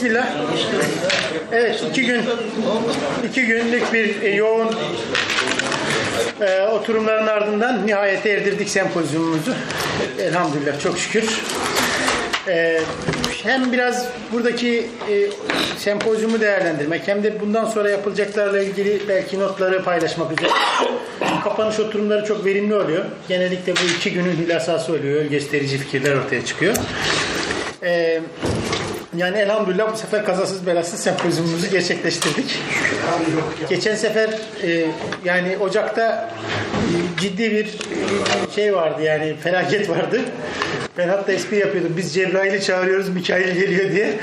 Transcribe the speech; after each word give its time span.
Bismillah. 0.00 0.28
Evet 1.52 1.84
iki 1.90 2.06
gün 2.06 2.22
iki 3.28 3.46
günlük 3.46 3.92
bir 3.92 4.22
e, 4.22 4.28
yoğun 4.28 4.68
e, 6.40 6.62
oturumların 6.62 7.26
ardından 7.26 7.86
nihayete 7.86 8.30
erdirdik 8.30 8.68
sempozyumumuzu. 8.68 9.54
Elhamdülillah 10.18 10.80
çok 10.80 10.98
şükür. 10.98 11.42
E, 12.48 12.80
hem 13.42 13.72
biraz 13.72 14.06
buradaki 14.32 14.86
e, 15.10 15.14
sempozyumu 15.78 16.40
değerlendirmek 16.40 17.08
hem 17.08 17.22
de 17.22 17.40
bundan 17.40 17.64
sonra 17.64 17.90
yapılacaklarla 17.90 18.62
ilgili 18.62 19.08
belki 19.08 19.40
notları 19.40 19.84
paylaşmak 19.84 20.32
üzere. 20.32 20.50
Kapanış 21.44 21.80
oturumları 21.80 22.26
çok 22.26 22.44
verimli 22.44 22.74
oluyor. 22.74 23.04
Genellikle 23.28 23.72
bu 23.72 23.96
iki 23.98 24.12
günün 24.12 24.36
hülasası 24.36 24.92
oluyor. 24.92 25.24
Gösterici 25.24 25.78
fikirler 25.78 26.16
ortaya 26.16 26.44
çıkıyor. 26.44 26.74
E, 27.82 28.20
yani 29.16 29.38
elhamdülillah 29.38 29.92
bu 29.92 29.96
sefer 29.96 30.24
kazasız 30.24 30.66
belasız 30.66 31.00
sempozyumumuzu 31.00 31.70
gerçekleştirdik. 31.70 32.58
Geçen 33.68 33.94
sefer 33.94 34.30
e, 34.62 34.86
yani 35.24 35.58
Ocak'ta 35.58 36.30
e, 36.74 37.20
ciddi 37.20 37.50
bir 37.50 37.64
e, 37.66 38.54
şey 38.54 38.74
vardı 38.74 39.02
yani 39.02 39.36
felaket 39.42 39.90
vardı. 39.90 40.20
Ben 40.98 41.08
hatta 41.08 41.32
espri 41.32 41.56
yapıyordum. 41.56 41.94
Biz 41.96 42.14
Cebrail'i 42.14 42.62
çağırıyoruz, 42.62 43.08
Mikail 43.08 43.54
geliyor 43.54 43.92
diye. 43.92 44.18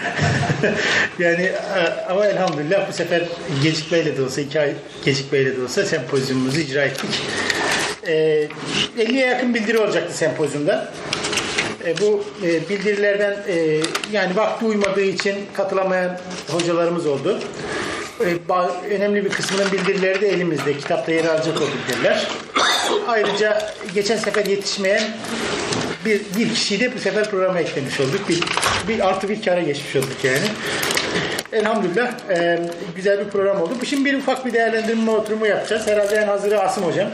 yani 1.19 1.43
e, 1.43 2.03
ama 2.09 2.25
elhamdülillah 2.25 2.89
bu 2.89 2.93
sefer 2.93 3.23
gecikmeyle 3.63 4.17
de 4.17 4.21
olsa, 4.21 4.41
iki 4.41 4.59
ay 4.59 4.73
gecikmeyle 5.05 5.57
de 5.57 5.63
olsa 5.63 5.85
sempozyumumuzu 5.85 6.59
icra 6.59 6.81
ettik. 6.81 7.09
E, 8.07 8.13
50'ye 8.97 9.27
yakın 9.27 9.53
bildiri 9.53 9.77
olacaktı 9.77 10.17
sempozyumda. 10.17 10.93
E, 11.85 11.97
bu 12.01 12.23
e, 12.43 12.69
bildirilerden 12.69 13.37
e, 13.47 13.81
yani 14.11 14.35
vakti 14.35 14.65
uymadığı 14.65 15.01
için 15.01 15.35
katılamayan 15.53 16.19
hocalarımız 16.47 17.05
oldu. 17.05 17.39
Önemli 18.89 19.25
bir 19.25 19.29
kısmının 19.29 19.71
bildirileri 19.71 20.21
de 20.21 20.29
elimizde. 20.29 20.77
Kitapta 20.77 21.11
yer 21.11 21.25
alacak 21.25 21.57
o 21.57 21.61
bildiriler. 21.61 22.27
Ayrıca 23.07 23.71
geçen 23.93 24.17
sefer 24.17 24.45
yetişmeyen 24.45 25.03
bir, 26.05 26.21
bir 26.37 26.53
kişiyi 26.53 26.79
de 26.79 26.95
bu 26.95 26.99
sefer 26.99 27.31
programa 27.31 27.59
eklemiş 27.59 27.99
olduk. 27.99 28.29
Bir, 28.29 28.43
bir 28.87 29.07
artı 29.07 29.29
bir 29.29 29.41
kara 29.41 29.61
geçmiş 29.61 29.95
olduk 29.95 30.23
yani. 30.23 30.45
Elhamdülillah 31.57 32.11
e, 32.29 32.59
güzel 32.95 33.25
bir 33.25 33.29
program 33.29 33.61
oldu. 33.61 33.73
Şimdi 33.85 34.05
bir 34.05 34.17
ufak 34.17 34.45
bir 34.45 34.53
değerlendirme 34.53 35.11
oturumu 35.11 35.47
yapacağız. 35.47 35.87
Herhalde 35.87 36.15
en 36.15 36.27
hazırı 36.27 36.61
Asım 36.61 36.83
Hocam. 36.83 37.07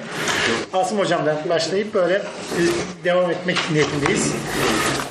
Asım 0.73 0.99
Hocam'dan 0.99 1.37
başlayıp 1.49 1.93
böyle 1.93 2.21
devam 3.03 3.31
etmek 3.31 3.57
niyetindeyiz. 3.71 4.31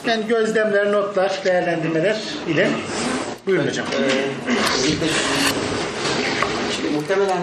Yani 0.06 0.26
gözlemler, 0.26 0.92
notlar, 0.92 1.40
değerlendirmeler 1.44 2.16
ile 2.48 2.68
buyurun 3.46 3.66
hocam. 3.66 3.86
Ee, 3.86 4.10
muhtemelen 6.94 7.38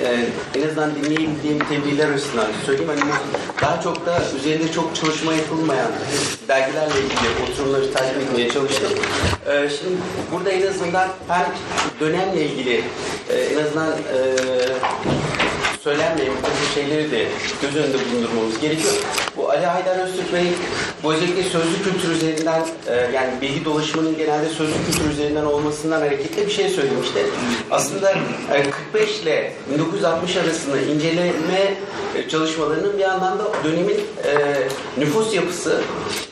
e, 0.00 0.26
en 0.58 0.68
azından 0.68 0.90
dinleyebildiğim 0.94 1.58
tebliğler 1.58 2.10
açısından 2.10 2.46
söyleyeyim. 2.66 2.90
Hani 2.90 3.10
daha 3.62 3.82
çok 3.82 4.06
da 4.06 4.22
üzerinde 4.36 4.72
çok 4.72 4.96
çalışma 4.96 5.34
yapılmayan 5.34 5.90
dergilerle 6.48 6.94
ilgili 7.00 7.50
oturumları 7.50 7.92
takip 7.92 8.16
etmeye 8.16 8.50
çalıştım. 8.50 8.92
Ee, 9.46 9.68
şimdi 9.80 9.96
burada 10.32 10.50
en 10.50 10.66
azından 10.66 11.08
hem 11.28 11.46
dönemle 12.00 12.44
ilgili 12.44 12.84
e, 13.30 13.34
en 13.34 13.64
azından 13.64 13.92
e, 13.92 14.18
söylenmeyen 15.80 16.32
takım 16.42 16.66
şeyleri 16.74 17.10
de 17.10 17.26
göz 17.62 17.76
önünde 17.76 17.96
bulundurmamız 18.10 18.60
gerekiyor. 18.60 18.94
Ali 19.50 19.66
Haydar 19.66 19.98
Öztürk 19.98 20.32
Bey 20.32 20.46
bu 21.02 21.14
özellikle 21.14 21.42
sözlü 21.42 21.82
kültür 21.84 22.10
üzerinden 22.10 22.66
e, 22.86 23.10
yani 23.14 23.40
bilgi 23.40 23.64
dolaşımının 23.64 24.16
genelde 24.16 24.48
sözlü 24.48 24.74
kültür 24.86 25.10
üzerinden 25.10 25.44
olmasından 25.44 26.00
hareketle 26.00 26.46
bir 26.46 26.52
şey 26.52 26.68
söylemişti. 26.68 27.26
Aslında 27.70 28.12
e, 28.52 28.70
45 28.92 29.20
ile 29.20 29.52
1960 29.74 30.36
arasında 30.36 30.80
inceleme 30.80 31.74
e, 32.16 32.28
çalışmalarının 32.28 32.92
bir 32.98 33.02
yandan 33.02 33.38
da 33.38 33.44
dönemin 33.64 34.00
e, 34.24 34.56
nüfus 34.98 35.34
yapısı, 35.34 35.80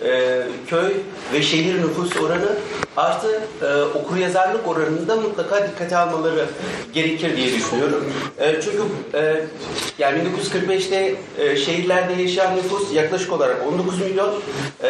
e, 0.04 0.42
köy 0.66 0.92
ve 1.32 1.42
şehir 1.42 1.82
nüfus 1.82 2.16
oranı 2.16 2.56
artı 2.96 3.40
e, 3.62 3.82
okuryazarlık 3.82 4.68
oranında 4.68 5.16
mutlaka 5.16 5.68
dikkate 5.68 5.96
almaları 5.96 6.46
gerekir 6.92 7.36
diye 7.36 7.52
düşünüyorum. 7.54 8.12
E, 8.38 8.60
çünkü 8.62 8.82
e, 9.14 9.44
yani 9.98 10.18
1945'te 10.18 11.14
e, 11.38 11.56
şehirlerde 11.56 12.22
yaşayan 12.22 12.56
nüfus 12.56 12.94
yaklaşık 12.94 13.32
olarak 13.32 13.56
19 13.72 14.00
milyon 14.00 14.34
e, 14.82 14.88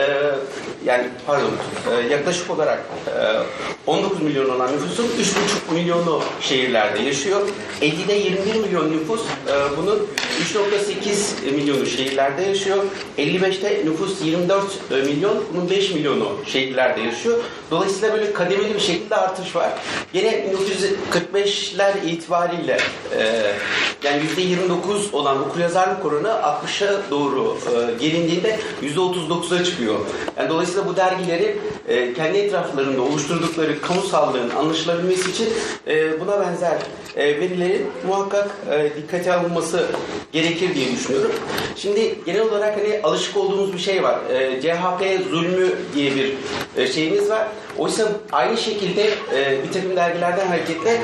yani 0.84 1.06
pardon 1.26 1.50
e, 1.90 2.12
yaklaşık 2.12 2.50
olarak 2.50 2.78
e, 3.06 3.90
19 3.90 4.22
milyon 4.22 4.48
olan 4.48 4.72
nüfusun 4.72 5.04
3,5 5.04 5.74
milyonu 5.74 6.22
şehirlerde 6.40 7.02
yaşıyor. 7.02 7.40
50'de 7.82 8.12
21 8.12 8.54
milyon 8.54 8.92
nüfus 8.92 9.20
e, 9.20 9.76
bunun 9.76 10.08
3.8 10.54 11.54
milyonu 11.54 11.86
şehirlerde 11.86 12.42
yaşıyor. 12.42 12.84
55'te 13.18 13.82
nüfus 13.84 14.22
24 14.24 14.90
milyon 14.90 15.44
bunun 15.54 15.70
5 15.70 15.90
milyonu 15.90 16.36
şehirlerde 16.46 17.00
yaşıyor. 17.00 17.38
Dolayısıyla 17.70 17.97
böyle 18.02 18.32
kademeli 18.32 18.74
bir 18.74 18.80
şekilde 18.80 19.16
artış 19.16 19.56
var. 19.56 19.70
Yine 20.12 20.44
1945'ler 21.34 22.06
itibariyle 22.06 22.78
e, 23.18 23.52
yani 24.02 24.22
%29 24.36 25.12
olan 25.12 25.48
okuryazarlık 25.48 26.04
oranı 26.04 26.28
60'a 26.28 27.10
doğru 27.10 27.56
e, 27.66 28.04
gelindiğinde 28.04 28.58
%39'a 28.82 29.64
çıkıyor. 29.64 29.98
Yani 30.36 30.48
dolayısıyla 30.48 30.86
bu 30.86 30.96
dergileri 30.96 31.56
e, 31.88 32.14
kendi 32.14 32.38
etraflarında 32.38 33.02
oluşturdukları 33.02 33.80
kamusallığın 33.80 34.50
anlaşılabilmesi 34.50 35.30
için 35.30 35.48
e, 35.86 36.20
buna 36.20 36.40
benzer 36.40 36.78
e, 37.16 37.40
verilerin 37.40 37.86
muhakkak 38.06 38.50
e, 38.70 38.90
dikkate 38.96 39.32
alınması 39.32 39.86
gerekir 40.32 40.74
diye 40.74 40.92
düşünüyorum. 40.92 41.32
Şimdi 41.76 42.18
genel 42.26 42.40
olarak 42.40 42.78
hani 42.78 43.00
alışık 43.02 43.36
olduğumuz 43.36 43.72
bir 43.72 43.78
şey 43.78 44.02
var. 44.02 44.18
E, 44.30 44.60
CHP 44.60 45.30
zulmü 45.30 45.72
diye 45.94 46.14
bir 46.14 46.34
e, 46.76 46.92
şeyimiz 46.92 47.30
var. 47.30 47.48
Oysa 47.78 48.08
aynı 48.32 48.56
şekilde 48.56 49.10
e, 49.34 49.62
bir 49.64 49.72
takım 49.72 49.96
dergilerden 49.96 50.46
hareketle 50.46 51.00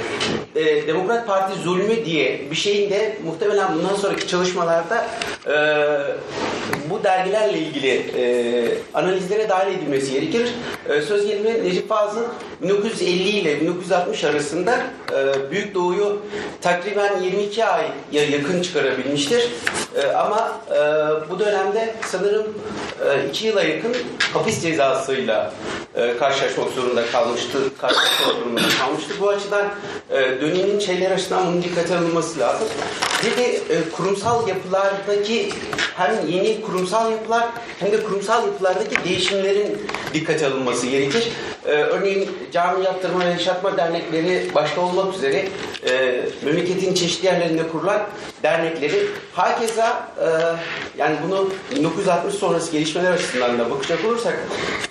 e, 0.54 0.86
Demokrat 0.86 1.26
Parti 1.26 1.60
zulmü 1.60 2.04
diye 2.04 2.50
bir 2.50 2.56
şeyin 2.56 2.90
de 2.90 3.18
muhtemelen 3.24 3.74
bundan 3.74 3.94
sonraki 3.96 4.28
çalışmalarda 4.28 5.06
e, 5.46 5.54
bu 6.90 7.04
dergilerle 7.04 7.58
ilgili 7.58 7.90
e, 7.90 8.24
analizlere 8.94 9.48
dahil 9.48 9.78
edilmesi 9.78 10.12
gerekir. 10.12 10.54
E, 10.88 11.02
söz 11.02 11.26
gelimi 11.26 11.64
Necip 11.64 11.88
Fazıl 11.88 12.24
1950 12.62 13.28
ile 13.28 13.60
1960 13.60 14.24
arasında 14.24 14.80
e, 15.14 15.50
Büyük 15.50 15.74
Doğu'yu 15.74 16.22
takriben 16.60 17.20
22 17.20 17.64
aya 17.64 17.88
yakın 18.12 18.62
çıkarabilmiştir. 18.62 19.50
E, 19.96 20.06
ama 20.06 20.60
e, 20.70 20.80
bu 21.30 21.38
dönemde 21.38 21.94
sanırım 22.06 22.46
2 23.30 23.46
yıla 23.46 23.62
yakın 23.62 23.96
hapis 24.32 24.62
cezasıyla 24.62 25.52
e, 25.94 26.16
karşılaşmak 26.16 26.70
zorunda 26.70 27.06
kalmıştı. 27.06 27.58
Karşılaşmak 27.80 28.36
zorunda 28.36 28.60
kalmıştı. 28.80 29.14
Bu 29.20 29.28
açıdan 29.28 29.66
e, 30.10 30.40
dönemin 30.40 30.78
şeyler 30.78 31.10
açısından 31.10 31.46
bunun 31.46 31.62
dikkate 31.62 31.96
alınması 31.96 32.40
lazım. 32.40 32.68
Bir 33.24 33.36
de 33.36 33.54
e, 33.54 33.90
kurumsal 33.96 34.48
yapılardaki 34.48 35.50
hem 35.96 36.28
yeni 36.28 36.60
kurumsal 36.60 37.12
yapılar 37.12 37.48
hem 37.80 37.92
de 37.92 38.02
kurumsal 38.02 38.46
yapılardaki 38.46 39.04
değişimlerin 39.04 39.86
dikkate 40.14 40.46
alınması 40.46 40.86
gerekir. 40.86 41.28
E, 41.66 41.70
örneğin 41.70 42.30
cami 42.52 42.84
yaptırma 42.84 43.20
ve 43.20 43.30
yaşatma 43.30 43.76
dernekleri 43.76 44.54
başta 44.54 44.80
olmak 44.80 45.14
üzere 45.14 45.48
e, 45.88 46.22
memleketin 46.42 46.94
çeşitli 46.94 47.26
yerlerinde 47.26 47.68
kurulan 47.68 48.06
dernekleri 48.44 49.06
hakeza 49.32 50.08
e, 50.20 50.28
yani 50.98 51.16
bunu 51.26 51.50
1960 51.76 52.34
sonrası 52.34 52.72
gelişmeler 52.72 53.12
açısından 53.12 53.58
da 53.58 53.70
bakacak 53.70 54.04
olursak 54.04 54.38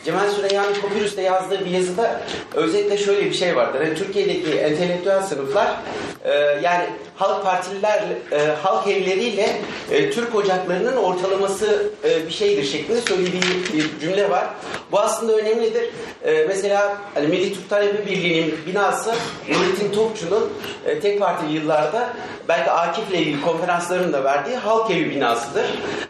Cemal 0.05 0.29
Süreyya'nın 0.29 0.73
Papyrus'ta 0.81 1.21
yazdığı 1.21 1.65
bir 1.65 1.71
yazıda 1.71 2.21
özellikle 2.53 2.97
şöyle 2.97 3.25
bir 3.25 3.33
şey 3.33 3.55
vardır. 3.55 3.81
Yani 3.81 3.95
Türkiye'deki 3.95 4.51
entelektüel 4.51 5.21
sınıflar 5.21 5.75
e, 6.23 6.33
yani 6.63 6.85
halk 7.15 7.43
partililer, 7.43 8.03
e, 8.31 8.37
halk 8.63 8.87
evleriyle 8.87 9.61
e, 9.91 10.11
Türk 10.11 10.35
ocaklarının 10.35 10.95
ortalaması 10.95 11.91
e, 12.03 12.27
bir 12.27 12.31
şeydir 12.31 12.63
şeklinde 12.63 13.01
söylediği 13.01 13.43
bir 13.73 13.99
cümle 13.99 14.29
var. 14.29 14.47
Bu 14.91 14.99
aslında 14.99 15.33
önemlidir. 15.33 15.89
E, 16.25 16.45
mesela 16.47 16.97
hani 17.13 17.27
Milli 17.27 17.53
Türk 17.53 17.69
Talebe 17.69 18.05
Birliği'nin 18.05 18.55
binası 18.67 19.15
Nurettin 19.49 19.91
Topçu'nun 19.91 20.53
e, 20.85 20.99
tek 20.99 21.19
partili 21.19 21.53
yıllarda 21.53 22.13
belki 22.47 22.71
Akif'le 22.71 23.13
ilgili 23.13 23.41
konferansların 23.45 24.13
da 24.13 24.23
verdiği 24.23 24.57
halk 24.57 24.91
evi 24.91 25.09
binasıdır. 25.09 25.65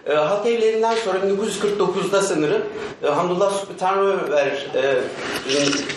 E, 0.05 0.13
halk 0.13 0.47
evlerinden 0.47 0.95
sonra 0.95 1.17
1949'da 1.17 2.21
sanırım 2.21 2.61
e, 3.03 3.07
Hamdullah 3.07 3.51
Sübhi 3.51 3.77
Tanrıver 3.79 4.67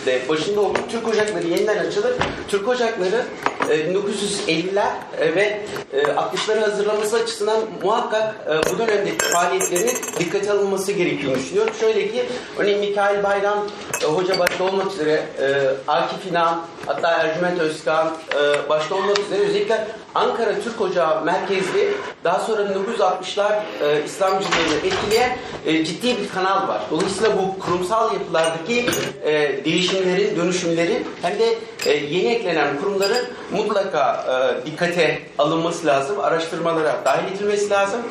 e, 0.07 0.29
başında 0.29 0.61
olduğu 0.61 0.79
Türk 0.91 1.07
Ocakları 1.07 1.47
yeniden 1.47 1.77
açılır. 1.77 2.13
Türk 2.47 2.67
Ocakları 2.67 3.25
e, 3.69 3.75
1950'ler 3.75 4.91
e, 5.19 5.35
ve 5.35 5.61
e, 5.93 6.01
60'ları 6.01 6.59
hazırlaması 6.59 7.15
açısından 7.15 7.59
muhakkak 7.83 8.35
e, 8.49 8.73
bu 8.73 8.77
dönemdeki 8.77 9.25
faaliyetlerinin 9.25 9.95
dikkate 10.19 10.51
alınması 10.51 10.91
gerektiğini 10.91 11.35
düşünüyorum. 11.35 11.73
Şöyle 11.79 12.11
ki 12.11 12.25
örneğin 12.57 12.79
Mikail 12.79 13.23
Bayram 13.23 13.67
e, 14.03 14.05
hoca 14.05 14.39
başta 14.39 14.63
olmak 14.63 14.91
üzere 14.91 15.23
e, 15.41 15.47
Akif 15.87 16.31
İnan 16.31 16.61
hatta 16.85 17.11
Ercüment 17.11 17.59
Özkan 17.59 18.07
e, 18.07 18.69
başta 18.69 18.95
olmak 18.95 19.19
üzere 19.19 19.39
özellikle 19.39 19.87
Ankara 20.17 20.59
Türk 20.63 20.81
Ocağı 20.81 21.25
merkezli 21.25 21.93
daha 22.23 22.39
sonra 22.39 22.61
1960'lar 22.61 23.51
e, 23.81 24.03
İslamcılığını 24.05 24.75
etkileyen 24.83 25.37
e, 25.65 25.85
ciddi 25.85 26.17
bir 26.17 26.29
kanal 26.29 26.67
var. 26.67 26.81
Dolayısıyla 26.91 27.37
bu 27.37 27.59
kurumsal 27.59 28.13
yapılardaki 28.13 28.85
e, 29.25 29.65
değişimlerin, 29.65 30.35
dönüşümlerin 30.35 31.07
hem 31.21 31.39
de 31.39 31.55
e, 31.85 31.93
yeni 31.93 32.27
eklenen 32.27 32.79
kurumların 32.79 33.25
mutlaka 33.51 34.25
e, 34.63 34.65
dikkate 34.65 35.19
alınması 35.37 35.85
lazım. 35.85 36.19
Araştırmalara 36.19 36.95
dahil 37.05 37.35
edilmesi 37.35 37.69
lazım. 37.69 38.01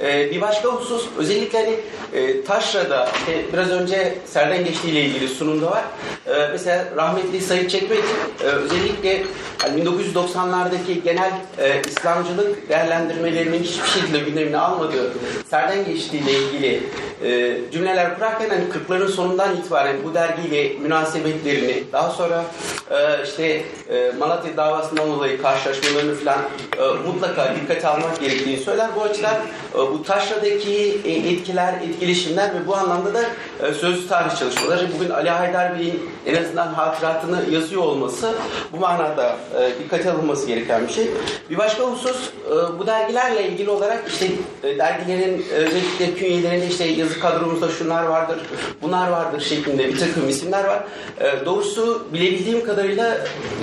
E, 0.00 0.30
bir 0.30 0.40
başka 0.40 0.68
husus 0.68 1.06
özellikle 1.18 1.58
hani 1.58 1.76
e, 2.16 2.44
Taşra'da 2.44 3.08
işte 3.18 3.44
biraz 3.52 3.70
önce 3.70 4.18
Serden 4.24 4.64
Geçtiği 4.64 4.88
ile 4.88 5.00
ilgili 5.00 5.28
sunumda 5.28 5.70
var. 5.70 5.84
E, 6.26 6.48
mesela 6.52 6.84
rahmetli 6.96 7.40
Sayın 7.40 7.68
Çekmeci 7.68 8.02
e, 8.44 8.46
özellikle 8.46 9.22
hani 9.62 9.82
1990'lardaki 9.82 11.02
genel 11.04 11.32
e, 11.58 11.82
İslamcılık 11.88 12.68
değerlendirmelerinin 12.68 13.62
hiçbir 13.62 13.88
şekilde 13.88 14.18
gündemine 14.18 14.58
almadığı 14.58 15.12
Serden 15.50 15.84
Geçtiği 15.84 16.22
ile 16.22 16.32
ilgili 16.32 16.82
e, 17.24 17.58
cümleler 17.72 18.14
kurarken 18.14 18.48
hani 18.48 18.64
40'ların 18.64 19.08
sonundan 19.08 19.56
itibaren 19.56 19.96
bu 20.04 20.14
dergiyle 20.14 20.78
münasebetlerini 20.78 21.82
daha 21.92 22.10
sonra 22.10 22.44
e, 22.90 23.24
işte 23.24 23.62
e, 23.90 24.12
Malatya 24.18 24.56
davasından 24.56 25.08
dolayı 25.08 25.42
karşılaşmalarını 25.42 26.14
falan 26.14 26.38
e, 26.78 27.08
mutlaka 27.08 27.54
dikkate 27.56 27.88
almak 27.88 28.20
gerektiğini 28.20 28.60
söyler. 28.60 28.90
Bu 28.96 29.02
açıdan 29.02 29.36
e, 29.74 29.78
bu 29.78 30.02
taşradaki 30.02 31.00
e, 31.04 31.12
etkiler, 31.12 31.74
etkileşimler 32.06 32.54
ve 32.54 32.66
bu 32.66 32.76
anlamda 32.76 33.14
da 33.14 33.22
e, 33.62 33.74
sözlü 33.74 34.08
tarih 34.08 34.36
çalışmaları 34.38 34.88
bugün 34.94 35.10
Ali 35.10 35.30
Haydar 35.30 35.78
Bey'in 35.78 36.10
en 36.26 36.42
azından 36.42 36.66
hatıratını 36.66 37.50
yazıyor 37.50 37.82
olması 37.82 38.34
bu 38.72 38.76
manada 38.76 39.36
e, 39.60 39.78
dikkate 39.78 40.10
alınması 40.10 40.46
gereken 40.46 40.88
bir 40.88 40.92
şey. 40.92 41.10
Bir 41.50 41.58
başka 41.58 41.84
husus 41.84 42.30
e, 42.46 42.78
bu 42.78 42.86
dergilerle 42.86 43.48
ilgili 43.48 43.70
olarak 43.70 44.04
işte 44.08 44.26
e, 44.62 44.78
dergilerin 44.78 45.46
e, 45.52 45.54
özellikle 45.54 46.14
künyelerinde 46.14 46.66
işte 46.66 46.84
yazı 46.84 47.20
kadromuzda 47.20 47.68
şunlar 47.68 48.04
vardır, 48.04 48.38
bunlar 48.82 49.08
vardır 49.08 49.40
şeklinde 49.40 49.88
bir 49.88 49.98
takım 49.98 50.28
isimler 50.28 50.64
var. 50.64 50.84
E, 51.20 51.44
doğrusu 51.46 52.06
bilebildiğim 52.12 52.64
kadarıyla 52.64 53.18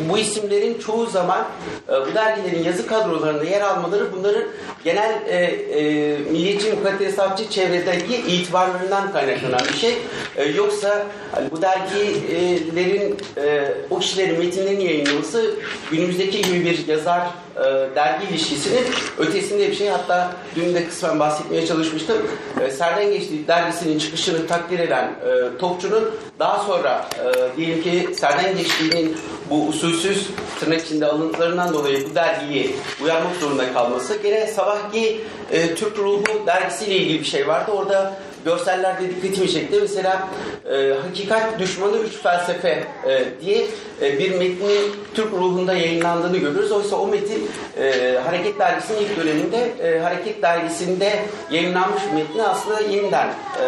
bu 0.10 0.18
isimlerin 0.18 0.80
çoğu 0.80 1.06
zaman 1.06 1.46
e, 1.90 1.92
bu 1.92 2.16
dergilerin 2.16 2.64
yazı 2.64 2.88
kadrolarında 2.88 3.44
yer 3.44 3.62
almaları 3.62 4.14
bunların 4.14 4.44
genel 4.84 5.14
e, 5.28 5.36
e, 5.36 6.18
milliyetçi 6.18 6.74
mukaddesatçı 6.74 7.50
çevredeki 7.50 8.33
itibarlarından 8.36 9.12
kaynaklanan 9.12 9.62
bir 9.74 9.78
şey. 9.78 9.98
E, 10.38 10.44
yoksa 10.46 11.06
hani 11.32 11.52
bu 11.52 11.62
dergilerin 11.62 13.18
e, 13.38 13.74
o 13.90 14.00
kişilerin 14.00 14.40
metinlerini 14.40 14.84
yayınlaması 14.84 15.56
günümüzdeki 15.92 16.42
gibi 16.42 16.66
bir 16.66 16.88
yazar 16.88 17.28
e, 17.58 17.96
dergi 17.96 18.28
ilişkisinin 18.30 18.84
ötesinde 19.18 19.72
bir 19.72 19.76
şey. 19.76 19.90
Hatta 19.90 20.32
dün 20.56 20.74
de 20.74 20.88
kısmen 20.88 21.20
bahsetmeye 21.20 21.68
çalışmıştım. 21.68 22.18
E, 22.62 22.72
Serden 22.72 23.12
Geçti 23.12 23.48
dergisinin 23.48 24.00
çıkışını 24.00 24.48
takdir 24.48 24.80
eden 24.80 25.04
e, 25.04 25.58
Topçu'nun 25.58 26.12
daha 26.40 26.64
sonra 26.64 27.06
e, 27.26 27.58
diyelim 27.58 27.84
ki 27.84 28.10
Serden 28.16 28.58
Geçti'nin 28.58 29.18
bu 29.54 29.68
usulsüz 29.68 30.28
tırnak 30.60 30.82
içinde 30.82 31.06
alıntılarından 31.06 31.74
dolayı 31.74 32.10
bu 32.10 32.16
dergiyi 32.16 32.76
uyarmak 33.04 33.36
zorunda 33.36 33.74
kalması. 33.74 34.18
Gene 34.24 34.48
sabahki 34.48 35.22
e, 35.52 35.76
Türk 35.76 35.98
Ruhu 35.98 36.24
dergisiyle 36.48 36.96
ilgili 36.96 37.20
bir 37.20 37.26
şey 37.26 37.48
vardı. 37.48 37.72
Orada 37.72 38.14
görsellerde 38.46 39.10
dikkatimi 39.10 39.52
çekti. 39.52 39.78
Mesela 39.82 40.28
e, 40.72 40.94
Hakikat 41.08 41.60
Düşmanı 41.60 41.98
Üç 41.98 42.14
Felsefe 42.14 42.88
e, 43.08 43.24
diye 43.46 43.66
e, 44.02 44.20
bir 44.20 44.32
metnin 44.32 44.92
Türk 45.14 45.34
ruhunda 45.34 45.74
yayınlandığını 45.74 46.38
görüyoruz. 46.38 46.72
Oysa 46.72 46.96
o 46.96 47.08
metin 47.08 47.50
e, 47.80 48.18
Hareket 48.26 48.60
Dergisi'nin 48.60 49.00
ilk 49.00 49.18
döneminde 49.18 49.72
e, 49.84 50.00
Hareket 50.00 50.42
Dergisi'nde 50.42 51.20
yayınlanmış 51.52 52.04
metni 52.16 52.44
aslında 52.44 52.80
yeniden 52.82 53.28
e, 53.28 53.64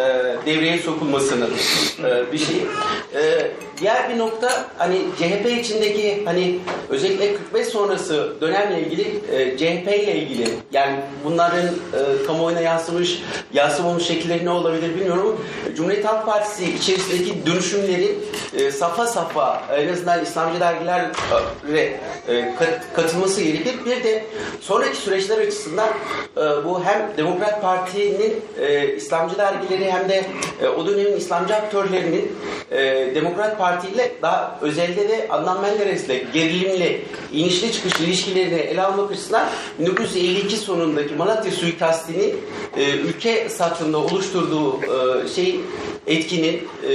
devreye 0.46 0.78
sokulmasının 0.78 1.50
e, 2.04 2.32
bir 2.32 2.38
şey. 2.38 2.56
E, 3.14 3.50
diğer 3.80 4.10
bir 4.10 4.18
nokta 4.18 4.64
hani 4.78 4.98
CHP 5.18 5.46
içindeki 5.60 6.22
hani 6.24 6.58
özellikle 6.88 7.34
45 7.34 7.66
sonrası 7.66 8.32
dönemle 8.40 8.80
ilgili 8.80 9.02
e, 9.32 9.56
CHP 9.56 9.88
ile 9.88 10.14
ilgili 10.16 10.48
yani 10.72 10.96
bunların 11.24 11.66
e, 11.66 12.26
kamuoyuna 12.26 12.60
yansımış 12.60 13.22
yansımamış 13.52 14.04
şekilleri 14.06 14.44
ne 14.44 14.50
olabilir 14.50 14.94
bilmiyorum. 14.94 15.40
Cumhuriyet 15.76 16.04
Halk 16.04 16.26
Partisi 16.26 16.64
içerisindeki 16.74 17.46
dönüşümlerin 17.46 18.18
e, 18.58 18.70
safa 18.70 19.06
safa 19.06 19.62
en 19.76 19.88
azından 19.92 20.22
İslamcı 20.22 20.60
dergilerle 20.60 22.00
e, 22.28 22.54
kat- 22.58 22.80
katılması 22.94 23.42
gerekir. 23.42 23.74
Bir 23.86 24.04
de 24.04 24.24
sonraki 24.60 24.96
süreçler 24.96 25.38
açısından 25.38 25.88
e, 26.36 26.40
bu 26.40 26.84
hem 26.84 27.10
Demokrat 27.16 27.62
Parti'nin 27.62 28.34
e, 28.60 28.94
İslamcı 28.96 29.38
dergileri 29.38 29.92
hem 29.92 30.08
de 30.08 30.24
e, 30.62 30.68
o 30.68 30.86
dönemin 30.86 31.16
İslamcı 31.16 31.54
aktörlerinin 31.54 32.32
e, 32.70 32.78
Demokrat 33.14 33.58
Parti 33.58 33.65
ile 33.74 34.12
daha 34.22 34.58
özelde 34.62 35.08
de 35.08 35.26
Adnan 35.30 35.60
Menderes'le 35.60 36.32
gerilimli, 36.34 37.04
inişli 37.32 37.72
çıkışlı 37.72 38.04
ilişkilerini 38.04 38.60
ele 38.60 38.82
almak 38.82 39.12
açısından 39.12 39.48
1952 39.78 40.56
sonundaki 40.56 41.14
Malatya 41.14 41.52
suikastinin 41.52 42.36
e, 42.76 42.90
ülke 42.96 43.48
satında 43.48 43.98
oluşturduğu 43.98 44.80
e, 44.82 45.28
şey 45.28 45.60
etkinin 46.06 46.68
e, 46.82 46.90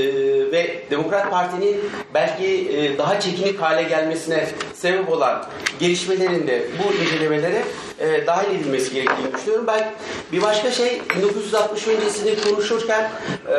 ve 0.51 0.83
Demokrat 0.91 1.31
Parti'nin 1.31 1.81
belki 2.13 2.45
e, 2.45 2.97
daha 2.97 3.19
çekinik 3.19 3.61
hale 3.61 3.83
gelmesine 3.83 4.47
sebep 4.73 5.09
olan 5.09 5.45
gelişmelerin 5.79 6.47
de 6.47 6.67
bu 6.79 7.03
incelemelere 7.03 7.63
e, 7.99 8.27
dahil 8.27 8.55
edilmesi 8.55 8.93
gerektiğini 8.93 9.33
düşünüyorum. 9.33 9.67
Ben 9.67 9.91
bir 10.31 10.41
başka 10.41 10.71
şey 10.71 11.01
1960 11.17 11.87
öncesini 11.87 12.35
konuşurken 12.41 13.11
e, 13.47 13.55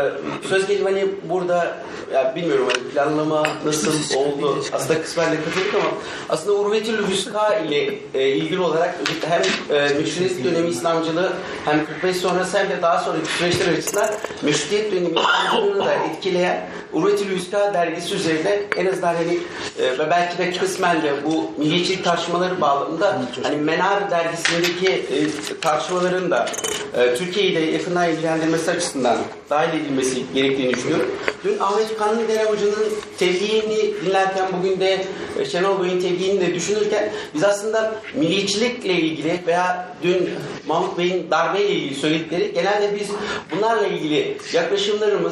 söz 0.49 0.67
gelimi 0.67 0.91
hani 0.91 1.07
burada 1.25 1.77
ya 2.13 2.33
bilmiyorum 2.37 2.69
hani 2.73 2.89
planlama 2.89 3.47
nasıl 3.65 4.17
oldu 4.17 4.65
aslında 4.73 5.03
kısmen 5.03 5.33
de 5.33 5.37
katıldık 5.37 5.75
ama 5.75 5.91
aslında 6.29 6.53
Urvetül 6.53 7.09
Hüska 7.09 7.55
ile 7.55 7.99
e, 8.15 8.29
ilgili 8.29 8.61
olarak 8.61 8.95
hem 9.29 9.43
e, 9.77 9.95
meşrutiyet 9.95 10.45
dönemi 10.45 10.69
İslamcılığı 10.69 11.33
hem 11.65 11.87
45 11.87 12.17
sonrası 12.17 12.59
hem 12.59 12.71
de 12.71 12.83
daha 12.83 12.99
sonraki 12.99 13.33
süreçler 13.33 13.73
açısından 13.73 14.11
meşrutiyet 14.43 14.93
dönemi 14.93 15.15
İslamcılığını 15.43 15.85
da 15.85 15.95
etkileyen 15.95 16.61
Urvetül 16.93 17.37
Hüska 17.37 17.75
dergisi 17.75 18.15
üzerinde 18.15 18.63
en 18.77 18.87
azından 18.87 19.15
hani 19.15 19.39
e, 19.79 19.99
ve 19.99 20.11
belki 20.11 20.39
de 20.39 20.53
kısmen 20.53 21.03
de 21.03 21.13
bu 21.25 21.51
milliyetçilik 21.59 22.05
tartışmaları 22.05 22.61
bağlamında 22.61 23.23
hani 23.43 23.57
Menar 23.57 24.11
dergisindeki 24.11 24.89
e, 24.93 25.17
tartışmaların 25.61 26.31
da 26.31 26.49
e, 26.97 27.15
Türkiye'yi 27.15 27.57
de 27.57 27.61
yakından 27.61 28.11
ilgilendirmesi 28.11 28.71
açısından 28.71 29.19
dahil 29.51 29.81
edilmesi 29.81 30.23
gerektiğini 30.35 30.75
düşünüyorum. 30.75 31.11
Dün 31.45 31.59
Ahmet 31.59 31.99
Kanlıdere 31.99 32.45
Hoca'nın 32.45 32.89
tebliğini 33.19 33.95
dinlerken 34.05 34.49
bugün 34.59 34.81
de 34.81 35.05
e, 35.39 35.45
Şenol 35.45 35.83
Bey'in 35.83 36.01
tebliğini 36.01 36.41
de 36.41 36.55
düşünürken 36.55 37.13
biz 37.35 37.45
aslında 37.45 37.95
milliyetçilikle 38.15 38.93
ilgili 38.93 39.41
veya 39.47 39.89
dün 40.03 40.31
Mahmut 40.67 40.99
Bey'in 40.99 41.31
darbeyle 41.31 41.69
ilgili 41.69 41.95
söyledikleri 41.95 42.53
genelde 42.55 43.01
biz 43.01 43.09
bunlarla 43.57 43.87
ilgili 43.87 44.39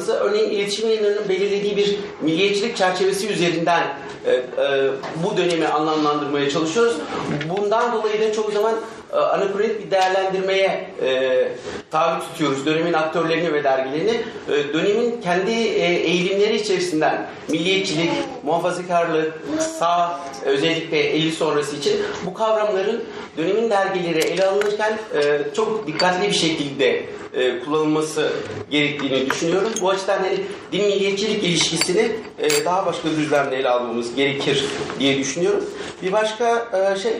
yaklaşımlarımızı 0.01 0.13
örneğin 0.13 0.49
iletişim 0.49 0.89
yayınlarının 0.89 1.29
belirlediği 1.29 1.77
bir 1.77 1.99
milliyetçilik 2.21 2.77
çerçevesi 2.77 3.27
üzerinden 3.27 3.83
e, 4.25 4.31
e, 4.31 4.41
bu 5.23 5.37
dönemi 5.37 5.67
anlamlandırmaya 5.67 6.49
çalışıyoruz. 6.49 6.95
Bundan 7.49 7.93
dolayı 7.93 8.21
da 8.21 8.33
çoğu 8.33 8.51
zaman 8.51 8.75
e, 9.13 9.15
anakronik 9.15 9.85
bir 9.85 9.91
değerlendirmeye 9.91 10.89
e, 11.01 11.47
tabi 11.91 12.23
tutuyoruz 12.23 12.65
dönemin 12.65 12.93
aktörlerini 12.93 13.53
ve 13.53 13.63
dergilerini. 13.63 14.21
E, 14.49 14.73
dönemin 14.73 15.21
kendi 15.21 15.51
e, 15.51 15.85
eğilimleri 15.85 16.55
içerisinden 16.55 17.27
milliyetçilik, 17.49 18.11
muhafazakarlık, 18.43 19.33
sağ 19.79 20.19
özellikle 20.45 20.99
50 20.99 21.31
sonrası 21.31 21.75
için 21.75 21.93
bu 22.25 22.33
kavramların 22.33 23.03
dönemin 23.37 23.69
dergileri 23.69 24.19
ele 24.19 24.45
alınırken 24.45 24.99
e, 25.15 25.39
çok 25.55 25.87
dikkatli 25.87 26.27
bir 26.27 26.33
şekilde 26.33 27.05
e, 27.33 27.59
kullanılması 27.59 28.31
gerektiğini 28.71 29.29
düşünüyorum. 29.29 29.71
Bu 29.81 29.89
açıdan 29.89 30.17
hani 30.17 30.37
din 30.71 30.85
milliyetçilik 30.85 31.43
ilişkisini 31.43 32.11
e, 32.39 32.65
daha 32.65 32.85
başka 32.85 33.09
düzlemde 33.09 33.57
ele 33.57 33.69
almamız 33.69 34.15
gerekir 34.15 34.65
diye 34.99 35.17
düşünüyorum. 35.17 35.63
Bir 36.01 36.11
başka 36.11 36.67
e, 36.73 36.99
şey 36.99 37.13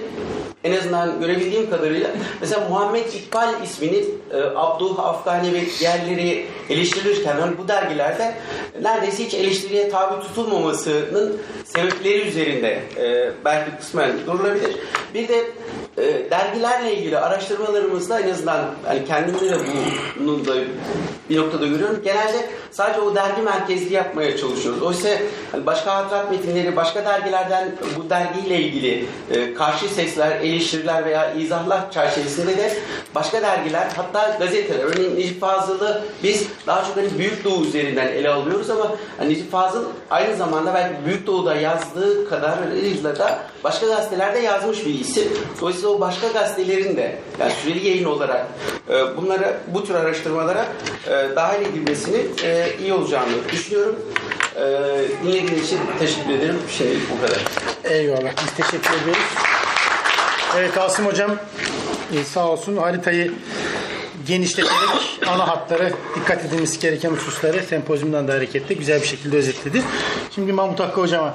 en 0.63 0.77
azından 0.77 1.19
görebildiğim 1.19 1.69
kadarıyla 1.69 2.09
mesela 2.41 2.67
Muhammed 2.69 3.05
İkbal 3.05 3.63
ismini 3.63 4.05
e, 4.33 4.41
Abdullah 4.55 5.05
Afgani 5.05 5.53
ve 5.53 5.61
diğerleri 5.79 6.45
eleştirilirken 6.69 7.35
hani 7.35 7.57
bu 7.57 7.67
dergilerde 7.67 8.35
neredeyse 8.81 9.25
hiç 9.25 9.33
eleştiriye 9.33 9.89
tabi 9.89 10.21
tutulmamasının 10.21 11.41
sebepleri 11.65 12.27
üzerinde 12.27 12.79
e, 12.97 13.31
belki 13.45 13.77
kısmen 13.77 14.11
durulabilir. 14.27 14.75
Bir 15.13 15.27
de 15.27 15.45
e, 15.97 16.29
dergilerle 16.31 16.95
ilgili 16.95 17.17
araştırmalarımızda 17.17 18.19
en 18.19 18.29
azından 18.29 18.65
hani 18.85 19.05
kendimde 19.05 19.49
de 19.49 19.55
bunu 20.19 20.45
da 20.45 20.55
bir 21.29 21.37
noktada 21.37 21.67
görüyorum. 21.67 22.01
Genelde 22.03 22.49
sadece 22.71 23.01
o 23.01 23.15
dergi 23.15 23.41
merkezli 23.41 23.93
yapmaya 23.93 24.37
çalışıyoruz. 24.37 24.81
Oysa 24.81 25.09
hani 25.51 25.65
başka 25.65 25.95
hatırat 25.95 26.31
metinleri, 26.31 26.75
başka 26.75 27.05
dergilerden 27.05 27.71
bu 27.97 28.09
dergiyle 28.09 28.61
ilgili 28.61 29.05
e, 29.31 29.53
karşı 29.53 29.89
sesler, 29.89 30.31
eleştiriler 30.31 31.05
veya 31.05 31.33
izahlar 31.33 31.91
çerçevesinde 31.91 32.57
de 32.57 32.73
başka 33.15 33.41
dergiler 33.41 33.87
hatta 33.95 34.37
gazeteler. 34.39 34.83
Örneğin 34.83 35.15
Necip 35.15 35.41
Fazıl'ı 35.41 36.03
biz 36.23 36.47
daha 36.67 36.83
çok 36.83 36.97
hani 36.97 37.17
Büyük 37.17 37.43
Doğu 37.43 37.65
üzerinden 37.65 38.07
ele 38.07 38.29
alıyoruz 38.29 38.69
ama 38.69 38.91
hani 39.17 39.29
Necip 39.29 39.51
Fazıl 39.51 39.85
aynı 40.09 40.35
zamanda 40.35 40.73
belki 40.73 41.05
Büyük 41.05 41.27
Doğu'da 41.27 41.55
yazdığı 41.55 42.29
kadarıyla 42.29 43.19
da 43.19 43.39
başka 43.63 43.87
gazetelerde 43.87 44.39
yazmış 44.39 44.85
bir 44.85 44.99
isim. 44.99 45.23
Dolayısıyla 45.61 45.89
o 45.89 45.99
başka 45.99 46.27
gazetelerin 46.27 46.97
de 46.97 47.15
yani 47.39 47.51
süreli 47.51 47.87
yayın 47.87 48.05
olarak 48.05 48.47
e, 48.89 49.17
bunlara 49.17 49.53
bu 49.67 49.85
tür 49.85 49.95
araştırmalara 49.95 50.65
e, 51.07 51.35
dahil 51.35 51.61
edilmesini 51.61 52.17
e, 52.43 52.60
iyi 52.81 52.93
olacağını 52.93 53.49
düşünüyorum. 53.51 53.95
E, 54.55 54.63
dinlediğiniz 55.23 55.65
için 55.65 55.79
teşekkür 55.99 56.33
ederim. 56.33 56.57
Şey 56.77 56.87
bu 57.11 57.25
kadar. 57.25 57.41
Eyvallah. 57.83 58.31
Biz 58.45 58.65
teşekkür 58.65 59.01
ediyoruz. 59.01 59.23
Evet 60.57 60.77
Asım 60.77 61.05
Hocam 61.05 61.31
e, 62.13 62.23
sağ 62.23 62.47
olsun 62.47 62.77
haritayı 62.77 63.33
genişleterek 64.27 64.79
ana 65.27 65.47
hatları 65.47 65.93
dikkat 66.15 66.45
edilmesi 66.45 66.79
gereken 66.79 67.09
hususları 67.09 67.63
sempozyumdan 67.63 68.27
da 68.27 68.33
hareketle 68.33 68.75
güzel 68.75 69.01
bir 69.01 69.07
şekilde 69.07 69.37
özetledi. 69.37 69.81
Şimdi 70.35 70.53
Mahmut 70.53 70.79
Hakkı 70.79 71.01
Hocam'a 71.01 71.33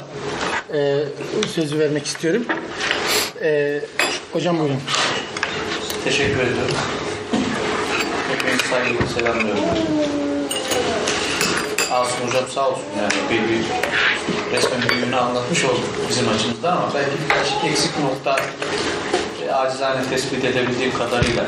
e, 0.74 1.04
sözü 1.54 1.78
vermek 1.78 2.06
istiyorum. 2.06 2.44
E, 3.42 3.80
hocam 4.32 4.58
buyurun. 4.58 4.80
Teşekkür 6.04 6.40
ediyorum. 6.40 6.76
Hepinizi 8.32 8.68
saygıyla 8.68 9.06
selamlıyorum. 9.06 10.25
Asım 11.96 12.28
Hocam 12.28 12.44
sağ 12.54 12.68
olsun 12.68 12.84
yani 13.00 13.12
bir 13.30 13.48
bir 13.48 13.62
resmen 14.56 14.90
büyüğünü 14.90 15.16
anlatmış 15.16 15.64
olduk 15.64 15.84
bizim 16.08 16.28
açımızdan 16.28 16.76
ama 16.76 16.90
belki 16.94 17.10
birkaç 17.24 17.70
eksik 17.70 17.92
nokta 17.98 18.40
e, 19.46 19.52
acizane 19.52 20.08
tespit 20.10 20.44
edebildiğim 20.44 20.98
kadarıyla 20.98 21.44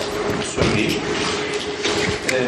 söyleyeyim. 0.55 1.00
E, 2.33 2.38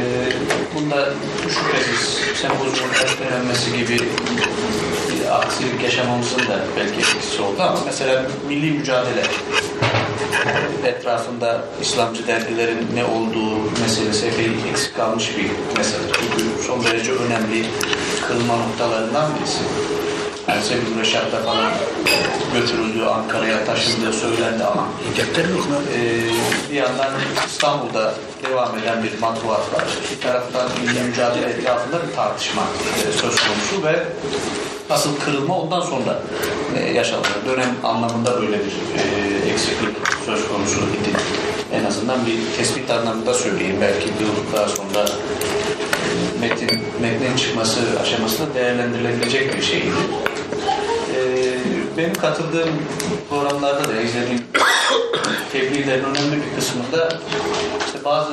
bunda 0.75 1.09
şüphesiz 1.43 2.19
sempozyumun 2.41 2.95
ertelenmesi 2.95 3.77
gibi 3.77 4.01
bir 5.13 5.37
aksilik 5.39 5.83
yaşamamızın 5.83 6.39
da 6.39 6.61
belki 6.77 7.01
etkisi 7.01 7.43
oldu 7.43 7.63
ama 7.63 7.79
mesela 7.87 8.23
milli 8.49 8.71
mücadele 8.71 9.23
etrafında 10.85 11.61
İslamcı 11.83 12.27
dergilerin 12.27 12.89
ne 12.95 13.05
olduğu 13.05 13.81
meselesi 13.83 14.27
epey 14.27 14.47
eksik 14.71 14.97
kalmış 14.97 15.31
bir 15.39 15.77
mesele. 15.79 16.03
Çünkü 16.13 16.63
son 16.63 16.85
derece 16.85 17.13
önemli 17.13 17.67
kırılma 18.29 18.57
noktalarından 18.57 19.31
birisi. 19.35 19.59
Sevil 20.63 21.01
Reşat'ta 21.01 21.43
falan 21.43 21.73
götürüldüğü, 22.55 23.05
Ankara'ya 23.05 23.65
taşındığı 23.65 24.13
söylendi 24.13 24.65
ama 24.65 24.89
e, 25.95 26.01
bir 26.71 26.75
yandan 26.75 27.13
İstanbul'da 27.47 28.15
devam 28.49 28.79
eden 28.79 29.03
bir 29.03 29.19
matbuat 29.21 29.75
var. 29.75 29.85
Bir 30.11 30.21
taraftan 30.21 30.69
milli 30.83 31.03
mücadele 31.03 31.47
etrafında 31.47 32.09
bir 32.09 32.15
tartışma 32.17 32.63
e, 32.63 33.13
söz 33.13 33.37
konusu 33.41 33.87
ve 33.87 34.03
asıl 34.91 35.17
kırılma 35.17 35.59
ondan 35.59 35.81
sonra 35.81 36.23
e, 36.79 36.93
yaşandı. 36.93 37.29
Dönem 37.47 37.77
anlamında 37.85 38.43
böyle 38.43 38.59
bir 38.59 38.73
e, 38.99 39.51
eksiklik 39.53 39.97
söz 40.27 40.49
konusu 40.49 40.81
idi. 40.81 41.17
En 41.73 41.85
azından 41.85 42.27
bir 42.27 42.57
tespit 42.57 42.91
anlamında 42.91 43.35
söyleyeyim. 43.35 43.77
Belki 43.81 44.07
bir 44.07 44.25
yıl 44.25 44.53
daha 44.57 44.69
sonra 44.69 45.09
metin, 46.41 46.83
metnin 47.03 47.37
çıkması 47.37 47.81
aşamasında 48.03 48.55
değerlendirilebilecek 48.55 49.57
bir 49.57 49.63
şeydi. 49.63 49.91
Benim 52.01 52.15
katıldığım 52.15 52.69
programlarda 53.31 53.89
da 53.89 54.01
izlediğim 54.01 54.43
tebliğlerin 55.53 56.05
önemli 56.05 56.37
bir 56.37 56.57
kısmında 56.57 57.09
işte 57.87 58.05
bazı 58.05 58.33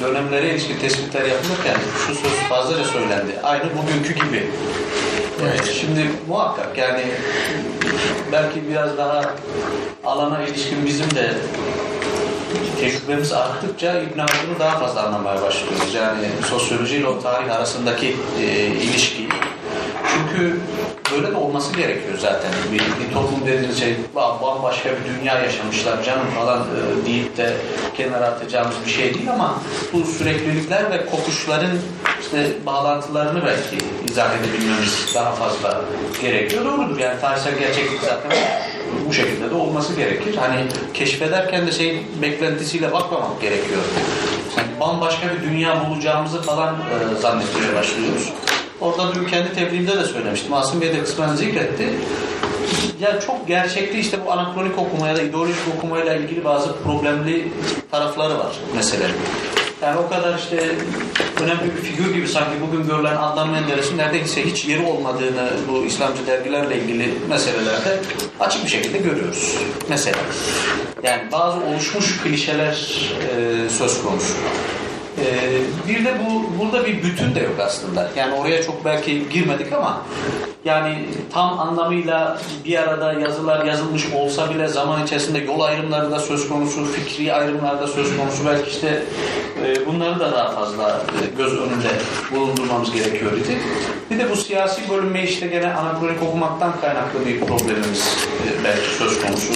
dönemlere 0.00 0.50
ilişkin 0.50 0.78
tespitler 0.78 1.24
yapılırken 1.24 1.76
şu 2.06 2.14
söz 2.14 2.32
fazlaca 2.48 2.84
söylendi. 2.84 3.40
Aynı 3.42 3.64
bugünkü 3.64 4.14
gibi. 4.14 4.46
Evet. 5.42 5.78
Şimdi 5.80 6.10
muhakkak 6.28 6.78
yani 6.78 7.04
belki 8.32 8.68
biraz 8.70 8.98
daha 8.98 9.34
alana 10.04 10.42
ilişkin 10.42 10.86
bizim 10.86 11.10
de 11.14 11.34
tecrübemiz 12.80 13.32
arttıkça 13.32 14.00
İbn 14.00 14.18
Haldun'u 14.18 14.58
daha 14.58 14.78
fazla 14.78 15.02
anlamaya 15.02 15.42
başlıyoruz. 15.42 15.94
Yani 15.94 16.26
sosyoloji 16.50 16.96
ile 16.96 17.06
o 17.06 17.20
tarih 17.22 17.56
arasındaki 17.56 18.16
e, 18.40 18.66
ilişkiyi. 18.66 19.28
Çünkü 20.14 20.60
böyle 21.12 21.32
de 21.32 21.36
olması 21.36 21.76
gerekiyor 21.76 22.18
zaten. 22.18 22.50
Bir, 22.72 22.78
bir 22.78 23.14
toplum 23.14 23.46
dediğiniz 23.46 23.78
şey 23.80 23.96
"Ba- 24.16 24.42
bambaşka 24.42 24.88
bir 24.90 25.20
dünya 25.20 25.38
yaşamışlar 25.38 26.02
canım 26.02 26.26
falan 26.38 26.60
e, 26.60 27.06
deyip 27.06 27.36
de 27.36 27.52
kenara 27.96 28.26
atacağımız 28.26 28.74
bir 28.86 28.90
şey 28.90 29.14
değil 29.14 29.30
ama 29.32 29.58
bu 29.92 30.04
süreklilikler 30.04 30.90
ve 30.90 31.06
kopuşların 31.06 31.70
işte 32.20 32.52
bağlantılarını 32.66 33.44
belki 33.46 33.84
izah 34.10 34.30
edebilmemiz 34.34 35.12
daha 35.14 35.32
fazla 35.32 35.80
gerekiyor. 36.22 36.64
Doğrudur 36.64 36.98
yani 36.98 37.20
tarihsel 37.20 37.58
gerçeklik 37.58 38.00
zaten 38.00 38.30
bu 39.08 39.12
şekilde 39.12 39.50
de 39.50 39.54
olması 39.54 39.94
gerekir. 39.94 40.36
Hani 40.36 40.66
keşfederken 40.94 41.66
de 41.66 41.72
şey 41.72 42.02
beklentisiyle 42.22 42.92
bakmamak 42.92 43.40
gerekiyor. 43.40 43.80
Yani 44.56 44.68
bambaşka 44.80 45.26
bir 45.34 45.50
dünya 45.50 45.88
bulacağımızı 45.88 46.42
falan 46.42 46.74
e, 46.74 47.20
zannetmeye 47.20 47.74
başlıyoruz. 47.74 48.32
Orada 48.80 49.14
dün 49.14 49.24
kendi 49.24 49.54
tebliğimde 49.54 49.98
de 49.98 50.04
söylemiştim. 50.04 50.54
Asım 50.54 50.80
Bey 50.80 50.92
de 50.92 51.04
kısmen 51.04 51.36
zikretti. 51.36 51.88
Ya 53.00 53.20
çok 53.20 53.48
gerçekli 53.48 53.98
işte 53.98 54.18
bu 54.26 54.32
anakronik 54.32 54.78
okuma 54.78 55.08
ya 55.08 55.16
da 55.16 55.22
ideolojik 55.22 55.56
okumayla 55.76 56.14
ilgili 56.14 56.44
bazı 56.44 56.76
problemli 56.76 57.48
tarafları 57.90 58.38
var 58.38 58.56
meselenin. 58.76 59.14
Yani 59.82 59.98
o 59.98 60.08
kadar 60.08 60.38
işte 60.38 60.56
önemli 61.42 61.76
bir 61.76 61.82
figür 61.82 62.14
gibi 62.14 62.28
sanki 62.28 62.60
bugün 62.60 62.86
görülen 62.86 63.16
Adnan 63.16 63.50
Menderes'in 63.50 63.98
neredeyse 63.98 64.44
hiç 64.44 64.64
yeri 64.64 64.82
olmadığını 64.82 65.50
bu 65.68 65.84
İslamcı 65.84 66.26
dergilerle 66.26 66.78
ilgili 66.78 67.14
meselelerde 67.28 68.00
açık 68.40 68.64
bir 68.64 68.70
şekilde 68.70 68.98
görüyoruz. 68.98 69.54
Mesela. 69.88 70.18
Yani 71.02 71.22
bazı 71.32 71.60
oluşmuş 71.60 72.22
klişeler 72.22 73.10
e, 73.36 73.68
söz 73.68 74.02
konusu. 74.02 74.34
Ee, 75.18 75.60
bir 75.88 76.04
de 76.04 76.14
bu 76.24 76.58
burada 76.60 76.86
bir 76.86 77.02
bütün 77.02 77.34
de 77.34 77.40
yok 77.40 77.60
aslında. 77.60 78.10
Yani 78.16 78.34
oraya 78.34 78.62
çok 78.62 78.84
belki 78.84 79.28
girmedik 79.28 79.72
ama 79.72 80.02
yani 80.64 81.04
tam 81.32 81.58
anlamıyla 81.58 82.38
bir 82.64 82.78
arada 82.78 83.12
yazılar 83.12 83.64
yazılmış 83.64 84.12
olsa 84.14 84.50
bile 84.50 84.68
zaman 84.68 85.04
içerisinde 85.04 85.38
yol 85.38 85.60
ayrımları 85.60 86.10
da 86.10 86.18
söz 86.18 86.48
konusu, 86.48 86.84
fikri 86.84 87.34
ayrımlar 87.34 87.80
da 87.80 87.86
söz 87.86 88.16
konusu. 88.16 88.46
Belki 88.46 88.70
işte 88.70 89.02
e, 89.64 89.86
bunları 89.86 90.20
da 90.20 90.32
daha 90.32 90.50
fazla 90.50 91.00
e, 91.22 91.36
göz 91.36 91.52
önünde 91.52 91.88
bulundurmamız 92.32 92.92
gerekiyor 92.92 93.32
idi. 93.32 93.58
Bir 94.10 94.18
de 94.18 94.30
bu 94.30 94.36
siyasi 94.36 94.90
bölünme 94.90 95.22
işte 95.22 95.46
gene 95.46 95.74
anakronik 95.74 96.22
okumaktan 96.22 96.80
kaynaklı 96.80 97.26
bir 97.26 97.40
problemimiz 97.40 98.16
e, 98.46 98.64
belki 98.64 98.88
söz 98.98 99.22
konusu. 99.22 99.52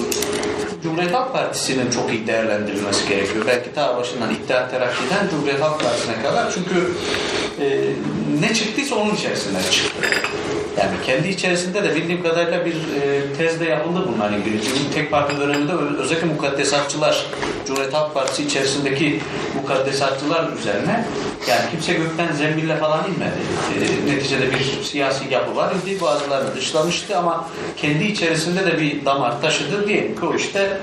Cumhuriyet 0.83 1.13
Halk 1.13 1.33
Partisi'nin 1.33 1.91
çok 1.91 2.13
iyi 2.13 2.27
değerlendirilmesi 2.27 3.09
gerekiyor. 3.09 3.45
Belki 3.47 3.73
ta 3.73 3.97
başından 3.97 4.33
İttihat 4.33 4.71
Terakki'den 4.71 5.29
Cumhuriyet 5.29 5.61
Halk 5.61 5.83
Partisi'ne 5.83 6.21
kadar. 6.21 6.51
Çünkü 6.53 6.91
e, 7.59 7.93
ne 8.41 8.53
çıktıysa 8.53 8.95
onun 8.95 9.15
içerisinden 9.15 9.61
çıktı. 9.71 10.07
Yani 10.77 10.91
kendi 11.05 11.27
içerisinde 11.27 11.83
de 11.83 11.95
bildiğim 11.95 12.23
kadarıyla 12.23 12.65
bir 12.65 12.73
e, 12.73 13.33
tezde 13.37 13.65
yapıldı 13.65 14.09
bunlarla 14.13 14.37
ilgili. 14.37 14.63
Çünkü 14.63 14.93
tek 14.93 15.11
parti 15.11 15.39
döneminde 15.39 15.73
özellikle 15.73 16.27
mukaddesatçılar, 16.27 17.25
Cumhuriyet 17.67 17.93
Halk 17.93 18.13
Partisi 18.13 18.43
içerisindeki 18.43 19.19
mukaddesatçılar 19.55 20.49
üzerine 20.59 21.05
yani 21.49 21.61
kimse 21.71 21.93
gökten 21.93 22.31
zembille 22.31 22.77
falan 22.77 22.99
inmedi. 23.07 23.37
E, 23.75 24.15
neticede 24.15 24.51
bir 24.51 24.83
siyasi 24.83 25.33
yapı 25.33 25.55
var. 25.55 25.73
İndi 25.75 26.01
bazılarını 26.01 26.55
dışlamıştı 26.55 27.17
ama 27.17 27.47
kendi 27.77 28.03
içerisinde 28.03 28.65
de 28.65 28.79
bir 28.79 29.05
damar 29.05 29.41
taşıdı 29.41 29.87
diyelim 29.87 30.19
ki 30.19 30.25
o 30.25 30.35
işte 30.35 30.77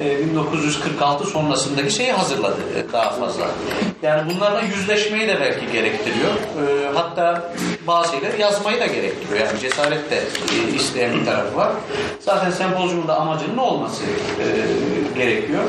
e, 0.00 0.26
1946 0.26 1.26
sonrasındaki 1.26 1.90
şeyi 1.94 2.12
hazırladı 2.12 2.60
e, 2.76 2.92
daha 2.92 3.10
fazla. 3.10 3.46
Yani 4.02 4.34
bunlarla 4.34 4.60
yüzleşmeyi 4.60 5.28
de 5.28 5.40
belki 5.40 5.72
gerektiriyor. 5.72 6.30
E, 6.32 6.94
hatta 6.94 7.52
bazı 7.86 8.10
şeyler 8.10 8.38
yazmayı 8.38 8.80
da 8.80 8.86
gerektiriyor. 8.86 9.25
Yani 9.34 9.60
cesaret 9.60 10.10
de 10.10 10.16
e, 10.16 10.74
isteyen 10.74 11.20
bir 11.20 11.24
tarafı 11.24 11.56
var. 11.56 11.72
Zaten 12.20 12.50
sempozyumun 12.50 13.08
da 13.08 13.16
amacının 13.16 13.56
ne 13.56 13.60
olması 13.60 14.02
e, 14.04 14.46
gerekiyor. 15.18 15.62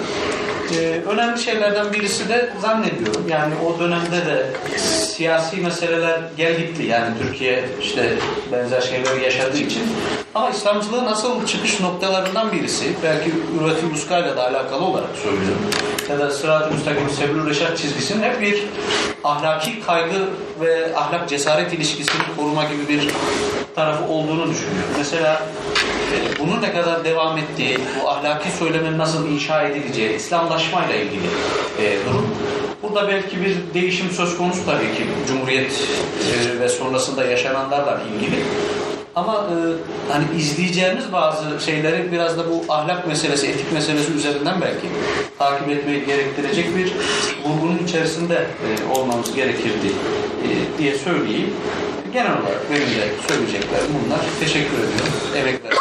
Ee, 0.74 1.02
önemli 1.10 1.40
şeylerden 1.40 1.94
birisi 1.94 2.30
de 2.30 2.50
zannediyorum 2.62 3.26
yani 3.30 3.54
o 3.66 3.80
dönemde 3.80 4.26
de 4.26 4.46
siyasi 4.78 5.58
meseleler 5.58 6.20
gelgitli 6.38 6.86
yani 6.86 7.14
Türkiye 7.22 7.66
işte 7.82 8.14
benzer 8.52 8.82
şeyleri 8.82 9.24
yaşadığı 9.24 9.58
için 9.58 9.82
ama 10.36 10.50
İslamcılığın 10.50 11.06
asıl 11.06 11.46
çıkış 11.46 11.80
noktalarından 11.80 12.52
birisi 12.52 12.86
belki 13.04 13.32
Üretül 13.62 13.94
Uska 13.94 14.20
ile 14.20 14.36
de 14.36 14.42
alakalı 14.42 14.86
olarak 14.86 15.10
söylüyorum 15.24 15.66
ya 16.10 16.20
da 16.20 16.32
Sırat-ı 16.32 16.74
Müstakim 16.74 17.10
Sebil 17.10 17.50
Reşat 17.50 17.78
çizgisinin 17.78 18.24
hep 18.24 18.42
bir 18.42 18.64
ahlaki 19.24 19.82
kaygı 19.82 20.30
ve 20.62 20.96
ahlak 20.96 21.30
cesaret 21.30 21.74
ilişkisini 21.74 22.22
koruma 22.38 22.64
gibi 22.64 22.88
bir 22.88 23.10
tarafı 23.76 24.06
olduğunu 24.06 24.50
düşünüyorum. 24.50 24.90
Mesela 24.98 25.42
e, 26.14 26.40
bunun 26.40 26.62
ne 26.62 26.74
kadar 26.74 27.06
devam 27.06 27.38
ettiği, 27.38 27.78
bu 28.02 28.10
ahlaki 28.10 28.52
söylemin 28.52 28.98
nasıl 28.98 29.28
inşa 29.30 29.64
edileceği, 29.64 30.16
İslamlaşmayla 30.16 30.96
ilgili 30.96 31.28
e, 31.82 32.06
durum. 32.06 32.28
Burada 32.84 33.08
belki 33.08 33.42
bir 33.42 33.58
değişim 33.74 34.10
söz 34.12 34.38
konusu 34.38 34.66
tabii 34.66 34.96
ki 34.96 35.04
Cumhuriyet 35.28 35.72
e, 35.72 36.60
ve 36.60 36.70
sonrasında 36.70 37.26
yaşananlarla 37.26 38.02
ilgili. 38.16 38.44
Ama 39.18 39.34
e, 39.34 39.56
hani 40.14 40.26
izleyeceğimiz 40.38 41.14
bazı 41.14 41.66
şeyleri 41.66 42.12
biraz 42.12 42.38
da 42.38 42.50
bu 42.50 42.74
ahlak 42.74 43.08
meselesi, 43.08 43.48
etik 43.48 43.72
meselesi 43.74 44.14
üzerinden 44.14 44.62
belki 44.62 44.88
takip 45.40 45.70
etmeyi 45.70 46.06
gerektirecek 46.06 46.78
bir 46.78 46.94
vurgunun 47.46 47.80
içerisinde 47.88 48.36
e, 48.36 49.00
olmamız 49.00 49.36
gerekirdi 49.36 49.88
e, 50.44 50.78
diye 50.80 50.96
söyleyeyim. 50.96 51.54
Genel 52.14 52.32
olarak 52.32 52.72
benim 52.72 52.82
de 52.82 53.28
söyleyeceklerim 53.28 53.88
bunlar. 54.06 54.20
Teşekkür 54.40 54.78
ediyorum. 54.78 55.14
Emekler. 55.36 55.72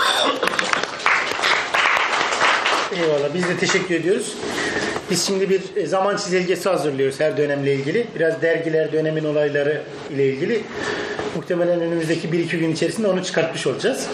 Eyvallah. 2.96 3.34
Biz 3.34 3.48
de 3.48 3.56
teşekkür 3.56 3.94
ediyoruz. 3.94 4.34
Biz 5.10 5.26
şimdi 5.26 5.50
bir 5.50 5.62
e, 5.76 5.86
zaman 5.86 6.16
çizelgesi 6.16 6.68
hazırlıyoruz 6.68 7.20
her 7.20 7.36
dönemle 7.36 7.74
ilgili. 7.74 8.06
Biraz 8.16 8.42
dergiler, 8.42 8.92
dönemin 8.92 9.24
olayları 9.24 9.82
ile 10.14 10.26
ilgili. 10.26 10.62
Muhtemelen 11.36 11.80
önümüzdeki 11.80 12.28
1-2 12.28 12.56
gün 12.56 12.72
içerisinde 12.72 13.08
onu 13.08 13.24
çıkartmış 13.24 13.66
olacağız. 13.66 14.06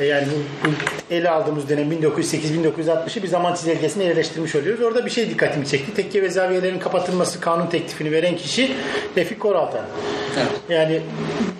E, 0.00 0.04
Yani 0.04 0.26
bu, 0.26 0.68
bu 0.68 0.72
ele 1.14 1.30
aldığımız 1.30 1.68
dönem 1.68 1.92
1908-1960'ı 1.92 3.22
bir 3.22 3.28
zaman 3.28 3.54
çizelgesine 3.54 4.04
yerleştirmiş 4.04 4.54
oluyoruz. 4.54 4.84
Orada 4.84 5.06
bir 5.06 5.10
şey 5.10 5.30
dikkatimi 5.30 5.66
çekti. 5.66 5.94
Tekke 5.94 6.22
ve 6.22 6.30
zaviyelerin 6.30 6.78
kapatılması 6.78 7.40
kanun 7.40 7.66
teklifini 7.66 8.12
veren 8.12 8.36
kişi 8.36 8.72
Refik 9.16 9.40
Koraltan. 9.40 9.84
Evet. 10.36 10.46
Yani 10.68 11.00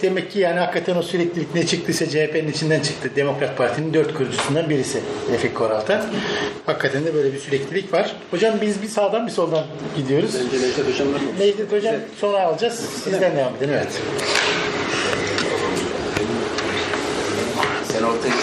demek 0.02 0.32
ki 0.32 0.38
yani 0.38 0.60
hakikaten 0.60 0.96
o 0.96 1.02
süreklilik 1.02 1.54
ne 1.54 1.66
çıktıysa 1.66 2.06
CHP'nin 2.06 2.48
içinden 2.48 2.80
çıktı. 2.80 3.10
Demokrat 3.16 3.56
Parti'nin 3.56 3.94
dört 3.94 4.14
kurucusundan 4.14 4.70
birisi 4.70 5.00
Refik 5.32 5.54
Koraltan. 5.54 6.02
Hakikaten 6.66 7.04
de 7.04 7.14
böyle 7.14 7.32
bir 7.32 7.38
süreklilik 7.38 7.92
var. 7.92 8.16
Hocam 8.30 8.54
biz 8.62 8.82
bir 8.82 8.88
sağdan 8.88 9.26
bir 9.26 9.32
soldan 9.32 9.64
gidiyoruz. 9.96 10.30
Bence 10.34 10.66
Necdet 10.66 10.88
Hocam? 10.88 11.08
Necdet 11.38 11.72
Hocam 11.72 11.94
sonra 12.20 12.40
alacağız. 12.40 12.74
Sizden 13.04 13.36
devam 13.36 13.56
edin. 13.56 13.68
Evet. 13.72 13.88
Ortaya 18.06 18.34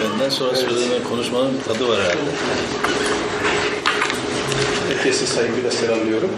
Benden 0.00 0.30
sonra 0.30 0.56
söylenen 0.56 1.04
konuşmanın 1.08 1.52
bir 1.58 1.64
tadı 1.64 1.88
var 1.88 1.98
herhalde. 2.00 2.18
Herkesi 4.88 5.26
saygıyla 5.26 5.70
selamlıyorum. 5.70 6.30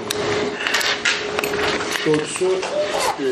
Doğrusu 2.06 2.46
e, 3.20 3.26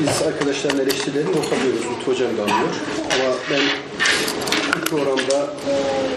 biz 0.00 0.22
arkadaşların 0.26 0.80
eleştirilerini 0.80 1.30
not 1.30 1.52
alıyoruz. 1.52 1.80
Lütfü 1.96 2.10
Hocam 2.10 2.38
da 2.38 2.42
alıyor. 2.42 2.68
Ama 3.14 3.34
ben 3.50 3.60
bu 4.76 4.84
programda 4.84 5.54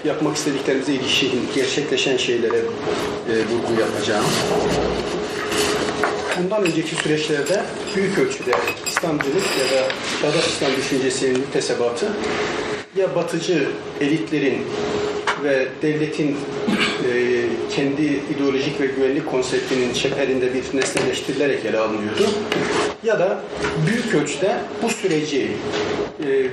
yapmak 0.06 0.38
istediklerimize 0.38 0.94
ilişkin 0.94 1.50
gerçekleşen 1.56 2.18
şeylere 2.18 2.58
e, 2.58 3.34
vurgu 3.34 3.82
yapacağım. 3.82 4.26
Bundan 6.40 6.66
önceki 6.66 6.96
süreçlerde 6.96 7.64
büyük 7.96 8.20
ölçüde 8.20 8.52
İslamcılık 8.88 9.44
ya 9.60 9.78
da 9.78 9.88
çağdaş 10.22 10.48
İslam 10.48 10.72
düşüncesinin 10.76 11.40
müktesebatı 11.40 12.06
ya 12.96 13.16
batıcı 13.16 13.68
elitlerin 14.02 14.66
ve 15.44 15.68
devletin 15.82 16.32
e, 16.32 17.44
kendi 17.76 18.02
ideolojik 18.36 18.82
ve 18.82 18.86
güvenlik 18.86 19.32
konseptinin 19.32 19.94
çeperinde 19.94 20.54
bir 20.54 20.78
nesneleştirilerek 20.78 21.66
ele 21.66 21.80
alınıyordu. 21.80 22.30
Ya 23.04 23.20
da 23.20 23.40
büyük 23.88 24.16
ölçüde 24.16 24.56
bu 24.84 24.90
süreci 24.90 25.52
e, 26.26 26.48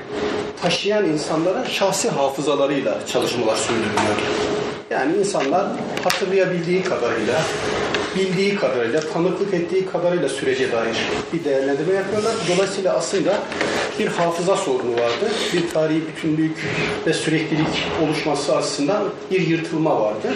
taşıyan 0.63 1.05
insanların 1.05 1.65
şahsi 1.65 2.09
hafızalarıyla 2.09 2.99
çalışmalar 3.07 3.57
sürdürülüyordu. 3.57 4.23
Yani 4.91 5.17
insanlar 5.17 5.67
hatırlayabildiği 6.05 6.83
kadarıyla, 6.83 7.43
bildiği 8.17 8.57
kadarıyla, 8.57 9.01
tanıklık 9.01 9.55
ettiği 9.55 9.87
kadarıyla 9.87 10.29
sürece 10.29 10.73
dair 10.73 10.97
bir 11.33 11.45
değerlendirme 11.45 11.95
yapıyorlar. 11.95 12.33
Dolayısıyla 12.55 12.97
aslında 12.97 13.39
bir 13.99 14.07
hafıza 14.07 14.57
sorunu 14.57 14.93
vardı. 14.93 15.31
Bir 15.53 15.71
tarihi 15.71 16.03
bütünlük 16.09 16.67
ve 17.07 17.13
süreklilik 17.13 17.89
oluşması 18.05 18.57
açısından 18.57 19.03
bir 19.31 19.41
yırtılma 19.41 20.01
vardı. 20.01 20.35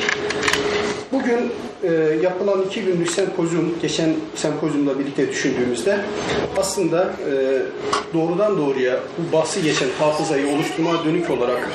Bugün 1.12 1.52
e, 1.84 2.18
yapılan 2.22 2.62
iki 2.62 2.82
günlük 2.82 3.10
sempozyum, 3.10 3.74
geçen 3.82 4.14
sempozyumla 4.34 4.98
birlikte 4.98 5.28
düşündüğümüzde 5.28 5.98
aslında 6.56 7.02
e, 7.02 7.32
doğrudan 8.14 8.58
doğruya 8.58 9.00
bu 9.18 9.36
bahsi 9.36 9.62
geçen 9.62 9.88
hafızayı 9.98 10.48
oluşturmaya 10.48 11.04
dönük 11.04 11.30
olarak 11.30 11.68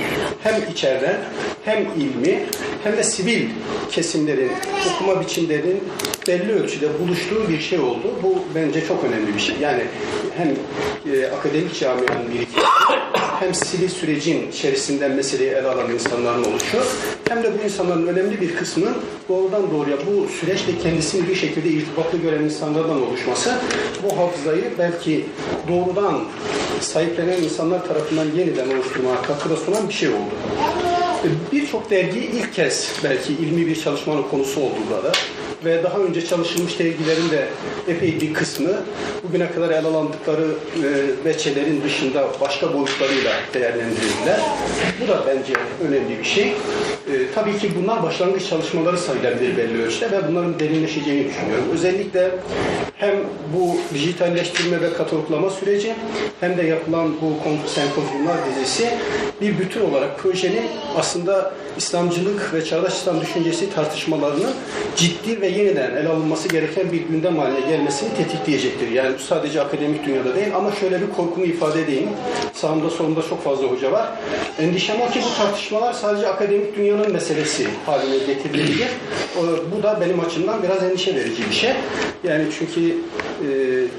hem 0.43 0.61
içeriden 0.71 1.17
hem 1.65 1.85
ilmi 1.97 2.43
hem 2.83 2.97
de 2.97 3.03
sivil 3.03 3.49
kesimlerin, 3.91 4.51
okuma 4.95 5.21
biçimlerinin 5.21 5.83
belli 6.29 6.53
ölçüde 6.53 6.87
buluştuğu 6.99 7.49
bir 7.49 7.59
şey 7.59 7.79
oldu. 7.79 8.07
Bu 8.23 8.35
bence 8.55 8.87
çok 8.87 9.03
önemli 9.03 9.35
bir 9.35 9.39
şey. 9.39 9.55
Yani 9.61 9.83
hem 10.37 10.47
e, 11.13 11.27
akademik 11.27 11.79
camianın 11.79 12.31
birikimi 12.33 12.63
hem 13.39 13.53
sivil 13.53 13.89
sürecin 13.89 14.51
içerisinden 14.51 15.11
meseleyi 15.11 15.49
ele 15.49 15.67
alan 15.67 15.91
insanların 15.91 16.43
oluşu 16.43 16.77
hem 17.29 17.43
de 17.43 17.53
bu 17.59 17.63
insanların 17.63 18.07
önemli 18.07 18.41
bir 18.41 18.55
kısmının 18.55 18.97
doğrudan 19.29 19.71
doğruya 19.71 19.97
bu 19.97 20.27
süreçle 20.27 20.77
kendisini 20.83 21.29
bir 21.29 21.35
şekilde 21.35 21.69
irtibatlı 21.69 22.17
gören 22.17 22.43
insanlardan 22.43 23.01
oluşması 23.01 23.53
bu 24.03 24.17
hafızayı 24.17 24.63
belki 24.77 25.25
doğrudan 25.67 26.23
sahiplenen 26.81 27.43
insanlar 27.43 27.87
tarafından 27.87 28.25
yeniden 28.37 28.69
oluşturmaya 28.69 29.21
katkıda 29.21 29.55
sunan 29.55 29.89
bir 29.89 29.93
şey 29.93 30.09
oldu. 30.09 30.33
Birçok 31.51 31.89
dergi 31.89 32.19
ilk 32.19 32.53
kez 32.53 32.91
belki 33.03 33.33
ilmi 33.33 33.67
bir 33.67 33.81
çalışmanın 33.81 34.23
konusu 34.23 34.61
oldu 34.61 34.75
ve 35.65 35.83
daha 35.83 35.97
önce 35.97 36.25
çalışılmış 36.25 36.79
dergilerin 36.79 37.29
de 37.29 37.47
epey 37.87 38.21
bir 38.21 38.33
kısmı 38.33 38.69
bugüne 39.23 39.51
kadar 39.51 39.69
ele 39.69 39.87
alındıkları 39.87 40.47
e, 40.75 41.25
veçelerin 41.25 41.83
dışında 41.83 42.27
başka 42.41 42.73
boyutlarıyla 42.73 43.31
değerlendirildiler. 43.53 44.39
Bu 45.03 45.07
da 45.07 45.23
bence 45.27 45.53
önemli 45.87 46.19
bir 46.19 46.23
şey. 46.23 46.47
E, 46.47 46.53
tabii 47.35 47.57
ki 47.57 47.71
bunlar 47.81 48.03
başlangıç 48.03 48.49
çalışmaları 48.49 48.97
sayılabilir 48.97 49.57
belli 49.57 49.83
ölçüde 49.83 50.11
ve 50.11 50.27
bunların 50.27 50.59
derinleşeceğini 50.59 51.29
düşünüyorum. 51.29 51.65
Özellikle 51.73 52.31
hem 52.95 53.15
bu 53.55 53.77
dijitalleştirme 53.93 54.81
ve 54.81 54.93
kataloglama 54.93 55.49
süreci 55.49 55.93
hem 56.39 56.57
de 56.57 56.63
yapılan 56.63 57.13
bu 57.21 57.69
sempozyumlar 57.69 58.37
dizisi 58.45 58.89
bir 59.41 59.59
bütün 59.59 59.81
olarak 59.81 60.19
projenin 60.19 60.63
aslında 60.97 61.08
İslamcılık 61.77 62.53
ve 62.53 62.65
çağdaş 62.65 62.93
İslam 62.93 63.21
düşüncesi 63.21 63.73
tartışmalarının 63.73 64.51
ciddi 64.95 65.41
ve 65.41 65.47
yeniden 65.47 65.95
ele 65.95 66.09
alınması 66.09 66.49
gereken 66.49 66.91
bir 66.91 67.01
gündem 67.01 67.37
haline 67.37 67.59
gelmesini 67.69 68.09
tetikleyecektir. 68.17 68.91
Yani 68.91 69.15
bu 69.15 69.19
sadece 69.23 69.61
akademik 69.61 70.05
dünyada 70.05 70.35
değil 70.35 70.55
ama 70.55 70.71
şöyle 70.71 71.01
bir 71.01 71.09
korkumu 71.09 71.45
ifade 71.45 71.81
edeyim. 71.81 72.09
Sağımda 72.53 72.89
solumda 72.89 73.21
çok 73.29 73.43
fazla 73.43 73.67
hoca 73.67 73.91
var. 73.91 74.07
Endişem 74.59 75.01
o 75.01 75.11
ki 75.11 75.19
bu 75.25 75.37
tartışmalar 75.37 75.93
sadece 75.93 76.27
akademik 76.27 76.75
dünyanın 76.77 77.11
meselesi 77.13 77.67
haline 77.85 78.17
getirilebilir. 78.17 78.87
O- 79.39 79.77
Bu 79.77 79.83
da 79.83 79.97
benim 80.01 80.19
açımdan 80.19 80.63
biraz 80.63 80.83
endişe 80.83 81.15
verici 81.15 81.43
bir 81.49 81.55
şey. 81.55 81.71
Yani 82.23 82.45
çünkü 82.59 82.95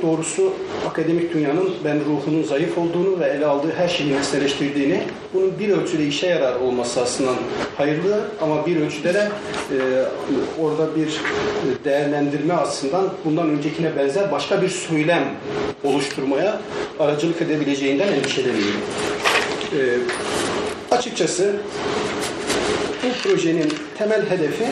doğrusu 0.03 0.53
akademik 0.90 1.35
dünyanın 1.35 1.70
ben 1.85 2.00
ruhunun 2.00 2.42
zayıf 2.42 2.79
olduğunu 2.79 3.20
ve 3.20 3.26
ele 3.26 3.46
aldığı 3.46 3.72
her 3.76 3.88
şeyi 3.88 4.12
nesneleştirdiğini, 4.12 5.03
bunun 5.35 5.59
bir 5.59 5.68
ölçüde 5.68 6.07
işe 6.07 6.26
yarar 6.26 6.61
olması 6.61 7.03
aslında 7.03 7.31
hayırlı 7.76 8.20
ama 8.40 8.66
bir 8.66 8.81
ölçüde 8.81 9.14
de 9.14 9.29
e, 9.70 9.79
orada 10.62 10.96
bir 10.96 11.20
değerlendirme 11.85 12.55
açısından 12.55 13.09
bundan 13.24 13.48
öncekine 13.48 13.96
benzer 13.96 14.33
başka 14.33 14.62
bir 14.62 14.68
söylem 14.68 15.24
oluşturmaya 15.85 16.61
aracılık 17.00 17.42
edebileceğinden 17.42 18.12
endişeleniyorum. 18.12 18.81
E, 19.72 19.81
açıkçası 20.94 21.57
bu 23.03 23.29
projenin 23.29 23.72
temel 23.98 24.31
hedefi 24.31 24.64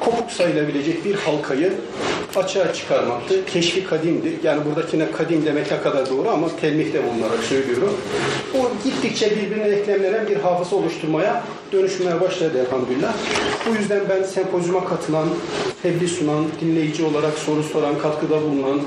kopuk 0.00 0.30
sayılabilecek 0.30 1.04
bir 1.04 1.14
halkayı 1.14 1.72
açığa 2.36 2.72
çıkarmaktı. 2.72 3.44
Keşfi 3.46 3.84
kadimdi. 3.84 4.32
Yani 4.42 4.64
buradakine 4.64 5.10
kadim 5.12 5.44
demek 5.46 5.70
ne 5.70 5.80
kadar 5.80 6.10
doğru 6.10 6.28
ama 6.28 6.56
telmihte 6.60 7.02
bulunarak 7.04 7.44
söylüyorum. 7.48 7.96
O 8.58 8.70
gittikçe 8.84 9.30
birbirine 9.30 9.68
eklemlenen 9.68 10.28
bir 10.28 10.36
hafıza 10.36 10.76
oluşturmaya 10.76 11.42
dönüşmeye 11.72 12.20
başladı 12.20 12.66
elhamdülillah. 12.66 13.12
Bu 13.68 13.74
yüzden 13.74 14.00
ben 14.08 14.22
sempozyuma 14.22 14.84
katılan, 14.84 15.28
tebliğ 15.82 16.08
sunan, 16.08 16.44
dinleyici 16.60 17.04
olarak 17.04 17.38
soru 17.38 17.62
soran, 17.62 17.98
katkıda 17.98 18.42
bulunan 18.42 18.80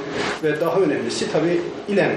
ve 0.44 0.60
daha 0.60 0.80
önemlisi 0.80 1.32
tabii 1.32 1.62
İLEM 1.88 2.12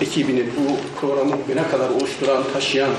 ekibinin 0.00 0.52
bu 0.56 1.00
programı 1.00 1.32
bugüne 1.44 1.68
kadar 1.68 1.90
oluşturan, 1.90 2.42
taşıyan 2.52 2.90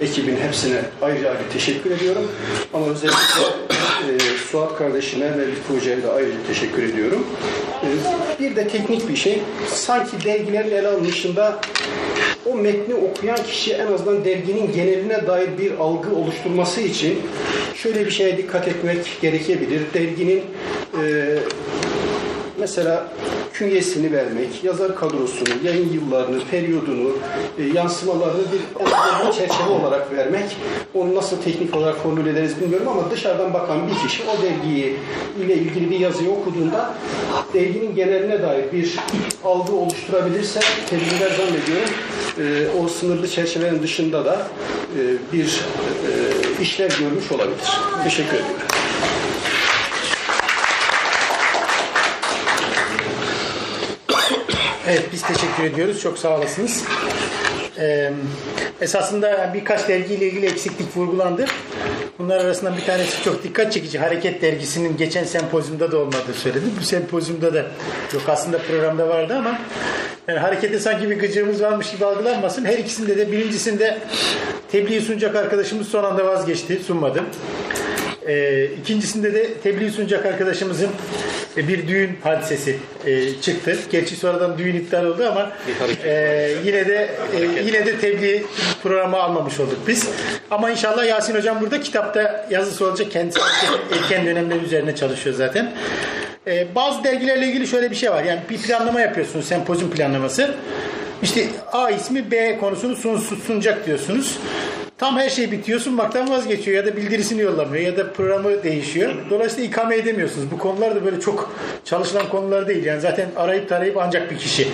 ekibin 0.00 0.36
hepsine 0.36 0.80
ayrıca 1.02 1.30
ayrı 1.30 1.42
teşekkür 1.52 1.90
ediyorum. 1.90 2.32
Ama 2.74 2.86
özellikle 2.86 3.42
e, 4.08 4.18
Suat 4.50 4.78
kardeşime 4.88 5.38
ve 5.38 5.46
bir 5.46 5.62
projeye 5.68 6.02
de 6.02 6.10
ayrıca 6.10 6.36
teşekkür 6.46 6.82
ediyorum. 6.82 7.26
E, 7.82 7.88
bir 8.40 8.56
de 8.56 8.68
teknik 8.68 9.08
bir 9.08 9.16
şey. 9.16 9.42
Sanki 9.66 10.24
dergilerin 10.24 10.70
ele 10.70 10.88
alınışında 10.88 11.60
o 12.46 12.54
metni 12.54 12.94
okuyan 12.94 13.36
kişi 13.36 13.72
en 13.72 13.92
azından 13.92 14.24
derginin 14.24 14.72
geneline 14.72 15.26
dair 15.26 15.48
bir 15.58 15.72
algı 15.72 16.16
oluşturması 16.16 16.80
için 16.80 17.18
şöyle 17.74 18.06
bir 18.06 18.10
şeye 18.10 18.36
dikkat 18.36 18.68
etmek 18.68 19.18
gerekebilir. 19.22 19.80
Derginin 19.94 20.42
e, 21.02 21.34
mesela 22.60 23.08
künyesini 23.58 24.12
vermek, 24.12 24.64
yazar 24.64 24.96
kadrosunu, 24.96 25.48
yayın 25.64 25.92
yıllarını, 25.92 26.44
periyodunu, 26.50 27.12
e, 27.58 27.62
yansımalarını 27.62 28.42
bir, 28.52 29.32
çerçeve 29.32 29.68
olarak 29.68 30.12
vermek. 30.12 30.56
Onu 30.94 31.14
nasıl 31.14 31.42
teknik 31.42 31.76
olarak 31.76 31.96
formüle 31.96 32.30
ederiz 32.30 32.60
bilmiyorum 32.60 32.88
ama 32.88 33.10
dışarıdan 33.10 33.54
bakan 33.54 33.88
bir 33.88 34.08
kişi 34.08 34.22
o 34.22 34.42
dergiyi 34.42 34.96
ile 35.44 35.54
ilgili 35.54 35.90
bir 35.90 36.00
yazıyı 36.00 36.30
okuduğunda 36.30 36.94
derginin 37.54 37.94
geneline 37.94 38.42
dair 38.42 38.72
bir 38.72 38.96
algı 39.44 39.72
oluşturabilirse 39.72 40.60
tedbirler 40.90 41.30
zannediyorum 41.30 41.90
e, 42.38 42.68
o 42.82 42.88
sınırlı 42.88 43.28
çerçevenin 43.28 43.82
dışında 43.82 44.24
da 44.24 44.46
e, 44.98 45.00
bir 45.32 45.46
e, 45.46 46.62
işler 46.62 46.90
görmüş 47.00 47.32
olabilir. 47.32 47.80
Teşekkür 48.04 48.34
ediyorum. 48.34 48.77
Evet 54.90 55.08
biz 55.12 55.22
teşekkür 55.22 55.64
ediyoruz. 55.64 56.00
Çok 56.00 56.18
sağ 56.18 56.36
olasınız. 56.36 56.84
Ee, 57.78 58.12
esasında 58.80 59.50
birkaç 59.54 59.88
dergiyle 59.88 60.26
ilgili 60.26 60.46
eksiklik 60.46 60.96
vurgulandı. 60.96 61.46
Bunlar 62.18 62.40
arasından 62.40 62.76
bir 62.76 62.84
tanesi 62.84 63.24
çok 63.24 63.42
dikkat 63.42 63.72
çekici. 63.72 63.98
Hareket 63.98 64.42
dergisinin 64.42 64.96
geçen 64.96 65.24
sempozyumda 65.24 65.92
da 65.92 65.98
olmadığı 65.98 66.34
söyledi. 66.34 66.64
Bu 66.80 66.84
sempozyumda 66.84 67.54
da 67.54 67.58
yok 68.14 68.22
aslında 68.28 68.58
programda 68.58 69.08
vardı 69.08 69.34
ama 69.38 69.58
yani 70.28 70.38
harekete 70.38 70.78
sanki 70.78 71.10
bir 71.10 71.18
gıcığımız 71.18 71.62
varmış 71.62 71.90
gibi 71.90 72.04
algılanmasın. 72.04 72.64
Her 72.64 72.78
ikisinde 72.78 73.16
de 73.16 73.32
birincisinde 73.32 73.98
tebliğ 74.72 75.00
sunacak 75.00 75.36
arkadaşımız 75.36 75.88
son 75.88 76.04
anda 76.04 76.26
vazgeçti. 76.26 76.80
Sunmadı. 76.86 77.24
Ee, 78.28 78.64
ikincisinde 78.64 79.34
de 79.34 79.54
tebliğ 79.54 79.90
sunacak 79.90 80.26
arkadaşımızın 80.26 80.90
e, 81.56 81.68
bir 81.68 81.88
düğün 81.88 82.10
hadisesi 82.22 82.76
e, 83.06 83.40
çıktı. 83.40 83.78
Gerçi 83.90 84.16
sonradan 84.16 84.58
düğün 84.58 84.76
iptal 84.76 85.04
oldu 85.04 85.28
ama 85.30 85.52
e, 86.04 86.54
yine 86.64 86.86
de 86.86 87.08
e, 87.36 87.62
yine 87.66 87.86
de 87.86 87.98
tebliğ 87.98 88.42
programı 88.82 89.16
almamış 89.16 89.60
olduk 89.60 89.78
biz. 89.86 90.08
Ama 90.50 90.70
inşallah 90.70 91.06
Yasin 91.06 91.34
hocam 91.34 91.60
burada 91.60 91.80
kitapta 91.80 92.46
yazısı 92.50 92.86
olacak. 92.86 93.10
Kendisi 93.10 93.40
etken 93.92 94.26
dönemler 94.26 94.60
üzerine 94.60 94.96
çalışıyor 94.96 95.36
zaten. 95.36 95.72
E, 96.46 96.74
bazı 96.74 97.04
dergilerle 97.04 97.46
ilgili 97.46 97.66
şöyle 97.66 97.90
bir 97.90 97.96
şey 97.96 98.10
var. 98.10 98.24
Yani 98.24 98.40
bir 98.50 98.58
planlama 98.58 99.00
yapıyorsunuz, 99.00 99.44
sempozyum 99.44 99.90
planlaması. 99.90 100.54
İşte 101.22 101.44
A 101.72 101.90
ismi 101.90 102.30
B 102.30 102.58
konusunu 102.58 102.96
sun, 102.96 103.18
sunacak 103.46 103.86
diyorsunuz. 103.86 104.38
Tam 104.98 105.16
her 105.16 105.30
şey 105.30 105.50
bitiyor, 105.52 105.80
sunmaktan 105.80 106.30
vazgeçiyor 106.30 106.76
ya 106.76 106.92
da 106.92 106.96
bildirisini 106.96 107.42
yollamıyor 107.42 107.84
ya 107.84 107.96
da 107.96 108.12
programı 108.12 108.62
değişiyor. 108.62 109.14
Dolayısıyla 109.30 109.64
ikame 109.64 109.96
edemiyorsunuz. 109.96 110.50
Bu 110.50 110.58
konular 110.58 110.94
da 110.94 111.04
böyle 111.04 111.20
çok 111.20 111.54
çalışılan 111.84 112.28
konular 112.28 112.68
değil. 112.68 112.84
Yani 112.84 113.00
zaten 113.00 113.28
arayıp 113.36 113.68
tarayıp 113.68 113.96
ancak 113.96 114.30
bir 114.30 114.38
kişi 114.38 114.68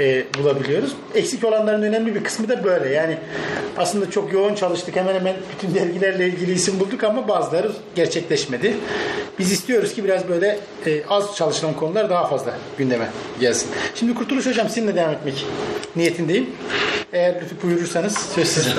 e, 0.00 0.24
bulabiliyoruz. 0.38 0.92
Eksik 1.14 1.44
olanların 1.44 1.82
önemli 1.82 2.14
bir 2.14 2.24
kısmı 2.24 2.48
da 2.48 2.64
böyle. 2.64 2.88
Yani 2.94 3.16
aslında 3.76 4.10
çok 4.10 4.32
yoğun 4.32 4.54
çalıştık. 4.54 4.96
Hemen 4.96 5.14
hemen 5.14 5.36
bütün 5.56 5.74
dergilerle 5.74 6.26
ilgili 6.26 6.52
isim 6.52 6.80
bulduk 6.80 7.04
ama 7.04 7.28
bazıları 7.28 7.72
gerçekleşmedi. 7.94 8.76
Biz 9.38 9.52
istiyoruz 9.52 9.94
ki 9.94 10.04
biraz 10.04 10.28
böyle 10.28 10.58
e, 10.86 11.06
az 11.08 11.36
çalışılan 11.36 11.74
konular 11.74 12.10
daha 12.10 12.26
fazla 12.26 12.54
gündeme 12.78 13.08
gelsin. 13.40 13.70
Şimdi 13.94 14.14
Kurtuluş 14.14 14.46
Hocam 14.46 14.68
sizinle 14.68 14.94
devam 14.94 15.10
etmek 15.10 15.46
niyetindeyim. 15.96 16.50
Eğer 17.12 17.34
lütfen 17.34 17.58
buyurursanız 17.62 18.18
söz 18.34 18.48
sizin. 18.48 18.72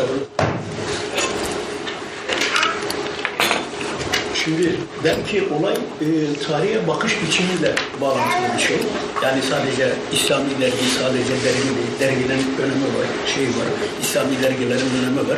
Şimdi 4.43 4.75
belki 5.03 5.43
olay 5.59 5.73
e, 5.73 6.07
tarihe 6.47 6.87
bakış 6.87 7.21
biçimiyle 7.21 7.75
bağlantılı 8.01 8.57
bir 8.57 8.61
şey. 8.61 8.77
Yani 9.23 9.41
sadece 9.41 9.93
İslami 10.13 10.49
dergi, 10.61 10.89
sadece 10.99 11.33
dergi 11.33 11.63
değil, 11.75 11.99
dergilerin 11.99 12.55
önemi 12.59 12.89
var, 12.97 13.07
şey 13.35 13.43
var, 13.43 13.67
İslami 14.01 14.43
dergilerin 14.43 14.89
önemi 15.01 15.29
var. 15.29 15.37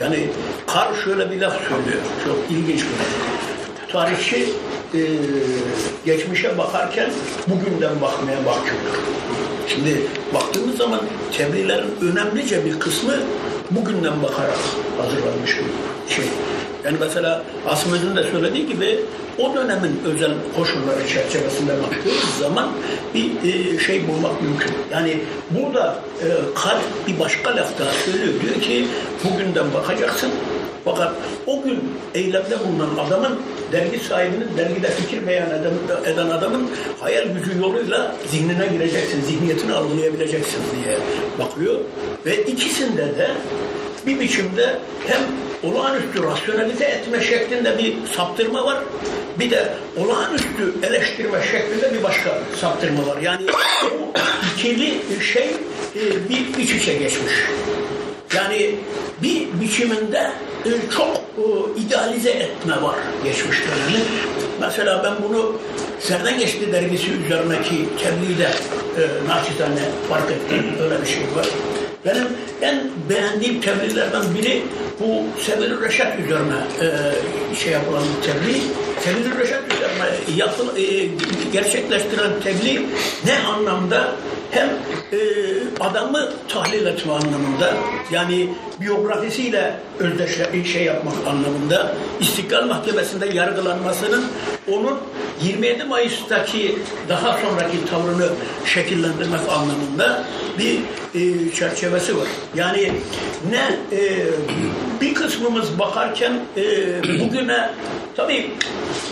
Yani 0.00 0.28
Kar 0.66 0.88
şöyle 1.04 1.30
bir 1.30 1.40
laf 1.40 1.52
söylüyor, 1.52 2.02
çok 2.24 2.38
ilginç 2.50 2.80
bir 2.80 2.98
laf. 2.98 3.92
Tarihçi 3.92 4.48
e, 4.94 5.00
geçmişe 6.04 6.58
bakarken 6.58 7.10
bugünden 7.46 8.00
bakmaya 8.00 8.40
mahkumdur. 8.40 8.96
Şimdi 9.68 9.96
baktığımız 10.34 10.76
zaman 10.76 11.00
tebliğlerin 11.38 11.90
önemlice 12.00 12.64
bir 12.64 12.78
kısmı 12.78 13.14
bugünden 13.70 14.22
bakarak 14.22 14.58
hazırlanmış 14.98 15.56
bir 15.58 16.14
şey. 16.14 16.24
Yani 16.84 16.96
mesela 17.00 17.42
Asım'ın 17.68 18.16
de 18.16 18.22
söylediği 18.30 18.66
gibi 18.66 18.98
o 19.38 19.54
dönemin 19.54 20.00
özel 20.04 20.32
koşulları 20.56 21.08
çerçevesinde 21.08 21.72
baktığımız 21.82 22.38
zaman 22.40 22.70
bir 23.14 23.30
e, 23.48 23.78
şey 23.78 24.08
bulmak 24.08 24.42
mümkün. 24.42 24.72
Yani 24.92 25.16
burada 25.50 25.98
e, 26.22 26.26
kalp 26.54 26.82
bir 27.06 27.20
başka 27.20 27.56
laf 27.56 27.78
daha 27.78 27.92
söylüyor. 27.92 28.34
Diyor 28.42 28.60
ki 28.60 28.86
bugünden 29.24 29.74
bakacaksın. 29.74 30.30
Fakat 30.84 31.12
o 31.46 31.62
gün 31.62 31.78
eylemde 32.14 32.58
bulunan 32.60 33.06
adamın 33.06 33.38
dergi 33.72 33.98
sahibinin 33.98 34.48
dergide 34.56 34.90
fikir 34.90 35.26
beyan 35.26 35.50
eden, 35.50 36.04
eden 36.12 36.30
adamın 36.30 36.70
hayal 37.00 37.24
gücü 37.24 37.60
yoluyla 37.60 38.14
zihnine 38.30 38.66
gireceksin, 38.66 39.22
zihniyetini 39.22 39.72
algılayabileceksin 39.72 40.60
diye 40.76 40.98
bakıyor. 41.38 41.74
Ve 42.26 42.44
ikisinde 42.44 43.02
de 43.02 43.30
bir 44.06 44.20
biçimde 44.20 44.78
hem 45.06 45.20
olağanüstü 45.62 46.22
rasyonalize 46.22 46.84
etme 46.84 47.20
şeklinde 47.20 47.78
bir 47.78 47.94
saptırma 48.16 48.64
var. 48.64 48.78
Bir 49.38 49.50
de 49.50 49.72
olağanüstü 49.96 50.74
eleştirme 50.82 51.42
şeklinde 51.52 51.94
bir 51.94 52.02
başka 52.02 52.38
saptırma 52.60 53.06
var. 53.06 53.16
Yani 53.22 53.46
bu 53.82 54.12
ikili 54.54 54.94
şey 55.32 55.46
e, 55.96 56.28
bir 56.28 56.58
iç 56.58 56.70
içe 56.70 56.92
geçmiş. 56.92 57.32
Yani 58.36 58.74
bir 59.22 59.60
biçiminde 59.60 60.32
e, 60.64 60.70
çok 60.96 61.16
e, 61.16 61.80
idealize 61.80 62.30
etme 62.30 62.82
var 62.82 62.96
geçmiş 63.24 63.58
dönemi. 63.60 64.04
Mesela 64.60 65.04
ben 65.04 65.28
bunu 65.28 65.52
Serden 66.00 66.38
Geçti 66.38 66.72
dergisi 66.72 67.12
üzerindeki 67.12 67.88
tebliğde 68.02 68.50
e, 68.98 69.02
naçizane 69.28 69.80
fark 70.08 70.30
ettim. 70.30 70.64
Öyle 70.82 71.02
bir 71.02 71.06
şey 71.06 71.22
var. 71.36 71.46
Benim 72.04 72.26
en 72.62 72.90
beğendiğim 73.10 73.60
tebliğlerden 73.60 74.22
biri 74.34 74.62
bu 75.00 75.40
Sevilü 75.42 75.82
Reşat 75.82 76.18
üzerine 76.18 76.56
e, 76.80 77.56
şey 77.56 77.72
yapılan 77.72 78.02
bir 78.02 78.32
tebliğ. 78.32 78.60
Sevilü 79.00 79.38
Reşat 79.38 79.62
üzerine 79.74 80.36
yapıl, 80.36 80.76
e, 80.76 81.08
gerçekleştirilen 81.52 82.40
tebliğ 82.44 82.86
ne 83.24 83.38
anlamda 83.38 84.08
hem 84.50 84.68
e, 85.12 85.18
adamı 85.80 86.32
tahlil 86.48 86.86
etme 86.86 87.12
anlamında 87.12 87.74
yani 88.10 88.48
biyografisiyle 88.80 89.74
özdeşle 89.98 90.64
şey 90.64 90.84
yapmak 90.84 91.14
anlamında 91.26 91.94
İstiklal 92.20 92.66
Mahkemesi'nde 92.66 93.26
yargılanmasının 93.26 94.24
onun 94.72 94.98
27 95.42 95.84
Mayıs'taki 95.84 96.78
daha 97.08 97.38
sonraki 97.38 97.86
tavrını 97.90 98.28
şekillendirmek 98.66 99.40
anlamında 99.48 100.24
bir 100.58 100.80
e, 101.14 101.52
çerçevesi 101.54 102.16
var. 102.16 102.28
Yani 102.54 102.92
ne 103.50 103.96
e, 103.96 104.26
bir 105.00 105.14
kısmımız 105.14 105.78
bakarken 105.78 106.32
e, 106.56 106.62
bugüne 107.20 107.70
tabii 108.16 108.50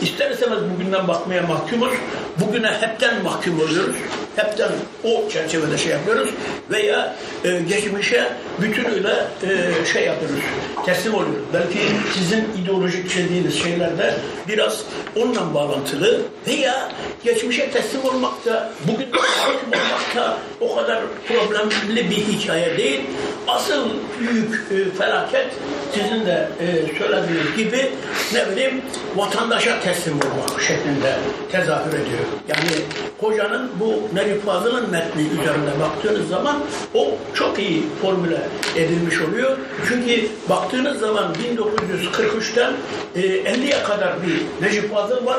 ister 0.03 0.31
istemez 0.31 0.59
bugünden 0.75 1.09
bakmaya 1.09 1.43
mahkumuz. 1.43 1.93
Bugüne 2.41 2.71
hepten 2.81 3.23
mahkum 3.23 3.61
oluyoruz. 3.61 3.97
Hepten 4.37 4.71
o 5.05 5.29
çerçevede 5.31 5.79
şey 5.79 5.93
yapıyoruz. 5.93 6.31
Veya 6.71 7.17
e, 7.45 7.61
geçmişe 7.69 8.33
bütünüyle 8.63 9.15
e, 9.43 9.85
şey 9.93 10.07
yapıyoruz. 10.07 10.41
Teslim 10.87 11.15
oluyoruz. 11.15 11.43
Belki 11.55 11.79
sizin 12.15 12.45
ideolojik 12.63 13.11
çizdiğiniz 13.11 13.63
şeylerde 13.63 14.15
biraz 14.49 14.85
onunla 15.17 15.55
bağlantılı 15.55 16.21
veya 16.47 16.89
geçmişe 17.25 17.71
teslim 17.71 18.05
olmak 18.05 18.47
da 18.47 18.71
bugün 18.89 19.09
mahkum 19.11 19.69
olmak 19.69 20.17
da 20.17 20.39
o 20.61 20.77
kadar 20.77 21.01
problemli 21.29 22.11
bir 22.11 22.17
hikaye 22.17 22.77
değil. 22.77 23.01
Asıl 23.49 23.91
büyük 24.21 24.67
e, 24.71 24.97
felaket 24.99 25.47
sizin 25.95 26.27
de 26.27 26.49
e, 26.61 26.67
söylediğiniz 26.99 27.57
gibi 27.57 27.91
ne 28.33 28.51
bileyim 28.51 28.83
vatandaşa 29.17 29.81
teslim 29.81 30.15
olmak 30.15 30.63
şeklinde 30.63 31.15
tezahür 31.53 31.93
ediyor. 31.93 32.25
Yani 32.49 32.85
hocanın 33.21 33.71
bu 33.81 34.15
Necip 34.15 34.47
Fazıl'ın 34.47 34.91
metni 34.91 35.23
üzerinde 35.23 35.81
baktığınız 35.81 36.29
zaman 36.29 36.57
o 36.95 37.11
çok 37.35 37.59
iyi 37.59 37.83
formüle 38.03 38.41
edilmiş 38.77 39.21
oluyor. 39.21 39.57
Çünkü 39.89 40.29
baktığınız 40.49 41.01
zaman 41.01 41.35
1943'ten 41.35 42.73
e, 43.15 43.21
50'ye 43.21 43.83
kadar 43.83 44.15
bir 44.23 44.67
Necip 44.67 44.95
Fazıl 44.95 45.27
var. 45.27 45.39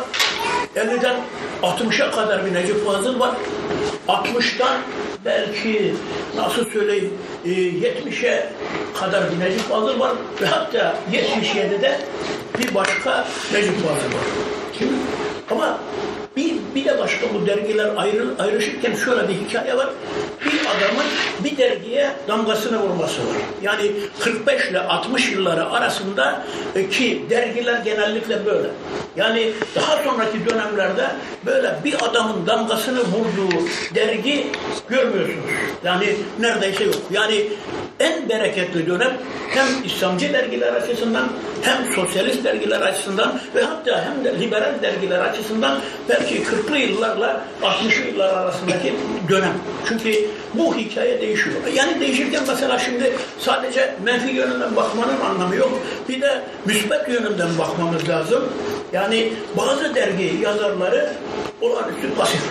50'den 0.76 1.16
60'a 1.64 2.12
kadar 2.12 2.46
bir 2.46 2.54
Necip 2.54 2.86
Fazıl 2.86 3.20
var. 3.20 3.36
60'tan 4.08 4.78
belki 5.26 5.94
nasıl 6.36 6.66
söyleyeyim 6.66 7.14
e, 7.46 7.50
70'e 7.50 8.50
kadar 9.00 9.24
bir 9.32 9.40
Necip 9.40 9.62
Fazıl 9.62 10.00
var 10.00 10.12
ve 10.42 10.46
hatta 10.46 10.96
77'de 11.12 12.00
bir 12.60 12.76
başka 12.76 13.28
Necip 13.54 13.76
Fazıl 13.76 14.16
var. 14.16 14.26
Şimdi, 14.80 14.94
ama 15.52 15.80
bir, 16.40 16.76
bir 16.76 16.86
de 16.86 17.00
başka 17.00 17.28
bu 17.34 17.48
dergiler 17.48 17.90
ayrı, 17.98 18.26
ayrışırken 18.40 18.96
şöyle 18.96 19.28
bir 19.28 19.34
hikaye 19.34 19.78
var. 19.78 19.90
Bir 20.46 20.60
adamın 20.60 21.06
bir 21.44 21.58
dergiye 21.58 22.10
damgasını 22.28 22.80
vurması 22.80 23.22
var. 23.22 23.36
Yani 23.62 23.92
45 24.20 24.70
ile 24.70 24.80
60 24.80 25.32
yılları 25.32 25.70
arasında 25.70 26.46
e, 26.76 26.90
ki 26.90 27.26
dergiler 27.30 27.80
genellikle 27.86 28.46
böyle. 28.46 28.68
Yani 29.16 29.52
daha 29.76 30.04
sonraki 30.04 30.50
dönemlerde 30.50 31.08
böyle 31.46 31.76
bir 31.84 31.96
adamın 32.06 32.48
damgasını 32.48 33.00
vurduğu 33.00 33.68
dergi 33.96 34.48
görmüyorsunuz. 34.90 35.46
Yani 35.84 36.16
neredeyse 36.40 36.84
yok. 36.84 36.96
Yani 37.12 37.46
en 38.00 38.30
bereketli 38.30 38.88
dönem 38.88 39.14
hem 39.50 39.68
İslamcı 39.86 40.34
dergiler 40.34 40.74
açısından 40.74 41.28
hem 41.62 41.94
sosyalist 41.94 42.44
dergiler 42.44 42.82
açısından 42.82 43.40
ve 43.56 43.64
hatta 43.64 44.06
hem 44.06 44.24
de 44.24 44.40
liberal 44.40 44.74
dergiler 44.82 45.20
açısından 45.20 45.80
belki 46.10 46.29
40'lı 46.36 46.78
yıllarla 46.78 47.46
60'lı 47.62 48.08
yıllar 48.08 48.34
arasındaki 48.34 48.94
dönem. 49.30 49.54
Çünkü 49.88 50.14
bu 50.54 50.76
hikaye 50.76 51.22
değişiyor. 51.22 51.56
Yani 51.74 52.00
değişirken 52.00 52.44
mesela 52.48 52.80
şimdi 52.80 53.14
sadece 53.40 53.96
menfi 54.04 54.32
yönünden 54.32 54.76
bakmanın 54.76 55.20
anlamı 55.20 55.56
yok. 55.56 55.72
Bir 56.10 56.22
de 56.22 56.42
müsbet 56.66 57.10
yönünden 57.10 57.58
bakmamız 57.60 58.10
lazım. 58.10 58.44
Yani 58.94 59.34
bazı 59.58 59.96
dergi 59.96 60.38
yazarları 60.42 61.14
olağanüstü 61.62 62.14
pasif. 62.18 62.42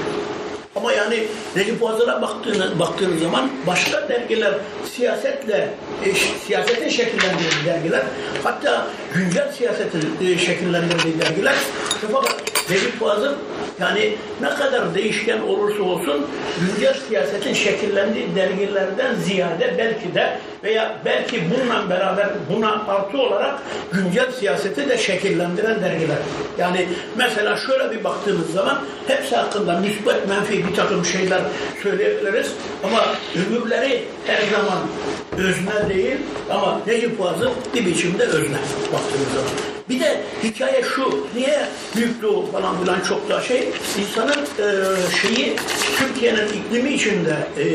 Ama 0.77 0.93
yani 0.93 1.25
Necip 1.57 1.81
Fazıl'a 1.81 2.23
baktığınız, 2.23 2.79
baktığınız 2.79 3.23
zaman 3.23 3.51
başka 3.67 4.09
dergiler 4.09 4.55
siyasetle, 4.93 5.69
e, 6.05 6.15
siyasetin 6.47 6.89
şekillendirdiği 6.89 7.65
dergiler, 7.67 8.03
hatta 8.43 8.87
güncel 9.15 9.53
siyasetin 9.53 10.17
e, 10.27 10.39
şekillendirdiği 10.39 11.19
dergiler. 11.21 11.55
Fakat 12.13 12.37
Necip 12.71 13.01
Fazıl 13.01 13.33
yani 13.81 14.15
ne 14.41 14.49
kadar 14.49 14.95
değişken 14.95 15.41
olursa 15.41 15.83
olsun 15.83 16.27
güncel 16.61 16.95
siyasetin 17.09 17.55
şekillendiği 17.55 18.27
dergilerden 18.37 19.15
ziyade 19.15 19.75
belki 19.79 20.15
de 20.15 20.39
veya 20.65 20.97
belki 21.05 21.43
bununla 21.51 21.91
beraber 21.91 22.29
buna 22.55 22.85
artı 22.89 23.19
olarak 23.19 23.59
güncel 23.93 24.33
siyaseti 24.33 24.89
de 24.89 24.99
şekillendiren 24.99 25.83
dergiler. 25.83 26.17
Yani 26.59 26.89
mesela 27.17 27.57
şöyle 27.57 27.91
bir 27.91 28.05
baktığımız 28.05 28.53
zaman 28.53 28.79
hepsi 29.07 29.37
hakkında 29.37 29.81
müsbet 29.81 30.29
menfi 30.29 30.67
bir 30.69 30.75
takım 30.75 31.05
şeyler 31.05 31.41
söyleyebiliriz 31.83 32.53
ama 32.85 33.05
öbürleri 33.35 34.05
her 34.27 34.43
zaman 34.57 34.79
özne 35.37 35.95
değil 35.95 36.17
ama 36.51 36.81
Necip 36.87 37.19
Fazıl 37.19 37.51
bir 37.75 37.87
biçimde 37.87 38.23
özne 38.23 38.59
baktığımız 38.93 39.29
zaman. 39.35 39.79
Bir 39.91 40.01
de 40.01 40.21
hikaye 40.45 40.83
şu, 40.83 41.27
niye 41.35 41.67
Büyük 41.97 42.23
Doğu 42.23 42.53
falan 42.53 42.81
filan 42.81 43.01
çok 43.01 43.29
daha 43.29 43.41
şey, 43.41 43.69
insanın 44.01 44.43
e, 44.59 44.67
şeyi 45.23 45.57
Türkiye'nin 45.99 46.49
iklimi 46.49 46.95
içinde 46.95 47.37
e, 47.59 47.67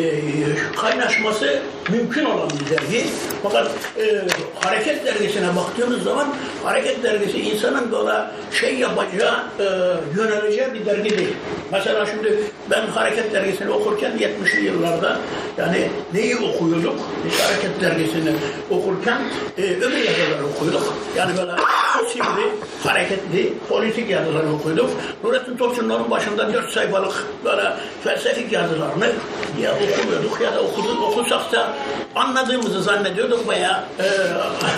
kaynaşması 0.75 1.61
mümkün 1.89 2.25
olan 2.25 2.49
bir 2.49 2.69
dergi. 2.69 3.05
Fakat 3.43 3.71
e, 3.99 4.21
Hareket 4.59 5.05
Dergisi'ne 5.05 5.55
baktığımız 5.55 6.03
zaman 6.03 6.27
Hareket 6.63 7.03
Dergisi 7.03 7.39
insanın 7.39 7.91
böyle 7.91 8.13
şey 8.51 8.75
yapacağı, 8.75 9.43
e, 9.59 9.63
yöneleceği 10.17 10.73
bir 10.73 10.85
dergi 10.85 11.17
değil. 11.17 11.35
Mesela 11.71 12.05
şimdi 12.05 12.43
ben 12.71 12.87
Hareket 12.87 13.33
Dergisi'ni 13.33 13.69
okurken 13.69 14.11
70'li 14.11 14.65
yıllarda 14.65 15.17
yani 15.57 15.89
neyi 16.13 16.35
okuyorduk? 16.35 16.99
Biz 17.25 17.39
Hareket 17.39 17.81
Dergisi'ni 17.81 18.33
okurken 18.69 19.21
e, 19.57 19.61
öbür 19.61 19.97
yazıları 19.97 20.47
okuyorduk. 20.55 20.93
Yani 21.17 21.37
böyle 21.37 21.51
sivri, 22.13 22.51
hareketli, 22.83 23.53
politik 23.69 24.09
yazıları 24.09 24.53
okuyorduk. 24.53 24.89
Nurettin 25.23 25.57
Topçu'nun 25.57 26.11
başında 26.11 26.53
dört 26.53 26.69
sayfalık 26.69 27.25
böyle 27.45 27.73
felsefik 28.03 28.51
yazılarını 28.51 29.11
ya 29.61 29.71
okumuyorduk 29.71 30.41
ya 30.41 30.55
da 30.55 30.61
okuduk, 30.61 31.03
okusak 31.03 31.51
da 31.51 31.72
anladığımızı 32.15 32.83
zannediyorduk 32.83 33.49
veya 33.49 33.83
e, 33.99 34.05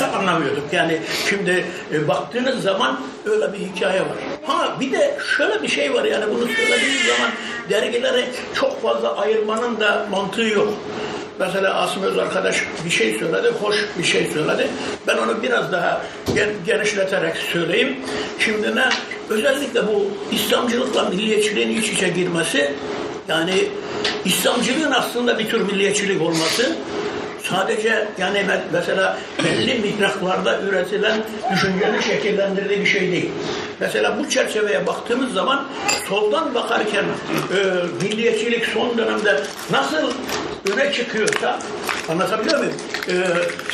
anlamıyorduk. 0.18 0.64
Yani 0.74 1.00
şimdi 1.30 1.66
e, 1.94 2.08
baktığınız 2.08 2.64
zaman 2.64 3.00
öyle 3.26 3.54
bir 3.54 3.60
hikaye 3.60 4.02
var. 4.02 4.18
Ha 4.46 4.76
bir 4.80 4.92
de 4.92 5.18
şöyle 5.38 5.64
bir 5.64 5.68
şey 5.68 5.94
var 5.94 6.04
yani 6.04 6.26
bunu 6.36 6.48
söylediğiniz 6.48 7.02
zaman 7.06 7.32
dergileri 7.70 8.26
çok 8.54 8.82
fazla 8.82 9.18
ayırmanın 9.18 9.80
da 9.80 10.08
mantığı 10.12 10.42
yok. 10.44 10.74
Mesela 11.40 11.74
Asım 11.74 12.04
Öz 12.04 12.18
arkadaş 12.18 12.56
bir 12.86 12.90
şey 12.90 13.20
söyledi, 13.20 13.52
hoş 13.62 13.76
bir 13.98 14.04
şey 14.04 14.28
söyledi. 14.34 14.68
Ben 15.08 15.18
onu 15.18 15.44
biraz 15.44 15.72
daha 15.72 16.02
gen- 16.36 16.54
genişleterek 16.66 17.38
söyleyeyim. 17.38 17.96
Şimdi 18.40 18.76
ne? 18.76 18.90
Özellikle 19.30 19.88
bu 19.88 20.12
İslamcılıkla 20.32 21.04
milliyetçiliğin 21.10 21.82
iç 21.82 21.90
içe 21.90 22.08
girmesi, 22.08 22.74
yani 23.28 23.68
İslamcılığın 24.26 24.92
aslında 24.92 25.40
bir 25.40 25.50
tür 25.50 25.62
milliyetçilik 25.62 26.22
olması, 26.22 26.76
sadece 27.44 28.08
yani 28.18 28.38
me- 28.38 28.60
mesela 28.74 29.18
belli 29.44 29.80
mihraklarda 29.80 30.62
üretilen 30.62 31.22
düşüncenin 31.54 32.02
şekillendirdiği 32.02 32.80
bir 32.82 32.86
şey 32.86 33.02
değil. 33.12 33.32
Mesela 33.80 34.18
bu 34.20 34.30
çerçeveye 34.30 34.88
baktığımız 34.88 35.34
zaman 35.34 35.68
soldan 36.10 36.56
bakarken 36.56 37.04
e, 37.04 37.58
milliyetçilik 38.06 38.66
son 38.66 38.98
dönemde 38.98 39.42
nasıl 39.72 40.12
öne 40.74 40.94
çıkıyorsa 40.94 41.60
anlatabiliyor 42.10 42.60
muyum? 42.60 42.74
E, 43.08 43.12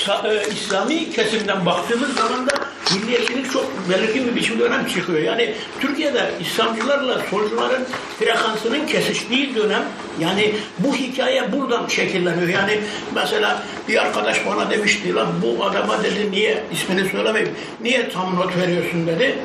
sa- 0.06 0.34
e, 0.38 0.44
İslami 0.54 1.12
kesimden 1.12 1.66
baktığımız 1.66 2.16
zaman 2.16 2.48
da 2.48 2.54
milliyetçilik 2.96 3.52
çok 3.52 3.90
belirgin 3.90 4.28
bir 4.28 4.36
biçimde 4.36 4.64
önem 4.64 4.86
çıkıyor. 4.86 5.20
Yani 5.20 5.54
Türkiye'de 5.80 6.32
İslamcılarla 6.42 7.22
solcuların 7.30 7.86
frekansının 8.20 8.88
kesiştiği 8.88 9.56
dönem 9.56 9.84
yani 10.20 10.56
bu 10.80 10.96
hikaye 10.96 11.52
buradan 11.52 11.88
şekilleniyor. 11.88 12.48
Yani 12.48 12.80
mesela 13.16 13.64
bir 13.88 13.98
arkadaş 13.98 14.46
bana 14.46 14.70
demişti 14.70 15.16
lan 15.16 15.28
bu 15.42 15.66
adama 15.66 16.04
dedi 16.04 16.32
niye 16.32 16.64
ismini 16.74 17.10
söylemeyeyim 17.10 17.54
niye 17.82 18.10
tam 18.10 18.36
not 18.36 18.58
veriyorsun 18.58 19.08
dedi. 19.08 19.36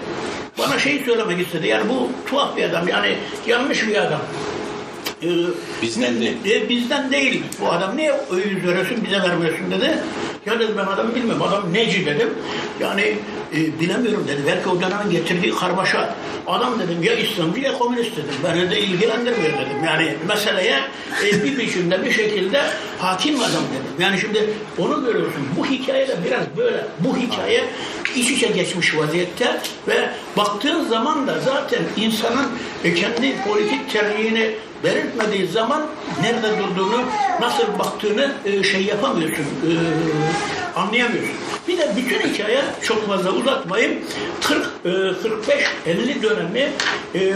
Bana 0.58 0.78
şeyi 0.78 1.04
söylemek 1.04 1.46
istedi. 1.46 1.66
Yani 1.66 1.88
bu 1.88 2.10
tuhaf 2.30 2.56
bir 2.56 2.62
adam. 2.62 2.88
Yani 2.88 3.16
yanlış 3.46 3.86
bir 3.88 3.96
adam. 3.96 4.20
Ee, 5.22 5.26
Bizden 5.82 6.20
değil. 6.20 6.36
e, 6.46 6.68
bizden 6.68 7.10
değil 7.12 7.42
bu 7.60 7.72
adam. 7.72 7.96
Niye 7.96 8.12
öğüt 8.30 8.64
veriyorsun 8.66 8.96
bize 9.06 9.22
vermiyorsun 9.22 9.70
dedi. 9.70 9.98
Ya 10.46 10.60
dedim 10.60 10.74
ben 10.78 10.86
adamı 10.86 11.14
bilmiyorum. 11.14 11.42
Adam 11.42 11.72
neci 11.72 12.06
dedim. 12.06 12.28
Yani 12.80 13.14
e, 13.56 13.80
bilemiyorum 13.80 14.24
dedi. 14.28 14.40
Belki 14.46 14.68
o 14.68 14.80
dönemin 14.80 15.10
getirdiği 15.10 15.54
karmaşa. 15.54 16.14
Adam 16.46 16.78
dedim 16.80 17.02
ya 17.02 17.14
İslamcı 17.14 17.60
ya 17.60 17.78
komünist 17.78 18.12
dedim. 18.12 18.34
Beni 18.44 18.70
de 18.70 18.80
ilgilendirmiyor 18.80 19.52
dedim. 19.52 19.84
Yani 19.86 20.14
meseleye 20.28 20.80
e, 21.24 21.44
bir 21.44 21.58
biçimde 21.58 22.04
bir 22.04 22.10
şekilde 22.12 22.62
hakim 22.98 23.40
adam 23.40 23.50
dedim. 23.50 23.92
Yani 23.98 24.18
şimdi 24.20 24.50
onu 24.78 25.04
görüyorsun. 25.04 25.42
Bu 25.58 25.66
hikaye 25.66 26.08
de 26.08 26.16
biraz 26.26 26.42
böyle. 26.56 26.84
Bu 27.00 27.16
hikaye 27.16 27.64
iç 28.16 28.30
içe 28.30 28.46
geçmiş 28.46 28.96
vaziyette 28.96 29.60
ve 29.88 30.10
baktığın 30.36 30.84
zaman 30.88 31.26
da 31.26 31.38
zaten 31.44 31.80
insanın 31.96 32.46
e, 32.84 32.94
kendi 32.94 33.34
politik 33.48 33.90
tercihini 33.92 34.54
belirtmediği 34.84 35.46
zaman 35.46 35.82
nerede 36.22 36.58
durduğunu, 36.58 37.00
nasıl 37.40 37.78
baktığını 37.78 38.32
e, 38.44 38.62
şey 38.62 38.84
yapamıyorsun, 38.84 39.44
e, 39.44 39.70
anlayamıyorsun. 40.78 41.34
Bir 41.68 41.78
de 41.78 41.92
bütün 41.96 42.20
hikaye 42.20 42.62
çok 42.82 43.06
fazla 43.06 43.30
uzatmayayım. 43.30 43.98
40 44.48 44.66
e, 44.84 44.88
45 45.22 45.64
50 45.86 46.22
dönemi 46.22 46.72
e, 47.14 47.18
e, 47.18 47.34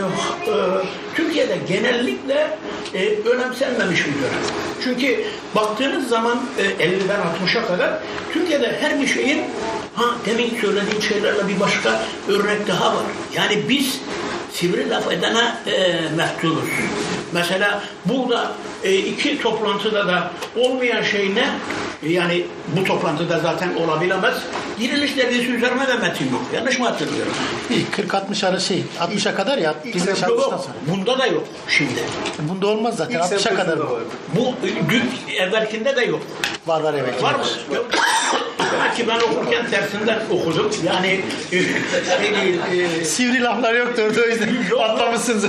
Türkiye'de 1.14 1.58
genellikle 1.68 2.58
e, 2.94 3.08
önemsenmemiş 3.08 4.06
bir 4.06 4.12
dönem. 4.12 4.42
Çünkü 4.84 5.24
baktığınız 5.54 6.08
zaman 6.08 6.40
e, 6.58 6.84
50'den 6.84 7.20
60'a 7.20 7.66
kadar 7.66 7.98
Türkiye'de 8.32 8.78
her 8.80 9.00
bir 9.00 9.06
şeyin 9.06 9.42
ha 9.94 10.04
demin 10.26 10.60
söylediğim 10.60 11.02
şeylerle 11.02 11.48
bir 11.48 11.60
başka 11.60 12.02
örnek 12.28 12.68
daha 12.68 12.94
var. 12.94 13.04
Yani 13.34 13.62
biz 13.68 14.00
sivri 14.52 14.90
laf 14.90 15.12
edene 15.12 15.54
e, 15.66 16.00
meftuluz. 16.16 16.64
Mesela 17.32 17.82
burada 18.04 18.52
e, 18.84 18.94
iki 18.96 19.42
toplantıda 19.42 20.06
da 20.06 20.30
olmayan 20.56 21.02
şey 21.02 21.34
ne? 21.34 21.48
E, 22.08 22.12
Yani 22.12 22.44
bu 22.76 22.84
toplantıda 22.84 23.38
zaten 23.38 23.74
olabilemez. 23.74 24.34
Diriliş 24.80 25.16
dergisi 25.16 25.52
üzerine 25.52 25.88
de 25.88 25.94
metin 25.94 26.24
yok. 26.32 26.42
Yanlış 26.54 26.78
mı 26.78 26.86
hatırlıyorum? 26.88 27.32
40-60 28.32 28.46
arası 28.46 28.66
şey 28.66 28.84
60'a 29.00 29.34
kadar 29.34 29.58
ya. 29.58 29.74
Diriliş 29.84 30.02
60'tan 30.04 30.28
Yok. 30.30 30.40
sonra. 30.42 30.62
Bunda 30.86 31.18
da 31.18 31.26
yok 31.26 31.44
şimdi. 31.68 32.00
Bunda 32.38 32.66
olmaz 32.66 32.96
zaten. 32.96 33.14
İlk 33.14 33.22
60'a 33.24 33.54
kadar 33.54 33.76
sempozyumda 33.76 34.04
bu. 34.36 34.48
e, 34.66 34.90
dün 34.90 35.02
evvelkinde 35.36 35.96
de 35.96 36.02
yok. 36.04 36.20
Var 36.66 36.80
var 36.80 36.94
evet. 36.94 37.22
Var 37.22 37.34
mı? 37.34 37.44
Yok. 37.74 37.86
Demek 38.72 38.96
ki 38.96 39.08
ben 39.08 39.16
okurken 39.20 39.70
tersinden 39.70 40.18
okudum. 40.30 40.70
Yani 40.86 41.20
e, 41.52 41.58
şey 42.72 43.00
e, 43.00 43.04
Sivri 43.04 43.42
laflar 43.42 43.74
yoktu 43.74 44.02
orada 44.02 44.20
o 44.20 44.24
Yok. 44.70 44.80
atlamışsınız. 44.80 45.44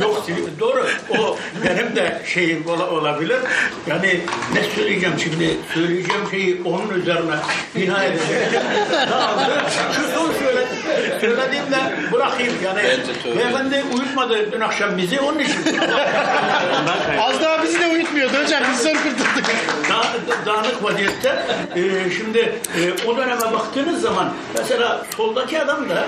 Yok 0.00 0.26
doğru. 0.60 0.86
O 1.18 1.36
benim 1.64 1.96
de 1.96 2.22
şeyim 2.26 2.64
ola- 2.68 2.90
olabilir. 2.90 3.38
Yani 3.86 4.20
ne 4.54 4.62
söyleyeceğim 4.74 5.14
şimdi? 5.24 5.56
Söyleyeceğim 5.74 6.22
şeyi 6.30 6.62
onun 6.64 6.88
üzerine 7.00 7.34
bina 7.76 8.04
edeceğim. 8.04 8.42
Daha 9.10 9.46
Şu 9.96 10.02
son 10.18 10.32
söyle, 10.32 10.66
söylediğimle 11.20 11.78
bırakayım. 12.12 12.54
Yani 12.64 12.80
beyefendi 13.36 13.84
uyutmadı 13.94 14.52
dün 14.52 14.60
akşam 14.60 14.98
bizi 14.98 15.20
onun 15.20 15.38
için. 15.38 15.58
Az 17.20 17.42
daha 17.42 17.62
bizi 17.62 17.80
de 17.80 17.86
uyutmuyordu 17.86 18.32
hocam. 18.44 18.62
Biz 18.72 18.82
zor 18.82 18.92
kurtulduk. 18.94 19.44
Da- 19.88 20.46
dağınık 20.46 20.84
vaziyette. 20.84 21.42
Ee, 21.76 22.10
şimdi 22.18 22.38
e, 22.38 23.06
o 23.08 23.16
döneme 23.16 23.40
baktığınız 23.52 24.02
zaman 24.02 24.32
mesela 24.58 25.06
soldaki 25.16 25.62
adam 25.62 25.88
da 25.88 26.06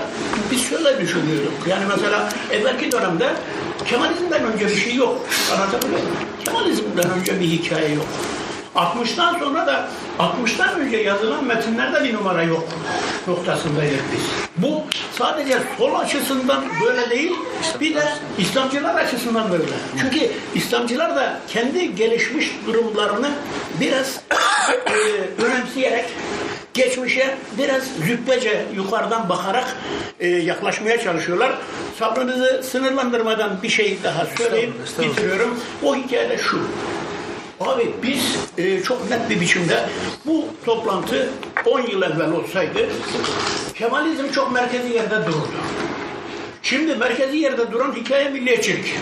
biz 0.51 0.69
şöyle 0.69 1.01
düşünüyorduk. 1.01 1.53
Yani 1.69 1.85
mesela 1.89 2.29
evvelki 2.51 2.93
dönemde 2.93 3.33
Kemalizmden 3.87 4.45
önce 4.53 4.67
bir 4.69 4.77
şey 4.77 4.95
yok. 4.95 5.27
Anlatabiliyor 5.55 6.01
muyum? 6.01 6.17
Kemalizmden 6.45 7.11
önce 7.11 7.41
bir 7.41 7.47
hikaye 7.47 7.89
yok. 7.95 8.07
60'tan 8.75 9.39
sonra 9.39 9.67
da 9.67 9.89
60'tan 10.19 10.75
önce 10.79 10.97
yazılan 10.97 11.45
metinlerde 11.45 12.05
bir 12.05 12.15
numara 12.15 12.43
yok 12.43 12.69
noktasındaydık 13.27 14.05
biz. 14.13 14.23
Bu 14.57 14.83
sadece 15.13 15.59
sol 15.79 15.95
açısından 15.95 16.65
böyle 16.85 17.11
değil, 17.11 17.33
bir 17.81 17.95
de 17.95 18.09
İslamcılar 18.39 18.95
açısından 18.95 19.53
böyle. 19.53 19.65
Çünkü 20.01 20.31
İslamcılar 20.55 21.17
da 21.17 21.41
kendi 21.49 21.95
gelişmiş 21.95 22.51
durumlarını 22.67 23.31
biraz 23.81 24.21
e, 24.87 25.43
önemseyerek 25.45 26.05
geçmişe 26.75 27.37
biraz 27.59 27.83
züppece 28.07 28.65
yukarıdan 28.75 29.29
bakarak 29.29 29.77
e, 30.21 30.29
yaklaşmaya 30.29 31.01
çalışıyorlar. 31.01 31.53
Sabrınızı 31.99 32.63
sınırlandırmadan 32.71 33.63
bir 33.63 33.69
şey 33.69 33.99
daha 34.05 34.27
söyleyip 34.27 34.73
bitiriyorum. 35.01 35.61
O 35.83 35.97
hikayede 35.97 36.39
şu. 36.39 36.61
Abi 37.61 37.95
biz 38.03 38.37
e, 38.59 38.83
çok 38.83 39.11
net 39.11 39.31
bir 39.31 39.41
biçimde 39.41 39.89
bu 40.27 40.45
toplantı 40.65 41.31
10 41.67 41.81
yıl 41.81 42.03
evvel 42.03 42.33
olsaydı 42.33 42.89
Kemalizm 43.75 44.31
çok 44.31 44.53
merkezi 44.53 44.89
yerde 44.93 45.27
dururdu. 45.27 45.49
Şimdi 46.63 46.95
merkezi 46.95 47.37
yerde 47.37 47.73
duran 47.73 47.93
hikaye 47.95 48.29
milliyetçilik. 48.29 48.95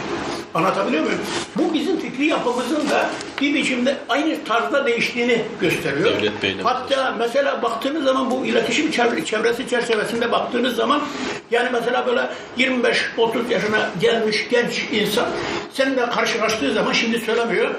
Anlatabiliyor 0.54 1.02
muyum? 1.04 1.18
Bu 1.56 1.74
bizim 1.74 2.00
fikri 2.00 2.26
yapımızın 2.26 2.90
da 2.90 3.10
bir 3.40 3.54
biçimde 3.54 3.96
aynı 4.08 4.44
tarzda 4.44 4.86
değiştiğini 4.86 5.42
gösteriyor. 5.60 6.10
Devlet 6.18 6.42
Bey'le 6.42 6.62
Hatta 6.62 7.14
mesela 7.18 7.62
baktığınız 7.62 8.04
zaman 8.04 8.30
bu 8.30 8.46
iletişim 8.46 8.90
çevre- 8.90 9.24
çevresi 9.24 9.68
çerçevesinde 9.68 10.32
baktığınız 10.32 10.76
zaman 10.76 11.02
yani 11.50 11.68
mesela 11.72 12.06
böyle 12.06 12.28
25-30 12.58 13.50
yaşına 13.50 13.90
gelmiş 14.00 14.46
genç 14.50 14.82
insan 14.92 15.26
seninle 15.72 16.06
karşılaştığı 16.10 16.72
zaman 16.74 16.92
şimdi 16.92 17.18
söylemiyor. 17.20 17.70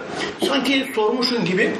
Sanki 0.47 0.91
sormuşsun 0.95 1.45
gibi 1.45 1.71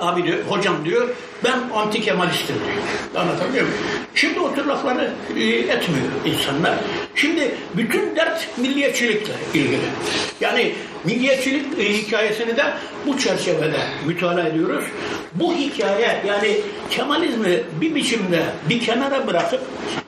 abi 0.00 0.24
diyor, 0.24 0.38
hocam 0.48 0.84
diyor 0.84 1.08
ben 1.44 1.58
anti 1.74 2.00
Kemalistim 2.00 2.56
diyor. 2.56 3.22
Anlatabiliyor 3.22 3.64
muyum? 3.64 3.78
Şimdi 4.14 4.40
o 4.40 4.54
tür 4.54 4.66
lafları 4.66 5.10
e, 5.36 5.44
etmiyor 5.44 6.06
insanlar. 6.24 6.74
Şimdi 7.14 7.54
bütün 7.76 8.16
dert 8.16 8.58
milliyetçilikle 8.58 9.32
ilgili. 9.54 9.78
Yani 10.40 10.72
milliyetçilik 11.04 11.78
e, 11.78 11.98
hikayesini 11.98 12.56
de 12.56 12.64
bu 13.06 13.18
çerçevede 13.18 13.80
mütalaa 14.06 14.46
ediyoruz. 14.46 14.84
Bu 15.34 15.54
hikaye 15.54 16.22
yani 16.26 16.56
Kemalizmi 16.90 17.62
bir 17.80 17.94
biçimde 17.94 18.42
bir 18.68 18.80
kenara 18.80 19.26
bırakıp 19.26 19.60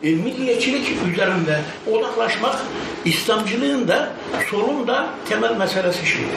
e, 0.02 0.10
milliyetçilik 0.10 0.88
üzerinde 1.12 1.60
odaklaşmak 1.92 2.56
İslamcılığın 3.04 3.88
da 3.88 4.12
solun 4.50 4.86
da 4.86 5.06
temel 5.28 5.56
meselesi 5.56 6.06
şimdi. 6.06 6.32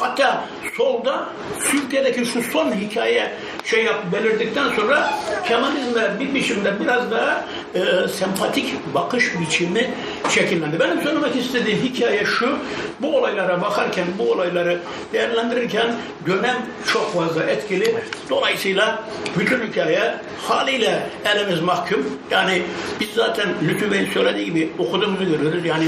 Hatta 0.00 0.44
solda 0.78 1.28
Türkiye'deki 1.70 2.26
şu 2.26 2.42
son 2.42 2.72
hikaye 2.72 3.32
şey 3.64 3.84
yap 3.84 4.04
belirdikten 4.12 4.70
sonra 4.76 5.10
Kemalizm'e 5.48 6.20
bir 6.20 6.34
biçimde 6.34 6.80
biraz 6.80 7.10
daha 7.10 7.44
e, 7.74 8.08
sempatik 8.08 8.94
bakış 8.94 9.40
biçimi 9.40 9.90
şekillendi. 10.30 10.80
Benim 10.80 11.02
söylemek 11.02 11.36
istediğim 11.36 11.78
hikaye 11.78 12.24
şu, 12.24 12.58
bu 13.00 13.16
olaylara 13.16 13.60
bakarken, 13.60 14.06
bu 14.18 14.32
olayları 14.32 14.78
değerlendirirken 15.12 15.94
dönem 16.26 16.56
çok 16.92 17.14
fazla 17.14 17.44
etkili. 17.44 17.94
Dolayısıyla 18.30 19.02
bütün 19.38 19.66
hikaye 19.66 20.14
haliyle 20.42 21.02
elimiz 21.24 21.60
mahkum. 21.60 22.06
Yani 22.30 22.62
biz 23.00 23.08
zaten 23.14 23.48
Lütfü 23.62 23.92
Bey'in 23.92 24.10
söylediği 24.10 24.44
gibi 24.44 24.72
okuduğumuzu 24.78 25.24
görüyoruz. 25.24 25.64
Yani 25.64 25.86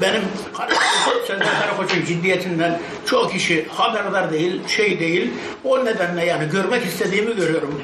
benim 0.00 0.22
Sezer 1.26 1.60
Karakoç'un 1.60 2.04
ciddiyetinden 2.04 2.80
çoğu 3.06 3.28
kişi 3.28 3.66
haberdar 3.68 4.32
değil, 4.32 4.60
şey 4.68 5.00
değil. 5.00 5.30
O 5.64 5.84
nedenle 5.84 6.24
yani 6.24 6.48
görmek 6.52 6.84
istediğimi 6.86 7.36
görüyorum 7.36 7.82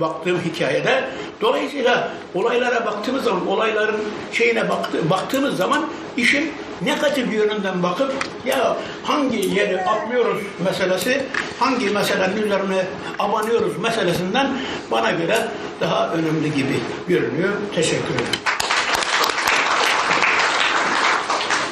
baktığım 0.00 0.40
hikayede. 0.40 1.04
Dolayısıyla 1.40 2.12
olaylara 2.34 2.86
baktığımız 2.86 3.24
zaman, 3.24 3.46
olayların 3.46 4.00
şeyine 4.32 4.68
baktı, 4.68 4.98
baktığımız 5.10 5.56
zaman 5.56 5.86
işin 6.16 6.52
negatif 6.82 7.32
yönünden 7.32 7.82
bakıp 7.82 8.12
ya 8.46 8.76
hangi 9.02 9.36
yeri 9.54 9.80
atlıyoruz 9.84 10.42
meselesi, 10.64 11.22
hangi 11.58 11.90
meselenin 11.90 12.36
üzerine 12.42 12.86
abanıyoruz 13.18 13.78
meselesinden 13.78 14.48
bana 14.90 15.10
göre 15.10 15.38
daha 15.80 16.12
önemli 16.12 16.54
gibi 16.54 16.80
görünüyor. 17.08 17.52
Teşekkür 17.74 18.14
ederim. 18.14 18.40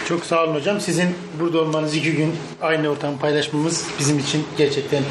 Çok 0.09 0.25
sağ 0.25 0.45
olun 0.45 0.55
hocam. 0.55 0.81
Sizin 0.81 1.14
burada 1.40 1.61
olmanız 1.61 1.95
iki 1.95 2.12
gün 2.12 2.37
aynı 2.62 2.88
ortamı 2.88 3.18
paylaşmamız 3.18 3.87
bizim 3.99 4.18
için 4.18 4.45
gerçekten 4.59 5.03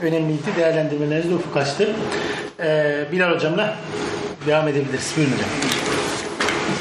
önemliydi. 0.00 0.40
Değerlendirmeleriniz 0.56 1.30
de 1.30 1.34
ufuk 1.34 1.56
açtı. 1.56 1.94
Ee, 2.60 3.08
Bilal 3.12 3.34
hocamla 3.34 3.76
devam 4.46 4.68
edebiliriz. 4.68 5.12
Buyurun 5.16 5.32
hocam. 5.32 5.77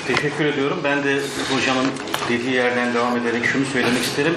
Teşekkür 0.07 0.45
ediyorum. 0.45 0.79
Ben 0.83 1.03
de 1.03 1.19
hocamın 1.53 1.87
dediği 2.29 2.53
yerden 2.53 2.93
devam 2.93 3.17
ederek 3.17 3.45
şunu 3.45 3.65
söylemek 3.65 4.03
isterim. 4.03 4.33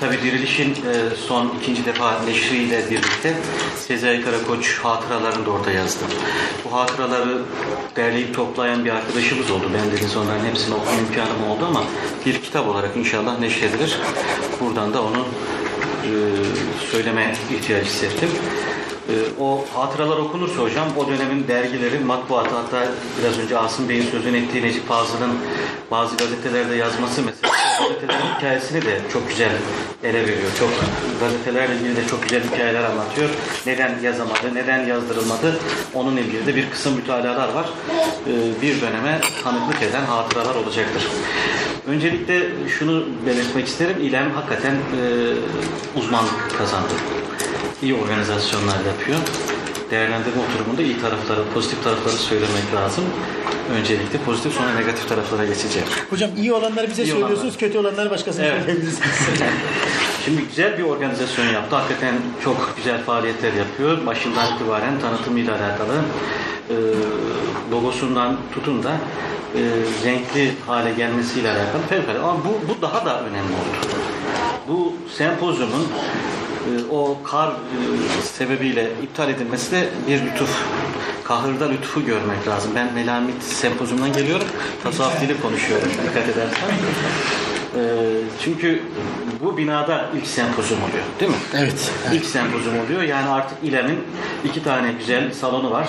Tabii 0.00 0.22
Diriliş'in 0.22 0.70
e, 0.70 1.16
son 1.28 1.52
ikinci 1.60 1.84
defa 1.84 2.22
neşriyle 2.22 2.90
birlikte 2.90 3.34
Sezai 3.76 4.24
Karakoç 4.24 4.78
hatıralarını 4.78 5.46
da 5.46 5.50
orada 5.50 5.70
yazdım. 5.70 6.08
Bu 6.64 6.72
hatıraları 6.72 7.42
derleyip 7.96 8.34
toplayan 8.34 8.84
bir 8.84 8.90
arkadaşımız 8.90 9.50
oldu. 9.50 9.70
Ben 9.74 10.14
de 10.14 10.18
onların 10.18 10.44
hepsini 10.44 10.74
okuma 10.74 11.00
imkanım 11.00 11.50
oldu 11.50 11.66
ama 11.66 11.84
bir 12.26 12.42
kitap 12.42 12.68
olarak 12.68 12.96
inşallah 12.96 13.38
neşredilir. 13.38 13.98
Buradan 14.60 14.94
da 14.94 15.02
onu 15.02 15.26
e, 16.04 16.10
söyleme 16.90 17.34
ihtiyacı 17.50 17.86
hissettim. 17.86 18.30
Ee, 19.08 19.42
o 19.42 19.64
hatıralar 19.74 20.16
okunursa 20.16 20.62
hocam 20.62 20.88
o 20.96 21.08
dönemin 21.08 21.48
dergileri, 21.48 21.98
matbuatı 21.98 22.54
hatta 22.54 22.88
biraz 23.20 23.38
önce 23.38 23.58
Asım 23.58 23.88
Bey'in 23.88 24.10
sözünü 24.10 24.36
ettiği 24.36 24.62
Necip 24.62 24.88
Fazıl'ın 24.88 25.32
bazı 25.90 26.16
gazetelerde 26.16 26.74
yazması 26.74 27.22
mesela 27.22 27.54
gazetelerin 27.80 28.34
hikayesini 28.36 28.82
de 28.82 29.00
çok 29.12 29.28
güzel 29.28 29.52
ele 30.04 30.20
veriyor. 30.20 30.50
Çok 30.58 30.70
gazetelerle 31.20 31.74
ilgili 31.74 31.96
de 31.96 32.06
çok 32.06 32.22
güzel 32.22 32.42
hikayeler 32.44 32.84
anlatıyor. 32.84 33.30
Neden 33.66 33.98
yazamadı, 34.02 34.54
neden 34.54 34.86
yazdırılmadı 34.86 35.58
onun 35.94 36.16
ilgili 36.16 36.46
de 36.46 36.56
bir 36.56 36.70
kısım 36.70 36.94
mütalalar 36.94 37.52
var. 37.52 37.66
Ee, 38.26 38.62
bir 38.62 38.80
döneme 38.80 39.20
tanıklık 39.44 39.82
eden 39.82 40.04
hatıralar 40.04 40.54
olacaktır. 40.54 41.08
Öncelikle 41.86 42.42
şunu 42.78 43.04
belirtmek 43.26 43.66
isterim. 43.66 43.96
İlem 44.00 44.30
hakikaten 44.30 44.74
e, 44.74 45.00
uzmanlık 45.98 46.58
kazandı 46.58 46.92
iyi 47.82 47.94
organizasyonlar 47.94 48.84
yapıyor. 48.86 49.18
Değerlendirme 49.90 50.42
oturumunda 50.42 50.82
iyi 50.82 51.00
tarafları, 51.00 51.40
pozitif 51.54 51.84
tarafları 51.84 52.14
söylemek 52.14 52.74
lazım. 52.74 53.04
Öncelikle 53.78 54.18
pozitif 54.18 54.52
sonra 54.54 54.72
negatif 54.74 55.08
taraflara 55.08 55.44
geçeceğim. 55.46 55.88
Hocam 56.10 56.30
iyi 56.36 56.52
olanları 56.52 56.90
bize 56.90 57.02
İyi 57.02 57.06
söylüyorsunuz, 57.06 57.40
olanlar. 57.40 57.58
kötü 57.58 57.78
olanları 57.78 58.10
başkasına 58.10 58.44
Evet. 58.46 58.58
söyleyebilirsiniz. 58.60 59.10
Şimdi 60.24 60.42
güzel 60.48 60.78
bir 60.78 60.82
organizasyon 60.82 61.46
yaptı. 61.46 61.76
Hakikaten 61.76 62.14
çok 62.44 62.72
güzel 62.76 63.02
faaliyetler 63.04 63.52
yapıyor. 63.52 64.06
Başından 64.06 64.54
itibaren 64.54 65.00
tanıtımıyla 65.00 65.52
alakalı 65.52 65.94
e, 66.70 66.74
logosundan 67.72 68.36
tutun 68.54 68.82
da 68.82 68.90
e, 69.54 69.60
renkli 70.04 70.52
hale 70.66 70.92
gelmesiyle 70.92 71.48
alakalı 71.50 71.82
fevkalade. 71.88 72.18
Ama 72.18 72.38
bu, 72.44 72.68
bu 72.68 72.82
daha 72.82 73.06
da 73.06 73.20
önemli 73.20 73.52
oldu. 73.52 73.86
Bu 74.68 74.92
sempozyumun 75.18 75.86
o 76.90 77.18
kar 77.24 77.48
e, 77.48 78.22
sebebiyle 78.22 78.90
iptal 79.02 79.30
edilmesi 79.30 79.72
de 79.72 79.88
bir 80.08 80.20
lütuf. 80.26 80.62
Kahırda 81.24 81.68
lütfu 81.68 82.04
görmek 82.04 82.48
lazım. 82.48 82.72
Ben 82.74 82.94
Melamit 82.94 83.42
sempozyumundan 83.42 84.12
geliyorum. 84.12 84.46
Tasavvuf 84.82 85.20
dili 85.20 85.40
konuşuyorum 85.40 85.88
dikkat 86.08 86.28
edersen. 86.28 86.68
E, 87.76 87.82
çünkü 88.44 88.82
bu 89.44 89.56
binada 89.56 90.10
ilk 90.16 90.26
sempozyum 90.26 90.80
oluyor 90.82 91.04
değil 91.20 91.30
mi? 91.30 91.36
Evet. 91.54 91.92
İlk 92.12 92.24
sempozyum 92.24 92.74
oluyor. 92.84 93.02
Yani 93.02 93.28
artık 93.28 93.58
İLEM'in 93.62 93.98
iki 94.44 94.64
tane 94.64 94.92
güzel 94.92 95.32
salonu 95.32 95.70
var 95.70 95.88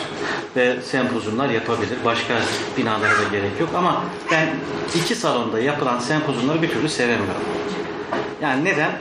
ve 0.56 0.82
sempozyumlar 0.82 1.50
yapabilir. 1.50 1.98
Başka 2.06 2.34
binalara 2.78 3.12
da 3.12 3.24
gerek 3.32 3.60
yok 3.60 3.70
ama 3.78 4.04
ben 4.32 4.48
iki 4.96 5.16
salonda 5.16 5.60
yapılan 5.60 6.00
sempozyumları 6.00 6.62
bir 6.62 6.70
türlü 6.70 6.90
sevemiyorum. 6.90 7.42
Yani 8.42 8.64
neden? 8.64 8.92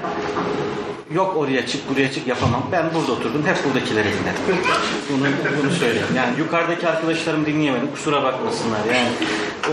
Yok 1.15 1.37
oraya 1.37 1.67
çık 1.67 1.91
buraya 1.91 2.13
çık 2.13 2.27
yapamam. 2.27 2.63
Ben 2.73 2.85
burada 2.95 3.13
oturdum. 3.13 3.43
Hep 3.47 3.65
buradakileri 3.65 4.09
dinledim. 4.09 4.63
Bunu, 5.11 5.27
bunu 5.63 5.71
söyleyeyim. 5.71 6.07
Yani 6.17 6.39
yukarıdaki 6.39 6.89
arkadaşlarım 6.89 7.47
dinleyemedim. 7.47 7.91
Kusura 7.95 8.23
bakmasınlar. 8.23 8.79
Yani 8.95 9.09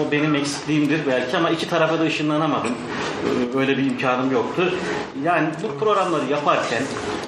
o 0.01 0.11
benim 0.11 0.35
eksikliğimdir 0.35 0.99
belki 1.07 1.37
ama 1.37 1.49
iki 1.49 1.69
tarafa 1.69 1.99
da 1.99 2.03
ışınlanamadım. 2.03 2.71
Ee, 2.73 3.57
Öyle 3.57 3.77
bir 3.77 3.83
imkanım 3.85 4.31
yoktu. 4.31 4.73
Yani 5.23 5.47
bu 5.63 5.79
programları 5.85 6.25
yaparken 6.31 6.83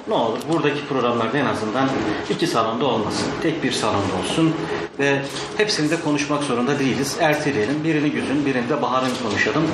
ne 0.08 0.14
olur 0.14 0.38
buradaki 0.52 0.86
programlarda 0.88 1.38
en 1.38 1.46
azından 1.46 1.88
iki 2.30 2.46
salonda 2.46 2.84
olmasın. 2.84 3.26
Tek 3.42 3.62
bir 3.64 3.72
salonda 3.72 4.14
olsun 4.24 4.54
ve 4.98 5.18
hepsinde 5.56 6.00
konuşmak 6.00 6.42
zorunda 6.42 6.78
değiliz. 6.78 7.16
Erteleyelim. 7.20 7.84
Birini 7.84 8.10
güzün, 8.10 8.46
birini 8.46 8.68
de 8.68 8.82
baharın 8.82 9.10
konuşalım. 9.22 9.64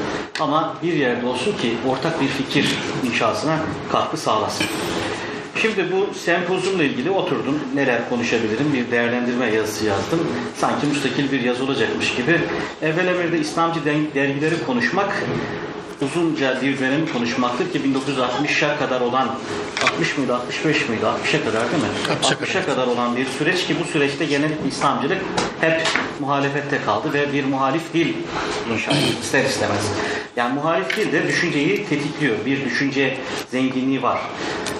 Ama 0.40 0.74
bir 0.82 0.92
yerde 0.92 1.26
olsun 1.26 1.56
ki 1.56 1.74
ortak 1.88 2.20
bir 2.20 2.28
fikir 2.28 2.74
inşasına 3.06 3.58
katkı 3.92 4.16
sağlasın. 4.22 4.66
Şimdi 5.62 5.86
bu 5.92 6.14
sempozyumla 6.14 6.84
ilgili 6.84 7.10
oturdum. 7.10 7.58
Neler 7.74 8.08
konuşabilirim? 8.08 8.72
Bir 8.72 8.90
değerlendirme 8.90 9.46
yazısı 9.46 9.86
yazdım. 9.86 10.28
Sanki 10.56 10.86
müstakil 10.86 11.32
bir 11.32 11.40
yazı 11.40 11.64
olacakmış 11.64 12.14
gibi. 12.14 12.40
Evvel 12.82 13.06
emirde 13.06 13.38
İslamcı 13.38 13.84
dergileri 14.14 14.64
konuşmak 14.66 15.22
uzunca 16.04 16.62
bir 16.62 16.80
dönem 16.80 17.06
konuşmaktır 17.12 17.72
ki 17.72 17.80
1960'a 17.80 18.78
kadar 18.78 19.00
olan 19.00 19.28
60 19.84 20.18
mıydı 20.18 20.34
65 20.34 20.88
miydi 20.88 21.02
60'a 21.04 21.44
kadar 21.44 21.72
değil 21.72 21.82
mi? 21.82 21.88
60'a 22.22 22.66
kadar 22.66 22.86
olan 22.86 23.16
bir 23.16 23.26
süreç 23.26 23.66
ki 23.66 23.76
bu 23.80 23.84
süreçte 23.84 24.24
gene 24.24 24.48
İslamcılık 24.68 25.18
hep 25.60 25.82
muhalefette 26.20 26.78
kaldı 26.84 27.12
ve 27.12 27.32
bir 27.32 27.44
muhalif 27.44 27.94
dil 27.94 28.14
inşa 28.72 28.92
ister 29.22 29.44
istemez. 29.44 29.90
Yani 30.36 30.54
muhalif 30.54 30.96
dil 30.96 31.12
de 31.12 31.26
düşünceyi 31.26 31.86
tetikliyor. 31.86 32.36
Bir 32.46 32.64
düşünce 32.64 33.18
zenginliği 33.50 34.02
var. 34.02 34.18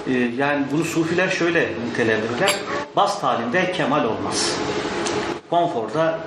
Ee, 0.07 0.11
yani 0.37 0.65
bunu 0.71 0.85
sufiler 0.85 1.29
şöyle 1.29 1.69
nitelendirirler. 1.89 2.55
Bast 2.95 3.23
halinde 3.23 3.71
kemal 3.71 4.05
olmaz 4.05 4.57
konforda 5.53 6.19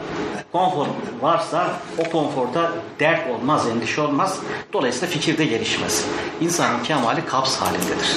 konfor 0.56 0.86
varsa 1.20 1.66
o 1.98 2.10
konforda 2.10 2.70
dert 3.00 3.30
olmaz, 3.30 3.68
endişe 3.68 4.00
olmaz. 4.00 4.38
Dolayısıyla 4.72 5.08
fikirde 5.08 5.44
gelişmez. 5.44 6.04
İnsanın 6.40 6.82
kemali 6.82 7.24
kaps 7.26 7.56
halindedir. 7.56 8.16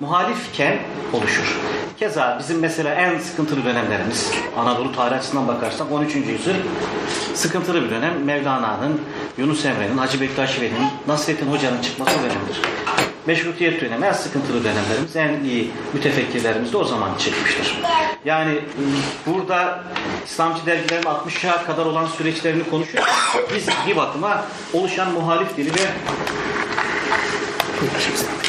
Muhalifken 0.00 0.78
oluşur. 1.12 1.58
Keza 1.98 2.36
bizim 2.38 2.58
mesela 2.58 2.94
en 2.94 3.18
sıkıntılı 3.18 3.64
dönemlerimiz 3.64 4.32
Anadolu 4.58 4.92
tarih 4.92 5.16
açısından 5.16 5.48
bakarsak 5.48 5.92
13. 5.92 6.14
yüzyıl 6.14 6.54
sıkıntılı 7.34 7.84
bir 7.84 7.90
dönem. 7.90 8.24
Mevlana'nın, 8.24 9.00
Yunus 9.38 9.64
Emre'nin, 9.64 9.98
Hacı 9.98 10.20
Bektaş 10.20 10.60
Veli'nin, 10.60 10.88
Nasrettin 11.06 11.52
Hoca'nın 11.52 11.82
çıkması 11.82 12.18
dönemidir. 12.18 12.60
Meşrutiyet 13.26 13.80
dönemi 13.80 14.06
en 14.06 14.12
sıkıntılı 14.12 14.64
dönemlerimiz, 14.64 15.16
en 15.16 15.44
iyi 15.44 15.70
mütefekkirlerimiz 15.92 16.72
de 16.72 16.76
o 16.76 16.84
zaman 16.84 17.10
çıkmıştır. 17.18 17.80
Yani 18.24 18.52
ıı, 18.52 18.56
burada 19.26 19.84
İslamcı 20.26 20.66
dergilerin 20.66 21.02
60'a 21.02 21.64
kadar 21.64 21.86
olan 21.86 22.06
süreçlerini 22.06 22.70
konuşuyoruz. 22.70 23.12
Biz 23.56 23.68
bir 23.86 23.96
bakıma 23.96 24.44
oluşan 24.72 25.12
muhalif 25.12 25.56
dili 25.56 25.70
ve 25.70 25.88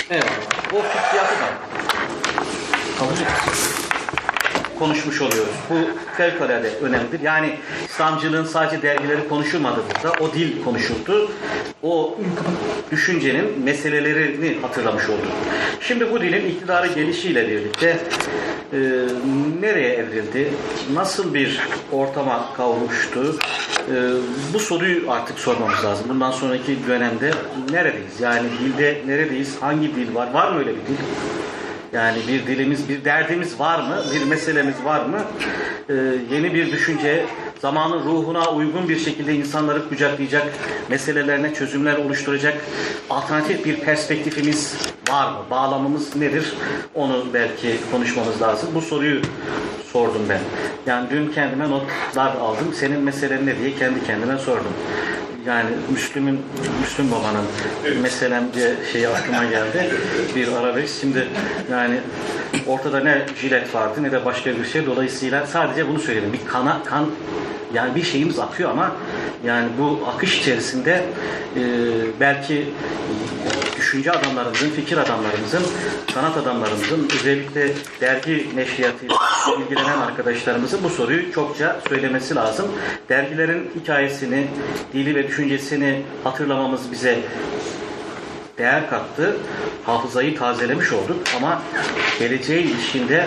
evet, 0.10 0.32
o 0.74 0.82
fikriyatı 0.82 1.36
da 1.36 1.50
konuşmuş 4.80 5.22
oluyoruz. 5.22 5.54
Bu 5.70 5.76
fevkalade 6.18 6.70
önemlidir. 6.82 7.20
Yani 7.20 7.56
İslamcılığın 7.90 8.46
sadece 8.46 8.82
dergileri 8.82 9.28
konuşulmadı 9.28 9.80
burada. 9.96 10.16
O 10.20 10.34
dil 10.34 10.64
konuşuldu. 10.64 11.32
O 11.84 12.18
düşüncenin 12.92 13.60
meselelerini 13.64 14.58
hatırlamış 14.62 15.10
olduk. 15.10 15.32
Şimdi 15.80 16.12
bu 16.12 16.22
dilin 16.22 16.50
iktidara 16.50 16.88
gelişiyle 16.88 17.50
birlikte 17.50 17.98
e, 18.74 18.78
nereye 19.62 19.94
evrildi? 19.94 20.54
Nasıl 20.94 21.34
bir 21.34 21.60
ortama 21.92 22.54
kavuştu? 22.58 23.36
E, 23.92 23.96
bu 24.54 24.60
soruyu 24.60 25.12
artık 25.12 25.40
sormamız 25.40 25.86
lazım. 25.86 26.06
Bundan 26.10 26.32
sonraki 26.32 26.78
dönemde 26.88 27.32
neredeyiz? 27.72 28.22
Yani 28.22 28.48
dilde 28.60 29.02
neredeyiz? 29.08 29.62
Hangi 29.62 29.96
dil 29.96 30.16
var? 30.16 30.34
Var 30.34 30.52
mı 30.52 30.60
öyle 30.60 30.70
bir 30.70 30.76
dil? 30.76 30.98
Yani 31.96 32.18
bir 32.28 32.48
dilimiz, 32.48 32.90
bir 32.90 33.06
derdimiz 33.06 33.60
var 33.60 33.80
mı? 33.80 34.04
Bir 34.14 34.24
meselemiz 34.24 34.76
var 34.86 35.06
mı? 35.06 35.22
Ee, 35.90 35.94
yeni 36.32 36.54
bir 36.54 36.72
düşünce, 36.72 37.26
zamanın 37.62 38.06
ruhuna 38.06 38.52
uygun 38.52 38.90
bir 38.90 39.00
şekilde 39.00 39.36
insanları 39.36 39.90
kucaklayacak, 39.90 40.48
meselelerine 40.90 41.54
çözümler 41.54 41.98
oluşturacak 41.98 42.58
alternatif 43.10 43.66
bir 43.66 43.80
perspektifimiz 43.80 44.76
var 45.10 45.32
mı? 45.32 45.38
Bağlamımız 45.52 46.16
nedir? 46.16 46.54
Onu 46.96 47.26
belki 47.34 47.78
konuşmamız 47.92 48.42
lazım. 48.42 48.70
Bu 48.76 48.82
soruyu 48.82 49.22
sordum 49.92 50.22
ben. 50.30 50.42
Yani 50.86 51.10
dün 51.10 51.32
kendime 51.32 51.70
notlar 51.70 52.36
aldım. 52.36 52.74
Senin 52.74 53.00
meselen 53.00 53.46
ne 53.46 53.60
diye 53.60 53.76
kendi 53.76 54.04
kendime 54.04 54.38
sordum. 54.38 54.74
Yani 55.48 55.70
Müslüm'ün, 55.92 56.40
Müslüm 56.82 57.12
babanın 57.12 57.46
meselemce 58.02 58.76
şeyi 58.92 59.08
aklıma 59.08 59.44
geldi. 59.44 59.92
Bir 60.36 60.52
arabesk. 60.52 61.02
Şimdi 61.02 61.28
yani 61.72 62.00
ortada 62.68 63.00
ne 63.00 63.26
jilet 63.42 63.76
vardı 63.76 64.04
ne 64.04 64.12
de 64.12 64.26
başka 64.26 64.58
bir 64.58 64.66
şey. 64.66 64.86
Dolayısıyla 64.86 65.46
sadece 65.48 65.88
bunu 65.88 66.00
söyledim. 66.00 66.34
Bir 66.34 66.52
kana, 66.52 66.84
kan 66.84 67.06
yani 67.74 67.96
bir 67.96 68.04
şeyimiz 68.04 68.40
akıyor 68.40 68.72
ama 68.72 68.92
yani 69.46 69.68
bu 69.80 70.00
akış 70.16 70.40
içerisinde 70.40 71.04
e, 71.56 71.62
belki 72.20 72.66
düşünce 73.96 74.12
adamlarımızın, 74.12 74.70
fikir 74.70 74.98
adamlarımızın, 74.98 75.64
sanat 76.14 76.38
adamlarımızın, 76.38 77.10
özellikle 77.16 77.72
dergi 78.02 78.50
neşriyatıyla 78.56 79.16
ilgilenen 79.60 79.98
arkadaşlarımızın 79.98 80.84
bu 80.84 80.90
soruyu 80.90 81.32
çokça 81.32 81.80
söylemesi 81.90 82.36
lazım. 82.36 82.66
Dergilerin 83.10 83.72
hikayesini, 83.80 84.48
dili 84.94 85.16
ve 85.16 85.28
düşüncesini 85.28 86.02
hatırlamamız 86.24 86.92
bize 86.92 87.20
değer 88.58 88.90
kattı. 88.90 89.38
Hafızayı 89.86 90.38
tazelemiş 90.38 90.94
olduk 90.94 91.18
ama 91.38 91.62
geleceğe 92.20 92.62
ilişkinde 92.62 93.26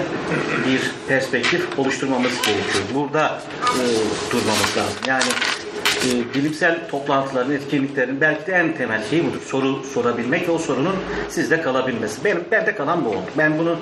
bir 0.66 0.90
perspektif 1.08 1.78
oluşturmamız 1.78 2.32
gerekiyor. 2.32 2.84
Burada 2.94 3.40
e, 3.62 3.82
durmamız 4.30 4.76
lazım. 4.76 5.00
Yani 5.06 5.24
e, 6.06 6.34
bilimsel 6.34 6.88
toplantıların, 6.90 7.52
etkinliklerin 7.52 8.20
belki 8.20 8.46
de 8.46 8.52
en 8.52 8.76
temel 8.76 9.04
şeyi 9.10 9.24
budur. 9.24 9.42
Soru 9.46 9.84
sorabilmek 9.94 10.48
ve 10.48 10.52
o 10.52 10.58
sorunun 10.58 10.96
sizde 11.28 11.62
kalabilmesi. 11.62 12.24
Benim 12.24 12.44
bende 12.50 12.74
kalan 12.74 13.04
bu 13.04 13.08
oldu. 13.08 13.30
Ben 13.38 13.58
bunu 13.58 13.76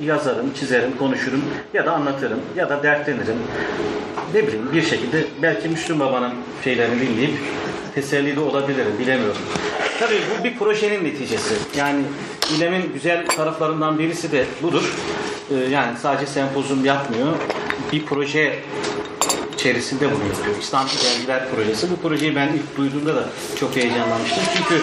yazarım, 0.00 0.52
çizerim, 0.54 0.96
konuşurum 0.98 1.44
ya 1.74 1.86
da 1.86 1.92
anlatırım 1.92 2.40
ya 2.56 2.70
da 2.70 2.82
dertlenirim. 2.82 3.36
Ne 4.34 4.46
bileyim 4.46 4.72
bir 4.72 4.82
şekilde 4.82 5.24
belki 5.42 5.68
Müslüm 5.68 6.00
Baba'nın 6.00 6.32
şeylerini 6.64 7.00
dinleyip 7.00 7.34
teselli 7.94 8.36
de 8.36 8.40
olabilirim 8.40 8.92
bilemiyorum. 8.98 9.42
Tabii 10.00 10.18
bu 10.30 10.44
bir 10.44 10.58
projenin 10.58 11.04
neticesi. 11.04 11.54
Yani 11.78 12.02
İLEM'in 12.56 12.92
güzel 12.94 13.26
taraflarından 13.26 13.98
birisi 13.98 14.32
de 14.32 14.44
budur. 14.62 14.94
Ee, 15.50 15.54
yani 15.70 15.98
sadece 15.98 16.26
sempozyum 16.26 16.84
yapmıyor. 16.84 17.32
Bir 17.92 18.06
proje 18.06 18.58
içerisinde 19.58 20.04
bunu 20.04 20.28
yapıyor. 20.28 20.56
İslam 20.60 20.86
Dergiler 20.86 21.50
Projesi. 21.50 21.90
Bu 21.90 21.96
projeyi 22.08 22.36
ben 22.36 22.48
ilk 22.48 22.76
duyduğumda 22.76 23.16
da 23.16 23.24
çok 23.60 23.76
heyecanlanmıştım. 23.76 24.42
Çünkü 24.56 24.82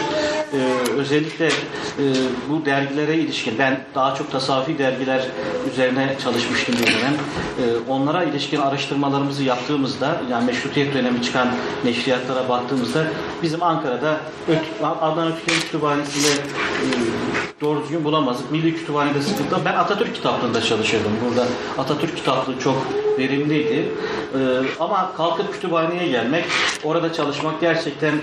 e, 0.56 0.92
özellikle 0.92 1.46
e, 1.46 2.04
bu 2.50 2.66
dergilere 2.66 3.16
ilişkin, 3.16 3.60
ben 3.60 3.80
daha 3.96 4.16
çok 4.16 4.32
tasavvufi 4.32 4.78
dergiler 4.78 5.28
üzerine 5.72 6.16
çalışmıştım 6.24 6.76
bir 6.82 6.88
dönem. 6.88 7.14
E, 7.14 7.64
onlara 7.90 8.24
ilişkin 8.24 8.62
araştırmalarımızı 8.62 9.44
yaptığımızda, 9.44 10.22
yani 10.32 10.46
meşrutiyet 10.46 10.94
dönemi 10.94 11.22
çıkan 11.22 11.48
neşriyatlara 11.84 12.50
baktığımızda 12.50 13.04
bizim 13.44 13.64
Ankara'da 13.64 14.18
Adnan 15.02 15.28
Ötüken 15.32 15.60
Kütüphanesi'nde 15.60 16.34
e, 16.34 16.88
doğru 17.62 17.84
düzgün 17.84 18.04
bulamazdık. 18.04 18.52
Milli 18.52 18.76
Kütüphane'de 18.76 19.22
sıkıntı. 19.22 19.66
Ben 19.66 19.74
Atatürk 19.74 20.16
kitaplığında 20.16 20.62
çalışıyordum. 20.62 21.12
Burada 21.26 21.48
Atatürk 21.78 22.18
kitaplığı 22.18 22.60
çok 22.60 22.78
verimliydi. 23.20 23.86
Ee, 24.36 24.38
ama 24.80 25.12
kalkıp 25.18 25.54
kütüphaneye 25.54 26.08
gelmek, 26.08 26.46
orada 26.84 27.14
çalışmak 27.14 27.62
gerçekten 27.62 28.14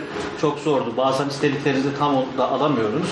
çok 0.41 0.59
zordu. 0.59 0.93
Bazen 0.97 1.29
istediklerinizi 1.29 1.89
tam 1.99 2.22
da 2.39 2.51
alamıyoruz. 2.51 3.09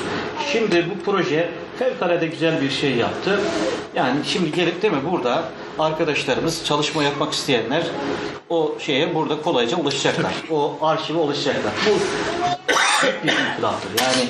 Şimdi 0.53 0.87
bu 0.91 1.05
proje 1.05 1.51
fevkalade 1.79 2.27
güzel 2.27 2.63
bir 2.63 2.71
şey 2.71 2.97
yaptı. 2.97 3.41
Yani 3.95 4.19
şimdi 4.25 4.53
gelip 4.53 4.83
değil 4.83 4.95
mi 4.95 5.01
burada 5.11 5.45
arkadaşlarımız 5.79 6.65
çalışma 6.65 7.03
yapmak 7.03 7.33
isteyenler 7.33 7.83
o 8.49 8.75
şeye 8.79 9.15
burada 9.15 9.43
kolayca 9.43 9.77
ulaşacaklar. 9.77 10.35
O 10.51 10.79
arşive 10.83 11.19
ulaşacaklar. 11.19 11.73
Bu 11.87 11.91
büyük 13.03 13.25
bir 13.25 13.29
inkılaptır. 13.29 13.91
Yani 14.01 14.29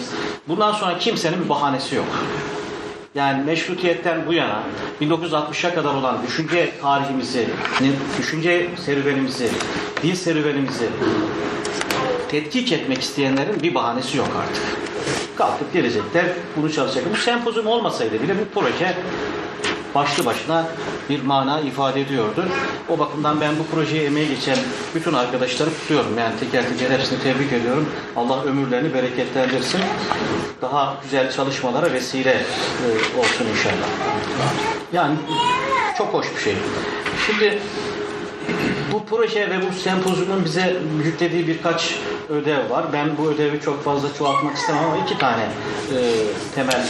bundan 0.48 0.72
sonra 0.72 0.98
kimsenin 0.98 1.44
bir 1.44 1.48
bahanesi 1.48 1.94
yok. 1.94 2.06
Yani 3.14 3.44
meşrutiyetten 3.44 4.26
bu 4.26 4.32
yana 4.32 4.62
1960'a 5.00 5.74
kadar 5.74 5.94
olan 5.94 6.22
düşünce 6.26 6.72
tarihimizi, 6.82 7.48
düşünce 8.18 8.68
serüvenimizi, 8.86 9.50
dil 10.02 10.14
serüvenimizi 10.14 10.88
tetkik 12.30 12.72
etmek 12.72 13.02
isteyenlerin 13.02 13.62
bir 13.62 13.74
bahanesi 13.74 14.18
yok 14.18 14.28
artık. 14.42 14.62
Kalkıp 15.36 15.72
gelecekler, 15.72 16.26
bunu 16.56 16.72
çalışacaklar. 16.72 17.12
Bu 17.12 17.16
sempozyum 17.16 17.66
olmasaydı 17.66 18.22
bile 18.22 18.34
bu 18.34 18.60
proje 18.60 18.96
başlı 19.94 20.24
başına 20.24 20.66
bir 21.08 21.22
mana 21.22 21.60
ifade 21.60 22.00
ediyordu. 22.00 22.44
O 22.88 22.98
bakımdan 22.98 23.40
ben 23.40 23.52
bu 23.58 23.76
projeye 23.76 24.04
emeği 24.04 24.28
geçen 24.28 24.58
bütün 24.94 25.12
arkadaşları 25.12 25.70
kutluyorum. 25.70 26.18
Yani 26.18 26.34
teker 26.40 26.64
teker 26.68 26.98
hepsini 26.98 27.22
tebrik 27.22 27.52
ediyorum. 27.52 27.88
Allah 28.16 28.42
ömürlerini 28.42 28.94
bereketlendirsin. 28.94 29.80
Daha 30.62 30.96
güzel 31.02 31.32
çalışmalara 31.32 31.92
vesile 31.92 32.32
e, 32.32 33.18
olsun 33.18 33.46
inşallah. 33.56 33.88
Yani 34.92 35.14
çok 35.98 36.14
hoş 36.14 36.26
bir 36.36 36.40
şey. 36.40 36.54
Şimdi 37.26 37.58
bu 39.00 39.16
proje 39.16 39.50
ve 39.50 39.60
bu 39.62 39.74
sempozyumun 39.74 40.44
bize 40.44 40.76
yüklediği 41.04 41.46
birkaç 41.46 41.94
ödev 42.28 42.70
var. 42.70 42.86
Ben 42.92 43.08
bu 43.18 43.30
ödevi 43.30 43.60
çok 43.60 43.84
fazla 43.84 44.14
çoğaltmak 44.14 44.56
istemem 44.56 44.84
ama 44.84 44.96
iki 45.04 45.18
tane 45.18 45.42
e, 45.42 45.98
temel 46.54 46.86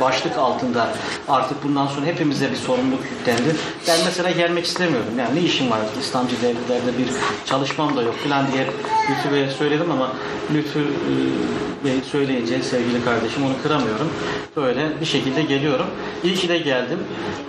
başlık 0.00 0.38
altında 0.38 0.88
artık 1.28 1.64
bundan 1.64 1.86
sonra 1.86 2.06
hepimize 2.06 2.50
bir 2.50 2.56
sorumluluk 2.56 3.04
yüklendi. 3.04 3.56
Ben 3.88 3.98
mesela 4.04 4.30
gelmek 4.30 4.64
istemiyorum. 4.64 5.12
Yani 5.18 5.34
ne 5.34 5.40
işim 5.40 5.70
var 5.70 5.80
İslamcı 6.00 6.36
dergilerde 6.42 6.98
bir 6.98 7.08
çalışmam 7.46 7.96
da 7.96 8.02
yok 8.02 8.14
falan 8.14 8.52
diye 8.52 8.66
Lütfü 9.10 9.32
Bey'e 9.32 9.50
söyledim 9.50 9.90
ama 9.90 10.12
Lütfü 10.54 10.80
e, 10.80 11.84
Bey 11.84 12.00
söyleyince 12.10 12.62
sevgili 12.62 13.04
kardeşim 13.04 13.44
onu 13.44 13.54
kıramıyorum. 13.62 14.10
Böyle 14.56 15.00
bir 15.00 15.06
şekilde 15.06 15.42
geliyorum. 15.42 15.86
İyi 16.24 16.34
ki 16.34 16.48
de 16.48 16.58
geldim. 16.58 16.98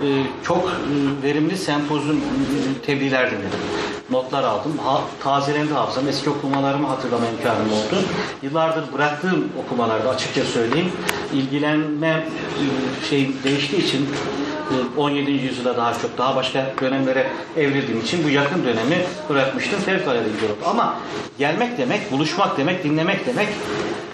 E, 0.03 0.07
çok 0.43 0.65
e, 0.65 1.23
verimli 1.23 1.57
sempozyum 1.57 2.17
e, 2.17 2.85
tebliğler 2.85 3.31
dinledim 3.31 3.59
notlar 4.09 4.43
aldım. 4.43 4.77
Ha, 4.77 5.01
tazelendi 5.23 5.73
hafızam. 5.73 6.07
Eski 6.07 6.29
okumalarımı 6.29 6.87
hatırlama 6.87 7.25
imkanım 7.27 7.71
oldu. 7.73 8.03
Yıllardır 8.41 8.93
bıraktığım 8.93 9.49
okumalarda 9.65 10.09
açıkça 10.09 10.43
söyleyeyim. 10.43 10.91
ilgilenme 11.33 12.23
şey 13.09 13.29
değiştiği 13.43 13.83
için 13.83 14.09
17. 14.97 15.31
yüzyıla 15.31 15.77
daha 15.77 15.93
çok 15.93 16.17
daha 16.17 16.35
başka 16.35 16.65
dönemlere 16.81 17.27
evrildiğim 17.57 18.01
için 18.01 18.23
bu 18.23 18.29
yakın 18.29 18.63
dönemi 18.63 19.05
bırakmıştım. 19.29 19.79
Fevkalade 19.79 20.19
oldu. 20.19 20.57
Ama 20.65 20.95
gelmek 21.37 21.77
demek, 21.77 22.11
buluşmak 22.11 22.57
demek, 22.57 22.83
dinlemek 22.83 23.25
demek 23.25 23.47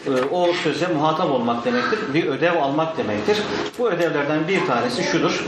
e, 0.07 0.11
o 0.31 0.53
söze 0.53 0.87
muhatap 0.87 1.31
olmak 1.31 1.65
demektir. 1.65 1.99
Bir 2.13 2.27
ödev 2.27 2.61
almak 2.61 2.97
demektir. 2.97 3.37
Bu 3.79 3.89
ödevlerden 3.89 4.47
bir 4.47 4.65
tanesi 4.67 5.03
şudur 5.03 5.45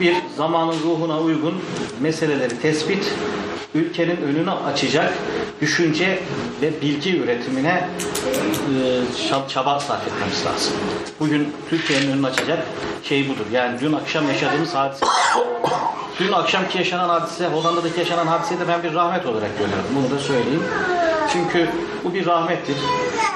bir 0.00 0.16
zamanın 0.36 0.82
ruhuna 0.84 1.20
uygun 1.20 1.54
meseleleri 2.00 2.60
tespit, 2.60 3.14
ülkenin 3.74 4.16
önünü 4.16 4.50
açacak 4.50 5.12
düşünce 5.60 6.18
ve 6.62 6.82
bilgi 6.82 7.18
üretimine 7.18 7.88
e, 9.28 9.48
çaba 9.48 9.80
sarf 9.80 10.06
etmemiz 10.06 10.46
lazım. 10.46 10.72
Bugün 11.20 11.52
Türkiye'nin 11.70 12.12
önünü 12.12 12.26
açacak 12.26 12.66
şey 13.04 13.28
budur. 13.28 13.44
Yani 13.52 13.80
dün 13.80 13.92
akşam 13.92 14.28
yaşadığımız 14.28 14.74
hadise 14.74 15.06
dün 16.20 16.32
akşamki 16.32 16.78
yaşanan 16.78 17.08
hadise, 17.08 17.46
Hollanda'daki 17.46 18.00
yaşanan 18.00 18.26
hadiseyi 18.26 18.60
de 18.60 18.68
ben 18.68 18.82
bir 18.82 18.94
rahmet 18.94 19.26
olarak 19.26 19.58
görüyorum. 19.58 19.84
Bunu 19.96 20.18
da 20.18 20.22
söyleyeyim. 20.22 20.62
Çünkü 21.32 21.68
bu 22.04 22.14
bir 22.14 22.26
rahmettir. 22.26 22.76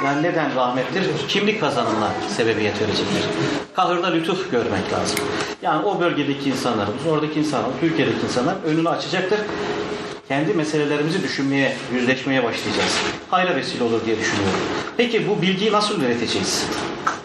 Yani 0.04 0.22
neden 0.22 0.56
rahmettir? 0.56 1.04
Kimlik 1.28 1.60
kazanımına 1.60 2.10
sebebiyet 2.36 2.80
verecektir. 2.80 3.24
Kahırda 3.74 4.06
lütuf 4.06 4.50
görmek 4.50 4.92
lazım. 4.92 5.18
Yani 5.62 5.86
o 5.86 6.00
bölgedeki 6.00 6.50
insanlarımız, 6.50 7.06
oradaki 7.06 7.40
insanlar, 7.40 7.70
Türkiye'deki 7.80 8.26
insanlar 8.26 8.54
önünü 8.66 8.88
açacaktır. 8.88 9.38
Kendi 10.32 10.54
meselelerimizi 10.54 11.22
düşünmeye, 11.22 11.76
yüzleşmeye 11.94 12.44
başlayacağız. 12.44 12.98
Hayra 13.30 13.56
vesile 13.56 13.84
olur 13.84 14.00
diye 14.06 14.18
düşünüyorum. 14.18 14.58
Peki 14.96 15.28
bu 15.28 15.42
bilgiyi 15.42 15.72
nasıl 15.72 16.00
üreteceğiz? 16.00 16.66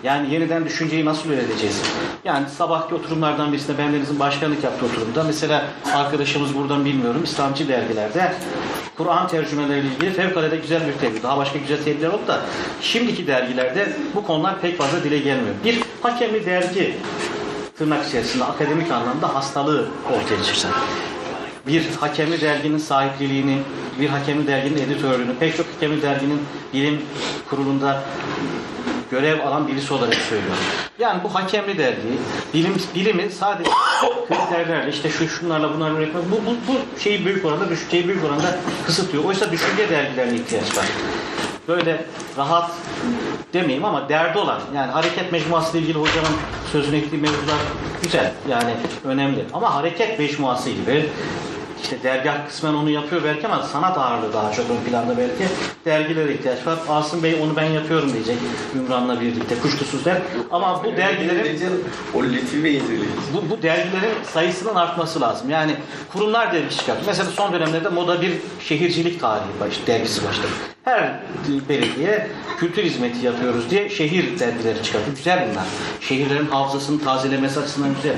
Yani 0.03 0.34
yeniden 0.34 0.66
düşünceyi 0.66 1.05
nasıl 1.05 1.30
üreteceğiz? 1.30 1.82
Yani 2.26 2.49
sabahki 2.58 2.95
oturumlardan 2.95 3.53
birisinde 3.53 3.78
bendenizin 3.78 4.20
başkanlık 4.20 4.64
yaptığı 4.64 4.86
oturumda 4.86 5.24
mesela 5.24 5.66
arkadaşımız 5.93 6.55
buradan 6.55 6.86
bilmiyorum 6.86 7.22
İslamcı 7.24 7.68
dergilerde 7.68 8.34
Kur'an 8.97 9.28
tercümeleriyle 9.28 9.88
ilgili 9.88 10.14
fevkalade 10.14 10.55
güzel 10.58 10.88
bir 10.88 10.93
tebliğ. 10.93 11.24
Daha 11.24 11.38
başka 11.38 11.60
güzel 11.60 11.84
tebliğler 11.84 12.10
oldu 12.10 12.28
da 12.28 12.41
şimdiki 12.82 13.28
dergilerde 13.28 13.93
bu 14.16 14.24
konular 14.24 14.62
pek 14.62 14.78
fazla 14.78 15.03
dile 15.03 15.18
gelmiyor. 15.20 15.55
Bir 15.66 15.80
hakemli 16.01 16.45
dergi 16.45 16.97
tırnak 17.78 18.08
içerisinde 18.08 18.43
akademik 18.43 18.91
anlamda 18.91 19.36
hastalığı 19.36 19.86
ortaya 20.05 20.43
çıksa. 20.43 20.70
Bir 21.68 21.86
hakemli 21.99 22.41
derginin 22.41 22.78
sahipliliğini, 22.78 23.57
bir 23.99 24.09
hakemli 24.09 24.47
derginin 24.47 24.78
editörlüğünü, 24.78 25.36
pek 25.39 25.57
çok 25.57 25.65
hakemli 25.76 26.01
derginin 26.01 26.41
bilim 26.74 27.01
kurulunda 27.49 28.03
görev 29.11 29.47
alan 29.47 29.68
birisi 29.68 29.93
olarak 29.93 30.15
söylüyorum. 30.15 30.57
Yani 30.99 31.24
bu 31.24 31.36
hakemli 31.36 31.78
dergi, 31.78 32.18
bilim, 32.53 32.76
bilimi 32.95 33.30
sadece 33.30 33.70
kriterlerle 34.28 34.89
işte 34.89 35.09
şu 35.09 35.30
şunlarla 35.30 35.74
bunlarla 35.76 35.97
üretmek 35.99 36.24
bu, 36.32 36.36
bu, 36.36 36.55
bu 36.68 36.99
şeyi 36.99 37.26
büyük 37.26 37.45
oranda 37.45 37.70
düşünceyi 37.70 38.07
büyük 38.07 38.24
oranda 38.24 38.57
kısıtlıyor. 38.86 39.24
Oysa 39.24 39.51
düşünce 39.51 39.89
dergilerine 39.89 40.36
ihtiyaç 40.36 40.78
var. 40.78 40.86
Böyle 41.68 42.05
rahat 42.38 42.72
demeyeyim 43.53 43.86
ama 43.86 44.09
derdi 44.09 44.38
olan 44.38 44.59
yani 44.76 44.91
hareket 44.91 45.32
mecmuası 45.32 45.78
ile 45.78 45.84
ilgili 45.84 45.99
hocamın 45.99 46.32
sözüne 46.72 46.97
ettiği 46.97 47.18
mevzular 47.18 47.57
güzel 48.03 48.32
yani 48.49 48.74
önemli 49.03 49.45
ama 49.53 49.76
hareket 49.76 50.20
mecmuası 50.20 50.70
gibi 50.70 51.09
işte 51.82 52.03
dergah 52.03 52.47
kısmen 52.47 52.73
onu 52.73 52.89
yapıyor 52.89 53.23
belki 53.23 53.47
ama 53.47 53.63
sanat 53.63 53.97
ağırlığı 53.97 54.34
daha 54.34 54.51
çok 54.51 54.65
ön 54.69 54.89
planda 54.89 55.17
belki. 55.17 55.53
Dergilere 55.86 56.34
ihtiyaç 56.34 56.67
var. 56.67 56.80
Asım 56.89 57.23
Bey 57.23 57.36
onu 57.43 57.55
ben 57.55 57.65
yapıyorum 57.65 58.13
diyecek 58.13 58.38
Ümran'la 58.75 59.21
birlikte 59.21 59.59
kuşkusuz 59.59 60.05
der. 60.05 60.17
Ama 60.51 60.84
bu 60.84 60.97
dergilerin 60.97 61.84
o 62.13 62.23
bu, 63.34 63.49
bu 63.49 63.61
dergilerin 63.61 64.23
sayısının 64.34 64.75
artması 64.75 65.21
lazım. 65.21 65.49
Yani 65.49 65.75
kurumlar 66.13 66.53
dergi 66.53 66.78
çıkartıyor. 66.78 67.07
Mesela 67.07 67.30
son 67.32 67.53
dönemlerde 67.53 67.89
moda 67.89 68.21
bir 68.21 68.32
şehircilik 68.59 69.21
tarihi 69.21 69.59
baş, 69.59 69.88
dergisi 69.88 70.28
başladı. 70.28 70.47
Her 70.84 71.19
belediye 71.69 72.28
kültür 72.57 72.84
hizmeti 72.84 73.25
yapıyoruz 73.25 73.69
diye 73.69 73.89
şehir 73.89 74.39
dergileri 74.39 74.84
çıkartıyor. 74.84 75.17
Güzel 75.17 75.47
bunlar. 75.51 75.65
Şehirlerin 76.01 76.47
hafızasını 76.47 77.03
tazelemesi 77.03 77.59
açısından 77.59 77.95
güzel. 77.95 78.15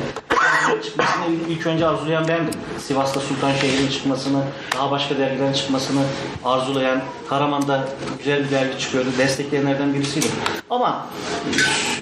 Çıkmasını 0.84 1.26
ilk 1.50 1.68
önce 1.68 1.88
arzulayan 1.88 2.28
bendim. 2.28 2.54
Sivas'ta 2.78 3.20
Sultanşehir'in 3.20 3.88
çıkmasını, 3.88 4.44
daha 4.78 4.92
başka 4.92 5.18
dergilerin 5.18 5.54
çıkmasını 5.54 6.02
arzulayan, 6.46 7.02
Karaman'da 7.30 7.88
güzel 8.18 8.44
bir 8.44 8.52
dergi 8.52 8.80
çıkıyordu. 8.80 9.10
Destekleyenlerden 9.18 9.94
birisiydim. 9.94 10.32
Ama 10.70 11.06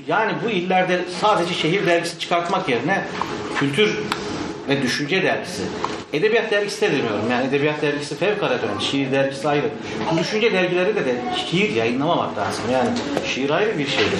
yani 0.07 0.33
bu 0.45 0.49
illerde 0.49 1.05
sadece 1.21 1.53
şehir 1.53 1.85
dergisi 1.85 2.19
çıkartmak 2.19 2.69
yerine 2.69 3.07
kültür 3.59 3.99
ve 4.69 4.81
düşünce 4.81 5.23
dergisi. 5.23 5.61
Edebiyat 6.13 6.51
dergisi 6.51 6.81
de 6.81 6.91
demiyorum. 6.91 7.31
Yani 7.31 7.47
edebiyat 7.47 7.81
dergisi 7.81 8.15
fevkalade 8.15 8.65
önemli. 8.65 8.83
Şiir 8.83 9.11
dergisi 9.11 9.47
ayrı. 9.47 9.69
Düşünce 10.19 10.53
dergileri 10.53 10.95
de, 10.95 11.05
de 11.05 11.15
şiir 11.49 11.75
yayınlamamak 11.75 12.37
lazım. 12.37 12.63
Yani 12.73 12.89
şiir 13.25 13.49
ayrı 13.49 13.77
bir 13.77 13.87
şeydir. 13.87 14.19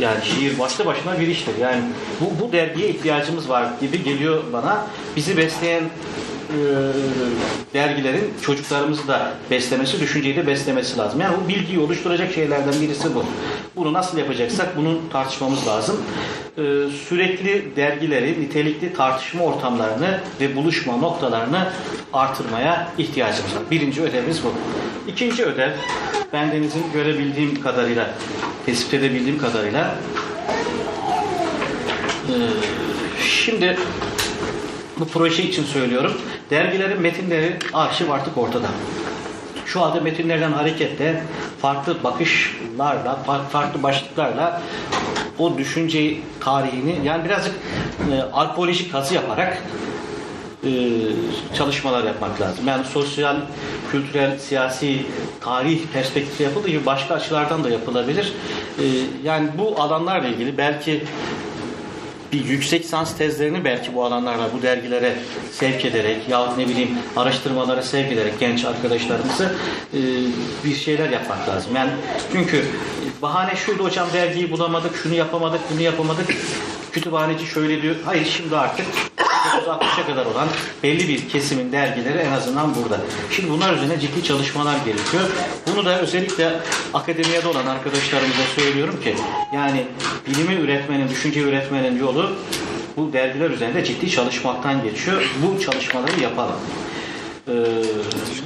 Yani 0.00 0.24
şiir 0.24 0.58
başlı 0.58 0.86
başına 0.86 1.20
bir 1.20 1.26
iştir. 1.28 1.56
Yani 1.60 1.82
bu, 2.20 2.44
bu 2.44 2.52
dergiye 2.52 2.88
ihtiyacımız 2.88 3.48
var 3.48 3.68
gibi 3.80 4.04
geliyor 4.04 4.42
bana. 4.52 4.86
Bizi 5.16 5.36
besleyen 5.36 5.84
e, 6.52 7.74
dergilerin 7.74 8.34
çocuklarımızı 8.42 9.08
da 9.08 9.32
beslemesi, 9.50 10.00
düşünceyi 10.00 10.36
de 10.36 10.46
beslemesi 10.46 10.98
lazım. 10.98 11.20
Yani 11.20 11.36
bu 11.44 11.48
bilgiyi 11.48 11.78
oluşturacak 11.78 12.32
şeylerden 12.32 12.80
birisi 12.80 13.14
bu. 13.14 13.24
Bunu 13.76 13.92
nasıl 13.92 14.18
yapacaksak 14.18 14.76
bunu 14.76 14.98
tartışmamız 15.12 15.66
lazım. 15.66 16.00
E, 16.58 16.62
sürekli 17.08 17.76
dergileri, 17.76 18.40
nitelikli 18.40 18.94
tartışma 18.94 19.44
ortamlarını 19.44 20.20
ve 20.40 20.56
buluşma 20.56 20.96
noktalarını 20.96 21.72
artırmaya 22.12 22.92
ihtiyacımız 22.98 23.54
var. 23.54 23.62
Birinci 23.70 24.02
ödevimiz 24.02 24.44
bu. 24.44 24.52
İkinci 25.10 25.44
ödev, 25.44 25.70
bendenizin 26.32 26.84
görebildiğim 26.92 27.62
kadarıyla, 27.62 28.10
tespit 28.66 28.94
edebildiğim 28.94 29.38
kadarıyla 29.38 29.94
e, 32.28 32.36
şimdi 33.22 33.76
bu 35.00 35.04
proje 35.04 35.42
için 35.42 35.64
söylüyorum. 35.64 36.12
Dergilerin 36.50 37.00
metinleri 37.00 37.56
arşiv 37.72 38.10
artık 38.10 38.38
ortada. 38.38 38.68
Şu 39.66 39.82
anda 39.82 40.00
metinlerden 40.00 40.52
hareketle 40.52 41.22
farklı 41.62 42.04
bakışlarla, 42.04 43.18
fa- 43.26 43.48
farklı 43.48 43.82
başlıklarla 43.82 44.62
o 45.38 45.58
düşünce 45.58 46.16
tarihini 46.40 47.00
yani 47.04 47.24
birazcık 47.24 47.54
e, 48.12 48.22
arkeolojik 48.32 48.92
kazı 48.92 49.14
yaparak 49.14 49.62
e, 50.64 50.70
çalışmalar 51.56 52.04
yapmak 52.04 52.40
lazım. 52.40 52.66
Yani 52.68 52.84
sosyal, 52.84 53.36
kültürel, 53.90 54.38
siyasi, 54.38 55.06
tarih 55.40 55.80
perspektifi 55.92 56.42
yapıldığı 56.42 56.68
gibi 56.68 56.86
başka 56.86 57.14
açılardan 57.14 57.64
da 57.64 57.70
yapılabilir. 57.70 58.32
E, 58.78 58.84
yani 59.24 59.48
bu 59.58 59.80
alanlarla 59.82 60.28
ilgili 60.28 60.58
belki 60.58 61.04
bir 62.32 62.44
yüksek 62.44 62.84
lisans 62.84 63.16
tezlerini 63.16 63.64
belki 63.64 63.94
bu 63.94 64.04
alanlarla 64.04 64.50
bu 64.58 64.62
dergilere 64.62 65.16
sevk 65.52 65.84
ederek 65.84 66.28
ya 66.28 66.56
ne 66.56 66.68
bileyim 66.68 66.98
araştırmalara 67.16 67.82
sevk 67.82 68.12
ederek 68.12 68.40
genç 68.40 68.64
arkadaşlarımızı 68.64 69.54
e, 69.94 70.00
bir 70.64 70.74
şeyler 70.74 71.10
yapmak 71.10 71.48
lazım. 71.48 71.76
Yani 71.76 71.90
çünkü 72.32 72.64
bahane 73.22 73.56
şuydu 73.56 73.84
hocam 73.84 74.08
dergiyi 74.12 74.50
bulamadık, 74.50 74.96
şunu 75.02 75.14
yapamadık, 75.14 75.60
bunu 75.72 75.80
yapamadık. 75.80 76.26
Kütüphaneci 76.92 77.46
şöyle 77.46 77.82
diyor. 77.82 77.96
Hayır 78.04 78.26
şimdi 78.26 78.56
artık 78.56 78.86
30-60'a 79.52 80.06
kadar 80.06 80.26
olan 80.26 80.48
belli 80.82 81.08
bir 81.08 81.28
kesimin 81.28 81.72
dergileri 81.72 82.18
en 82.18 82.32
azından 82.32 82.74
burada. 82.74 83.00
Şimdi 83.30 83.50
bunlar 83.50 83.74
üzerine 83.74 84.00
ciddi 84.00 84.24
çalışmalar 84.24 84.76
gerekiyor. 84.76 85.22
Bunu 85.66 85.84
da 85.84 86.00
özellikle 86.00 86.52
akademiyede 86.94 87.48
olan 87.48 87.66
arkadaşlarımıza 87.66 88.42
söylüyorum 88.56 89.00
ki 89.04 89.14
yani 89.54 89.86
bilimi 90.26 90.54
üretmenin, 90.54 91.08
düşünce 91.08 91.40
üretmenin 91.40 91.98
yolu 91.98 92.30
bu 92.96 93.12
dergiler 93.12 93.50
üzerinde 93.50 93.84
ciddi 93.84 94.10
çalışmaktan 94.10 94.82
geçiyor. 94.82 95.30
Bu 95.42 95.60
çalışmaları 95.60 96.20
yapalım. 96.20 96.56
Ee, 97.48 97.52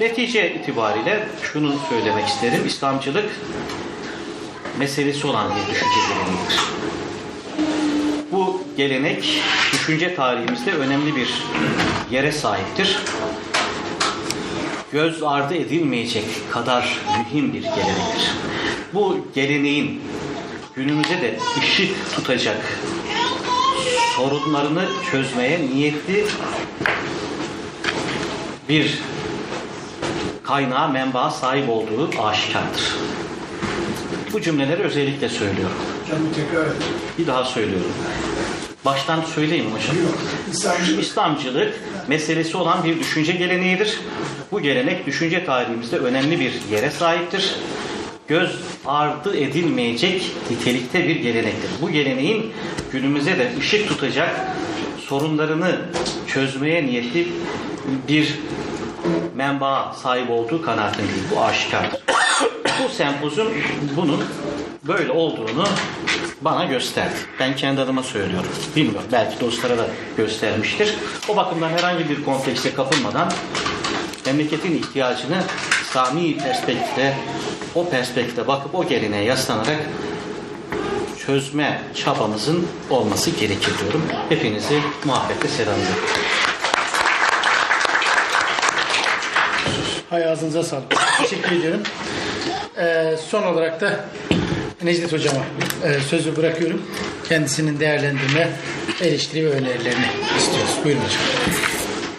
netice 0.01 0.55
itibariyle 0.55 1.29
şunu 1.43 1.75
söylemek 1.89 2.27
isterim. 2.27 2.67
İslamcılık 2.67 3.31
meselesi 4.79 5.27
olan 5.27 5.51
bir 5.51 5.75
düşünce 5.75 6.01
geleneğidir. 6.09 6.61
Gelenek 8.77 9.43
düşünce 9.72 10.14
tarihimizde 10.14 10.72
önemli 10.72 11.16
bir 11.16 11.29
yere 12.11 12.33
sahiptir. 12.33 12.99
Göz 14.93 15.22
ardı 15.22 15.55
edilmeyecek 15.55 16.24
kadar 16.51 16.99
mühim 17.18 17.53
bir 17.53 17.62
gelenektir. 17.62 18.31
Bu 18.95 19.27
geleneğin 19.35 20.03
günümüze 20.74 21.20
de 21.22 21.39
ışık 21.59 22.14
tutacak 22.14 22.79
sorunlarını 24.16 24.85
çözmeye 25.11 25.61
niyetli 25.61 26.24
bir 28.68 28.99
kaynağa, 30.43 30.89
menbağa 30.89 31.31
sahip 31.31 31.68
olduğu 31.68 32.11
aşikardır. 32.22 32.97
Bu 34.33 34.41
cümleleri 34.41 34.83
özellikle 34.83 35.29
söylüyorum. 35.29 35.77
Bir 37.18 37.27
daha 37.27 37.45
söylüyorum. 37.45 37.93
Baştan 38.87 39.22
söyleyeyim 39.22 39.66
hocam. 39.72 39.97
İslamcılık 41.01 41.74
meselesi 42.09 42.57
olan 42.57 42.84
bir 42.84 42.99
düşünce 42.99 43.32
geleneğidir. 43.32 44.01
Bu 44.53 44.61
gelenek 44.61 45.07
düşünce 45.07 45.45
tarihimizde 45.45 45.99
önemli 45.99 46.41
bir 46.41 46.53
yere 46.70 46.91
sahiptir. 46.91 47.55
Göz 48.28 48.61
ardı 48.87 49.37
edilmeyecek 49.37 50.32
nitelikte 50.51 51.09
bir 51.09 51.16
gelenektir. 51.16 51.70
Bu 51.82 51.91
geleneğin 51.91 52.53
günümüze 52.93 53.39
de 53.39 53.53
ışık 53.59 53.89
tutacak 53.89 54.37
sorunlarını 54.99 55.80
çözmeye 56.26 56.87
niyetli 56.87 57.28
bir 58.09 58.39
menbaa 59.34 59.95
sahip 59.95 60.30
olduğu 60.30 60.62
kanaatindeyim. 60.62 61.24
Bu 61.34 61.41
aşikardır. 61.45 62.01
Bu 62.84 62.89
sempozyum 62.89 63.49
bunun 63.97 64.24
böyle 64.89 65.12
olduğunu 65.12 65.64
bana 66.41 66.64
gösterdi. 66.64 67.14
Ben 67.41 67.57
kendi 67.57 67.80
adıma 67.80 68.03
söylüyorum. 68.03 68.51
Bilmiyorum. 68.76 69.09
Belki 69.12 69.41
dostlara 69.41 69.78
da 69.78 69.87
göstermiştir. 70.16 70.95
O 71.28 71.37
bakımdan 71.37 71.70
herhangi 71.70 72.11
bir 72.11 72.24
komplekse 72.24 72.74
kapılmadan 72.74 73.32
memleketin 74.26 74.78
ihtiyacını 74.78 75.43
İslami 75.82 76.39
perspektifte 76.39 77.16
o 77.74 77.89
perspektifte 77.89 78.49
bakıp 78.49 78.74
o 78.74 78.89
geleneğe 78.89 79.24
yaslanarak 79.24 79.80
çözme 81.26 81.82
çabamızın 81.95 82.66
olması 82.91 83.30
gerekir 83.30 83.72
diyorum. 83.82 84.03
Hepinizi 84.28 84.80
muhabbetle 85.05 85.49
selamlıyorum. 85.49 86.03
Hay 90.11 90.24
ağzınıza 90.24 90.62
sağlık. 90.62 90.84
Teşekkür 91.18 91.57
ediyorum. 91.57 91.82
Ee, 92.78 93.16
son 93.30 93.43
olarak 93.43 93.80
da 93.80 94.05
Necdet 94.83 95.12
Hocam'a 95.12 95.45
e, 95.89 96.01
sözü 96.01 96.37
bırakıyorum. 96.37 96.83
Kendisinin 97.29 97.81
değerlendirme, 97.81 98.53
eleştiri 99.01 99.45
ve 99.45 99.51
önerilerini 99.51 100.07
istiyoruz. 100.39 100.74
Buyurun 100.85 101.01
hocam. 101.01 101.20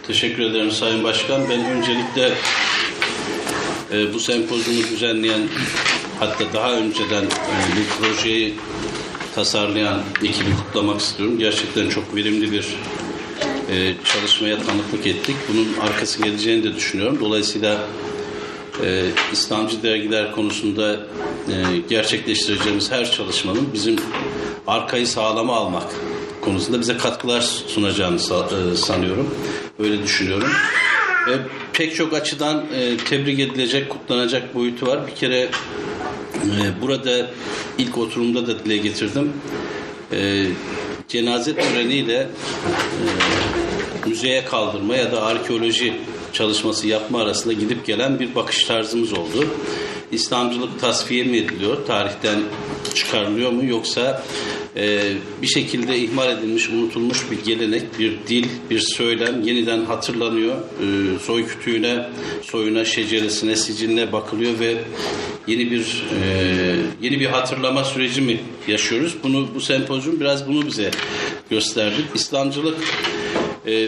Teşekkür 0.07 0.43
ederim 0.43 0.71
Sayın 0.71 1.03
Başkan. 1.03 1.49
Ben 1.49 1.65
öncelikle 1.65 2.31
e, 3.91 4.13
bu 4.13 4.19
sempozyumu 4.19 4.83
düzenleyen 4.91 5.41
hatta 6.19 6.53
daha 6.53 6.73
önceden 6.73 7.23
e, 7.23 7.27
bu 7.77 8.03
projeyi 8.03 8.55
tasarlayan 9.35 10.03
ekibi 10.23 10.55
kutlamak 10.55 11.01
istiyorum. 11.01 11.39
Gerçekten 11.39 11.89
çok 11.89 12.15
verimli 12.15 12.51
bir 12.51 12.75
e, 13.71 13.93
çalışmaya 14.13 14.63
tanıklık 14.63 15.07
ettik. 15.07 15.35
Bunun 15.49 15.67
arkası 15.81 16.23
geleceğini 16.23 16.63
de 16.63 16.75
düşünüyorum. 16.75 17.17
Dolayısıyla 17.21 17.87
e, 18.83 19.03
İslamcı 19.31 19.83
dergiler 19.83 20.31
konusunda 20.31 20.93
e, 20.93 21.77
gerçekleştireceğimiz 21.89 22.91
her 22.91 23.11
çalışmanın 23.11 23.73
bizim 23.73 23.95
arkayı 24.67 25.07
sağlama 25.07 25.55
almak 25.55 25.95
konusunda 26.41 26.79
bize 26.79 26.97
katkılar 26.97 27.41
sunacağını 27.41 28.15
e, 28.15 28.75
sanıyorum. 28.75 29.35
Öyle 29.79 30.03
düşünüyorum. 30.03 30.49
Ve 31.27 31.37
pek 31.73 31.95
çok 31.95 32.13
açıdan 32.13 32.65
e, 32.75 32.97
tebrik 32.97 33.39
edilecek, 33.39 33.89
kutlanacak 33.89 34.55
boyutu 34.55 34.87
var. 34.87 35.07
Bir 35.07 35.15
kere 35.15 35.39
e, 35.39 36.81
burada 36.81 37.27
ilk 37.77 37.97
oturumda 37.97 38.47
da 38.47 38.65
dile 38.65 38.77
getirdim. 38.77 39.33
E, 40.11 40.45
cenaze 41.07 41.55
töreniyle 41.55 42.13
e, 42.13 44.09
müzeye 44.09 44.45
kaldırma 44.45 44.95
ya 44.95 45.11
da 45.11 45.23
arkeoloji 45.23 45.93
çalışması 46.33 46.87
yapma 46.87 47.21
arasında 47.21 47.53
gidip 47.53 47.85
gelen 47.85 48.19
bir 48.19 48.35
bakış 48.35 48.63
tarzımız 48.63 49.13
oldu. 49.13 49.47
İslamcılık 50.11 50.79
tasfiye 50.79 51.23
mi 51.23 51.37
ediliyor, 51.37 51.85
tarihten 51.85 52.39
çıkarılıyor 52.93 53.51
mu 53.51 53.65
yoksa 53.65 54.23
e, 54.77 55.13
bir 55.41 55.47
şekilde 55.47 55.97
ihmal 55.97 56.37
edilmiş, 56.37 56.69
unutulmuş 56.69 57.31
bir 57.31 57.43
gelenek, 57.43 57.99
bir 57.99 58.17
dil, 58.27 58.45
bir 58.69 58.79
söylem 58.79 59.41
yeniden 59.41 59.85
hatırlanıyor. 59.85 60.55
E, 60.55 61.19
soy 61.19 61.47
kütüğüne, 61.47 62.09
soyuna, 62.41 62.85
şeceresine, 62.85 63.55
siciline 63.55 64.11
bakılıyor 64.11 64.59
ve 64.59 64.77
yeni 65.47 65.71
bir 65.71 66.05
e, 66.23 66.75
yeni 67.01 67.19
bir 67.19 67.25
hatırlama 67.25 67.83
süreci 67.83 68.21
mi 68.21 68.39
yaşıyoruz? 68.67 69.15
Bunu 69.23 69.47
bu 69.55 69.61
sempozyum 69.61 70.19
biraz 70.19 70.47
bunu 70.47 70.65
bize 70.65 70.91
gösterdik. 71.49 72.05
İslamcılık 72.15 72.77
e, 73.67 73.87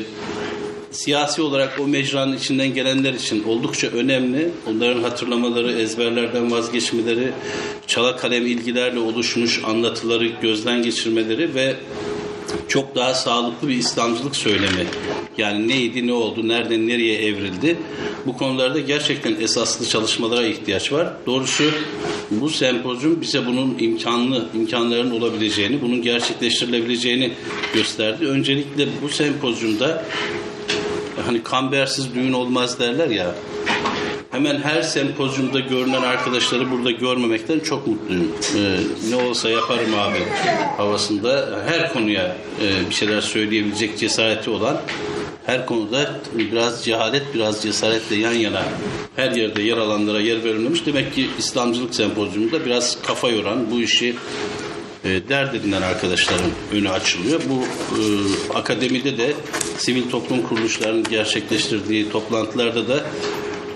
siyasi 0.91 1.41
olarak 1.41 1.79
o 1.79 1.87
mecranın 1.87 2.37
içinden 2.37 2.73
gelenler 2.73 3.13
için 3.13 3.43
oldukça 3.43 3.87
önemli. 3.87 4.49
Onların 4.67 5.03
hatırlamaları, 5.03 5.71
ezberlerden 5.71 6.51
vazgeçmeleri, 6.51 7.31
çala 7.87 8.15
kalem 8.15 8.45
ilgilerle 8.45 8.99
oluşmuş 8.99 9.61
anlatıları 9.63 10.25
gözden 10.25 10.83
geçirmeleri 10.83 11.55
ve 11.55 11.75
çok 12.67 12.95
daha 12.95 13.13
sağlıklı 13.13 13.67
bir 13.67 13.75
İslamcılık 13.75 14.35
söylemi. 14.35 14.85
Yani 15.37 15.67
neydi, 15.67 16.07
ne 16.07 16.13
oldu, 16.13 16.47
nereden 16.47 16.87
nereye 16.87 17.21
evrildi. 17.25 17.77
Bu 18.25 18.37
konularda 18.37 18.79
gerçekten 18.79 19.35
esaslı 19.41 19.85
çalışmalara 19.85 20.43
ihtiyaç 20.43 20.91
var. 20.91 21.07
Doğrusu 21.25 21.63
bu 22.31 22.49
sempozyum 22.49 23.21
bize 23.21 23.45
bunun 23.45 23.77
imkanlı, 23.79 24.45
imkanların 24.55 25.11
olabileceğini, 25.11 25.81
bunun 25.81 26.01
gerçekleştirilebileceğini 26.01 27.31
gösterdi. 27.73 28.25
Öncelikle 28.25 28.87
bu 29.03 29.09
sempozyumda 29.09 30.05
hani 31.25 31.43
kambersiz 31.43 32.15
düğün 32.15 32.33
olmaz 32.33 32.79
derler 32.79 33.09
ya. 33.09 33.35
Hemen 34.31 34.61
her 34.61 34.81
sempozyumda 34.81 35.59
görünen 35.59 36.01
arkadaşları 36.01 36.71
burada 36.71 36.91
görmemekten 36.91 37.59
çok 37.59 37.87
mutluyum. 37.87 38.31
Ee, 38.55 38.77
ne 39.09 39.15
olsa 39.15 39.49
yaparım 39.49 39.93
abi 39.99 40.19
havasında 40.77 41.59
her 41.67 41.93
konuya 41.93 42.35
e, 42.61 42.89
bir 42.89 42.95
şeyler 42.95 43.21
söyleyebilecek 43.21 43.97
cesareti 43.97 44.49
olan 44.49 44.77
her 45.45 45.65
konuda 45.65 46.19
biraz 46.33 46.85
cehalet 46.85 47.23
biraz 47.33 47.63
cesaretle 47.63 48.15
yan 48.15 48.33
yana 48.33 48.63
her 49.15 49.31
yerde 49.31 49.61
yer 49.61 49.77
alanlara 49.77 50.19
yer 50.19 50.43
verilmemiş. 50.43 50.85
Demek 50.85 51.15
ki 51.15 51.29
İslamcılık 51.39 51.95
sempozyumunda 51.95 52.65
biraz 52.65 53.01
kafa 53.01 53.29
yoran 53.29 53.71
bu 53.71 53.81
işi 53.81 54.15
e, 55.05 55.09
edinen 55.55 55.81
arkadaşların 55.81 56.51
önü 56.73 56.89
açılıyor. 56.89 57.41
Bu 57.49 57.63
e, 57.63 58.01
akademide 58.53 59.17
de 59.17 59.33
sivil 59.77 60.09
toplum 60.09 60.41
kuruluşlarının 60.41 61.03
gerçekleştirdiği 61.03 62.09
toplantılarda 62.11 62.87
da 62.87 63.03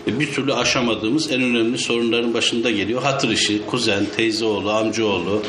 e, 0.08 0.20
bir 0.20 0.34
türlü 0.34 0.54
aşamadığımız 0.54 1.32
en 1.32 1.42
önemli 1.42 1.78
sorunların 1.78 2.34
başında 2.34 2.72
geliyor. 2.72 3.04
Hatır 3.04 3.30
işi, 3.30 3.66
kuzen, 3.66 4.06
teyzeoğlu, 4.18 4.72
amcaoğlu, 4.72 5.44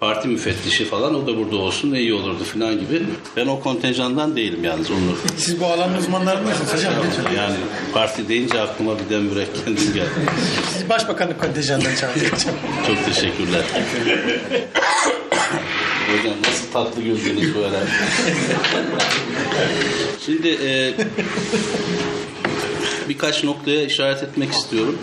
parti 0.00 0.28
müfettişi 0.28 0.84
falan 0.84 1.14
o 1.14 1.26
da 1.26 1.36
burada 1.36 1.56
olsun 1.56 1.92
ne 1.92 2.00
iyi 2.00 2.14
olurdu 2.14 2.44
falan 2.44 2.80
gibi. 2.80 3.02
Ben 3.36 3.46
o 3.46 3.60
kontenjandan 3.60 4.36
değilim 4.36 4.64
yalnız 4.64 4.90
onu. 4.90 5.16
Siz 5.36 5.60
bu 5.60 5.66
alanın 5.66 5.98
uzmanları 5.98 6.42
mısınız 6.42 6.74
hocam? 6.74 6.92
Lütfen. 7.06 7.36
Yani 7.36 7.56
parti 7.92 8.28
deyince 8.28 8.60
aklıma 8.60 8.92
birden 8.98 9.30
bire 9.30 9.46
kendim 9.64 9.94
geldi. 9.94 10.10
Siz 10.72 10.88
başbakanlık 10.88 11.40
kontenjanından 11.40 11.94
çağırıyorsunuz. 11.94 12.44
Çok 12.86 13.04
teşekkürler. 13.04 13.62
Hocam 16.10 16.34
nasıl 16.48 16.72
tatlı 16.72 17.02
gözünüz 17.02 17.54
böyle. 17.54 17.76
Şimdi 20.26 20.48
e, 20.48 20.94
birkaç 23.10 23.44
noktaya 23.44 23.84
işaret 23.84 24.22
etmek 24.22 24.52
istiyorum. 24.52 24.98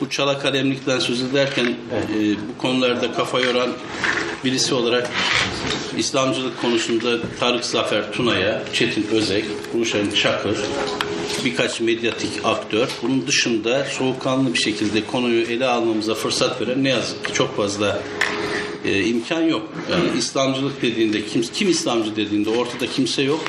Bu 0.00 0.10
çala 0.10 0.38
kalemlikten 0.38 0.98
söz 0.98 1.22
ederken 1.22 1.64
e, 1.64 2.36
bu 2.48 2.62
konularda 2.62 3.12
kafa 3.12 3.40
yoran 3.40 3.70
birisi 4.44 4.74
olarak 4.74 5.10
İslamcılık 5.96 6.60
konusunda 6.60 7.18
Tarık 7.40 7.64
Zafer 7.64 8.12
Tuna'ya, 8.12 8.62
Çetin 8.72 9.06
Özek, 9.12 9.44
Ruşen 9.74 10.10
Çakır, 10.10 10.56
birkaç 11.44 11.80
medyatik 11.80 12.30
aktör. 12.44 12.88
Bunun 13.02 13.26
dışında 13.26 13.84
soğukkanlı 13.84 14.54
bir 14.54 14.58
şekilde 14.58 15.06
konuyu 15.06 15.42
ele 15.42 15.66
almamıza 15.66 16.14
fırsat 16.14 16.60
veren 16.60 16.84
ne 16.84 16.88
yazık 16.88 17.24
ki 17.24 17.32
çok 17.32 17.56
fazla 17.56 18.02
e, 18.84 19.04
imkan 19.04 19.42
yok. 19.42 19.68
Yani 19.90 20.18
İslamcılık 20.18 20.82
dediğinde 20.82 21.26
kim, 21.26 21.42
kim 21.42 21.70
İslamcı 21.70 22.16
dediğinde 22.16 22.50
ortada 22.50 22.86
kimse 22.86 23.22
yok. 23.22 23.40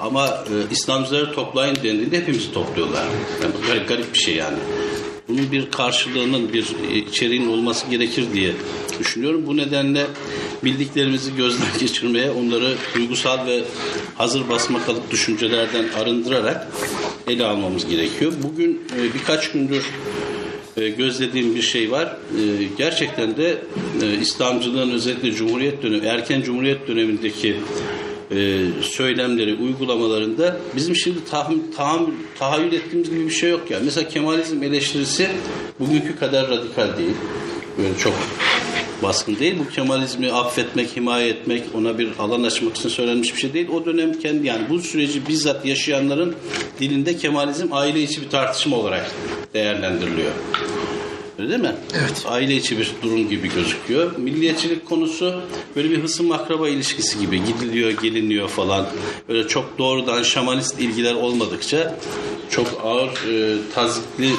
Ama 0.00 0.28
e, 0.28 0.72
İslamcıları 0.72 1.32
toplayın 1.32 1.76
dendiğinde 1.76 2.18
hepimizi 2.18 2.52
topluyorlar. 2.52 3.04
Yani 3.42 3.54
garip, 3.66 3.88
garip 3.88 4.14
bir 4.14 4.18
şey 4.18 4.34
yani. 4.34 4.58
Bunun 5.28 5.52
bir 5.52 5.70
karşılığının, 5.70 6.52
bir 6.52 6.66
içeriğin 7.06 7.48
olması 7.48 7.90
gerekir 7.90 8.26
diye 8.32 8.52
düşünüyorum. 8.98 9.46
Bu 9.46 9.56
nedenle 9.56 10.06
bildiklerimizi 10.64 11.36
gözden 11.36 11.68
geçirmeye, 11.80 12.30
onları 12.30 12.74
duygusal 12.94 13.46
ve 13.46 13.62
hazır 14.16 14.48
basma 14.48 14.84
kalıp 14.84 15.10
düşüncelerden 15.10 15.84
arındırarak 15.88 16.68
ele 17.28 17.46
almamız 17.46 17.86
gerekiyor. 17.86 18.32
Bugün 18.42 18.82
e, 18.98 19.14
birkaç 19.14 19.52
gündür 19.52 19.84
e, 20.76 20.88
gözlediğim 20.88 21.54
bir 21.54 21.62
şey 21.62 21.90
var. 21.90 22.06
E, 22.06 22.64
gerçekten 22.78 23.36
de 23.36 23.58
e, 24.02 24.18
İslamcılığın 24.20 24.90
özellikle 24.90 25.32
Cumhuriyet 25.32 25.82
dönemi, 25.82 26.06
erken 26.06 26.42
Cumhuriyet 26.42 26.88
dönemindeki 26.88 27.56
e, 28.30 28.64
söylemleri, 28.82 29.54
uygulamalarında 29.54 30.56
bizim 30.76 30.96
şimdi 30.96 31.24
tahmin, 31.24 31.72
tahammül, 31.76 32.12
tahayyül 32.38 32.72
ettiğimiz 32.72 33.10
gibi 33.10 33.26
bir 33.26 33.30
şey 33.30 33.50
yok 33.50 33.70
yani. 33.70 33.84
Mesela 33.84 34.08
Kemalizm 34.08 34.62
eleştirisi 34.62 35.28
bugünkü 35.80 36.16
kadar 36.18 36.48
radikal 36.50 36.98
değil. 36.98 37.14
Böyle 37.78 37.98
çok 37.98 38.14
baskın 39.02 39.36
değil. 39.36 39.54
Bu 39.58 39.68
Kemalizmi 39.68 40.32
affetmek, 40.32 40.96
himaye 40.96 41.28
etmek, 41.28 41.62
ona 41.74 41.98
bir 41.98 42.08
alan 42.18 42.42
açmak 42.42 42.76
için 42.76 42.88
söylenmiş 42.88 43.34
bir 43.34 43.40
şey 43.40 43.52
değil. 43.52 43.68
O 43.68 43.84
dönem 43.84 44.20
kendi 44.20 44.46
yani 44.46 44.62
bu 44.70 44.78
süreci 44.78 45.28
bizzat 45.28 45.66
yaşayanların 45.66 46.34
dilinde 46.80 47.16
Kemalizm 47.16 47.72
aile 47.72 48.02
içi 48.02 48.22
bir 48.22 48.28
tartışma 48.28 48.76
olarak 48.76 49.10
değerlendiriliyor. 49.54 50.32
Öyle 51.38 51.50
değil 51.50 51.60
mi? 51.60 51.74
Evet. 51.94 52.24
Aile 52.26 52.56
içi 52.56 52.78
bir 52.78 52.92
durum 53.02 53.28
gibi 53.28 53.48
gözüküyor. 53.54 54.16
Milliyetçilik 54.16 54.86
konusu 54.86 55.42
böyle 55.76 55.90
bir 55.90 56.02
hısım 56.02 56.32
akraba 56.32 56.68
ilişkisi 56.68 57.18
gibi 57.18 57.44
gidiliyor, 57.44 57.90
geliniyor 57.90 58.48
falan. 58.48 58.86
Böyle 59.28 59.48
çok 59.48 59.78
doğrudan 59.78 60.22
şamanist 60.22 60.80
ilgiler 60.80 61.14
olmadıkça 61.14 61.98
çok 62.50 62.80
ağır 62.84 63.08
e, 63.08 63.56
tazikli 63.74 64.30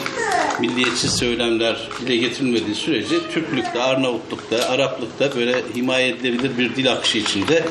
milliyetçi 0.60 1.08
söylemler 1.08 1.90
dile 2.02 2.16
getirilmediği 2.18 2.76
sürece 2.76 3.16
Türklükte, 3.34 3.82
Arnavutluk'ta, 3.82 4.70
Araplık'ta 4.70 5.36
böyle 5.36 5.64
himaye 5.76 6.10
edilebilir 6.10 6.58
bir 6.58 6.76
dil 6.76 6.92
akışı 6.92 7.18
içinde 7.18 7.66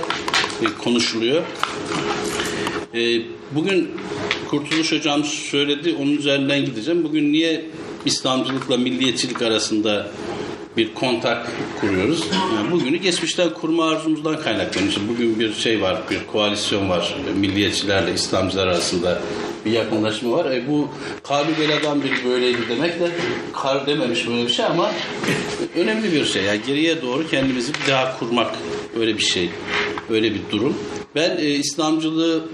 e, 0.62 0.64
konuşuluyor. 0.79 1.43
E, 2.95 3.22
bugün 3.53 3.91
Kurtuluş 4.51 4.93
Hocam 4.93 5.24
söyledi, 5.24 5.97
onun 6.01 6.16
üzerinden 6.16 6.64
gideceğim. 6.64 7.05
Bugün 7.05 7.33
niye 7.33 7.64
İslamcılıkla 8.07 8.76
milliyetçilik 8.76 9.42
arasında 9.42 10.07
bir 10.76 10.94
kontak 10.94 11.46
kuruyoruz. 11.80 12.24
Yani 12.57 12.70
bugünü 12.70 12.96
geçmişten 12.96 13.55
kurma 13.55 13.88
arzumuzdan 13.88 14.42
kaynaklanıyor. 14.42 14.88
İşte 14.88 15.01
bugün 15.09 15.40
bir 15.40 15.55
şey 15.55 15.82
var, 15.82 15.99
bir 16.11 16.26
koalisyon 16.32 16.88
var. 16.88 17.16
Milliyetçilerle 17.36 18.14
İslamcılar 18.14 18.66
arasında 18.66 19.20
bir 19.64 19.70
yakınlaşma 19.70 20.30
var. 20.30 20.51
E 20.51 20.68
bu 20.68 20.88
Kabilela'dan 21.22 22.03
bir 22.03 22.24
böyleydi 22.24 22.59
demek 22.68 23.01
de 23.01 23.11
kar 23.53 23.86
dememiş 23.86 24.28
böyle 24.28 24.46
bir 24.46 24.53
şey 24.53 24.64
ama 24.64 24.90
önemli 25.76 26.12
bir 26.12 26.24
şey. 26.24 26.42
Yani 26.42 26.61
geriye 26.66 27.03
doğru 27.03 27.28
kendimizi 27.28 27.72
bir 27.74 27.92
daha 27.92 28.18
kurmak 28.18 28.55
öyle 29.01 29.18
bir 29.18 29.22
şey. 29.22 29.51
Öyle 30.11 30.34
bir 30.34 30.40
durum. 30.51 30.76
Ben 31.14 31.36
e, 31.36 31.44
İslamcılığı 31.44 32.44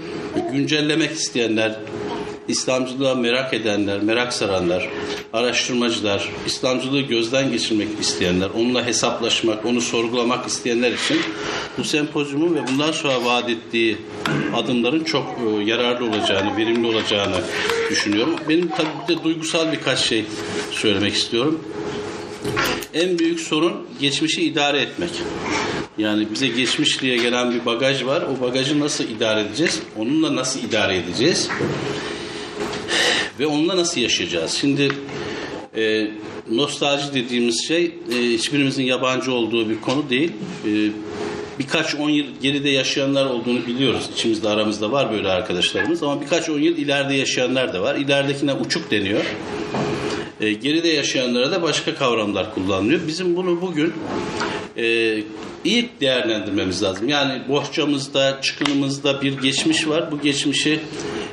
güncellemek 0.51 1.11
isteyenler, 1.11 1.75
İslamcılığa 2.47 3.15
merak 3.15 3.53
edenler, 3.53 4.01
merak 4.01 4.33
saranlar, 4.33 4.89
araştırmacılar, 5.33 6.29
İslamcılığı 6.45 7.01
gözden 7.01 7.51
geçirmek 7.51 7.87
isteyenler, 7.99 8.49
onunla 8.49 8.85
hesaplaşmak, 8.85 9.65
onu 9.65 9.81
sorgulamak 9.81 10.47
isteyenler 10.47 10.91
için 10.91 11.19
bu 11.77 11.83
sempozyumun 11.83 12.55
ve 12.55 12.67
bundan 12.67 12.91
sonra 12.91 13.25
vaat 13.25 13.49
ettiği 13.49 13.97
adımların 14.55 15.03
çok 15.03 15.25
e, 15.27 15.63
yararlı 15.63 16.05
olacağını, 16.09 16.57
verimli 16.57 16.87
olacağını 16.87 17.41
düşünüyorum. 17.89 18.35
Benim 18.49 18.67
tabii 18.67 19.17
de 19.17 19.23
duygusal 19.23 19.71
birkaç 19.71 19.99
şey 19.99 20.25
söylemek 20.71 21.13
istiyorum. 21.13 21.61
En 22.93 23.19
büyük 23.19 23.39
sorun 23.39 23.73
geçmişi 23.99 24.41
idare 24.41 24.81
etmek. 24.81 25.11
Yani 25.97 26.27
bize 26.33 26.47
geçmiş 26.47 27.01
diye 27.01 27.17
gelen 27.17 27.51
bir 27.51 27.65
bagaj 27.65 28.05
var. 28.05 28.21
O 28.21 28.41
bagajı 28.41 28.79
nasıl 28.79 29.03
idare 29.03 29.41
edeceğiz? 29.41 29.81
Onunla 29.97 30.35
nasıl 30.35 30.59
idare 30.59 30.97
edeceğiz? 30.97 31.49
Ve 33.39 33.47
onunla 33.47 33.77
nasıl 33.77 34.01
yaşayacağız? 34.01 34.51
Şimdi 34.51 34.91
e, 35.77 36.07
nostalji 36.51 37.13
dediğimiz 37.13 37.67
şey 37.67 37.85
e, 37.85 38.15
hiçbirimizin 38.15 38.83
yabancı 38.83 39.33
olduğu 39.33 39.69
bir 39.69 39.81
konu 39.81 40.09
değil. 40.09 40.31
E, 40.65 40.71
birkaç 41.59 41.95
on 41.95 42.09
yıl 42.09 42.25
geride 42.41 42.69
yaşayanlar 42.69 43.25
olduğunu 43.25 43.67
biliyoruz. 43.67 44.09
İçimizde 44.13 44.49
aramızda 44.49 44.91
var 44.91 45.11
böyle 45.11 45.29
arkadaşlarımız 45.29 46.03
ama 46.03 46.21
birkaç 46.21 46.49
on 46.49 46.59
yıl 46.59 46.77
ileride 46.77 47.13
yaşayanlar 47.13 47.73
da 47.73 47.81
var. 47.81 47.95
İleridekine 47.95 48.53
uçuk 48.53 48.91
deniyor. 48.91 49.25
E, 50.41 50.53
geride 50.53 50.87
yaşayanlara 50.87 51.51
da 51.51 51.61
başka 51.61 51.95
kavramlar 51.95 52.53
kullanılıyor. 52.53 52.99
Bizim 53.07 53.35
bunu 53.35 53.61
bugün 53.61 53.93
e, 54.77 55.17
iyi 55.65 55.89
değerlendirmemiz 56.01 56.83
lazım. 56.83 57.09
Yani 57.09 57.41
bohçamızda, 57.49 58.41
çıkınımızda 58.41 59.21
bir 59.21 59.37
geçmiş 59.37 59.87
var. 59.87 60.11
Bu 60.11 60.21
geçmişi 60.21 60.79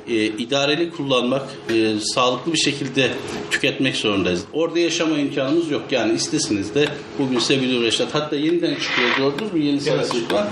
e, 0.09 0.15
idareli 0.25 0.91
kullanmak, 0.91 1.43
e, 1.75 1.95
sağlıklı 2.15 2.53
bir 2.53 2.59
şekilde 2.59 3.11
tüketmek 3.51 3.97
zorundayız. 3.97 4.45
Orada 4.53 4.79
yaşama 4.79 5.19
imkanımız 5.19 5.71
yok. 5.71 5.83
Yani 5.91 6.13
istesiniz 6.13 6.75
de 6.75 6.89
bugün 7.19 7.39
Sevgili 7.39 7.83
Reşat 7.87 8.15
hatta 8.15 8.37
yeniden 8.37 8.75
çıkıyor 8.75 9.09
gördünüz 9.17 9.53
mü 9.53 9.65
yeni 9.65 9.81
var. 10.33 10.47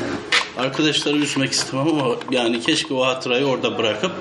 arkadaşları 0.58 1.16
üzmek 1.16 1.52
istemem 1.52 1.88
ama 1.88 2.16
yani 2.30 2.60
keşke 2.60 2.94
o 2.94 3.04
hatırayı 3.06 3.44
orada 3.44 3.78
bırakıp 3.78 4.12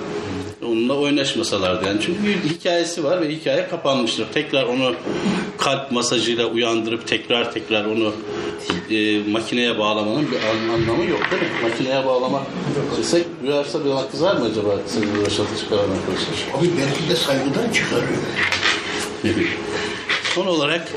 onunla 0.66 0.94
oynaşmasalardı 0.94 1.86
yani. 1.86 2.00
Çünkü 2.06 2.24
bir 2.24 2.50
hikayesi 2.50 3.04
var 3.04 3.20
ve 3.20 3.28
hikaye 3.28 3.68
kapanmıştır. 3.68 4.26
Tekrar 4.34 4.64
onu 4.64 4.94
kalp 5.58 5.92
masajıyla 5.92 6.46
uyandırıp 6.46 7.06
tekrar 7.06 7.52
tekrar 7.52 7.84
onu 7.84 8.12
e, 8.90 9.18
makineye 9.30 9.78
bağlamanın 9.78 10.26
bir 10.30 10.36
an- 10.36 10.74
anlamı 10.74 11.04
yok 11.10 11.20
değil 11.30 11.42
mi? 11.42 11.48
Makineye 11.62 12.06
bağlamak 12.06 12.42
desek 12.98 13.26
duyarsa 13.42 13.84
bir 13.84 14.10
kızar 14.10 14.36
mı 14.36 14.44
acaba 14.44 14.70
Sezgin 14.86 15.24
Reşat'ı 15.24 15.56
çıkaran 15.58 15.82
arkadaşlar? 15.82 16.58
Abi 16.58 16.70
belki 16.78 17.10
de 17.10 17.16
saygıdan 17.16 17.72
çıkarıyor. 17.72 18.22
Son 20.34 20.46
olarak 20.46 20.88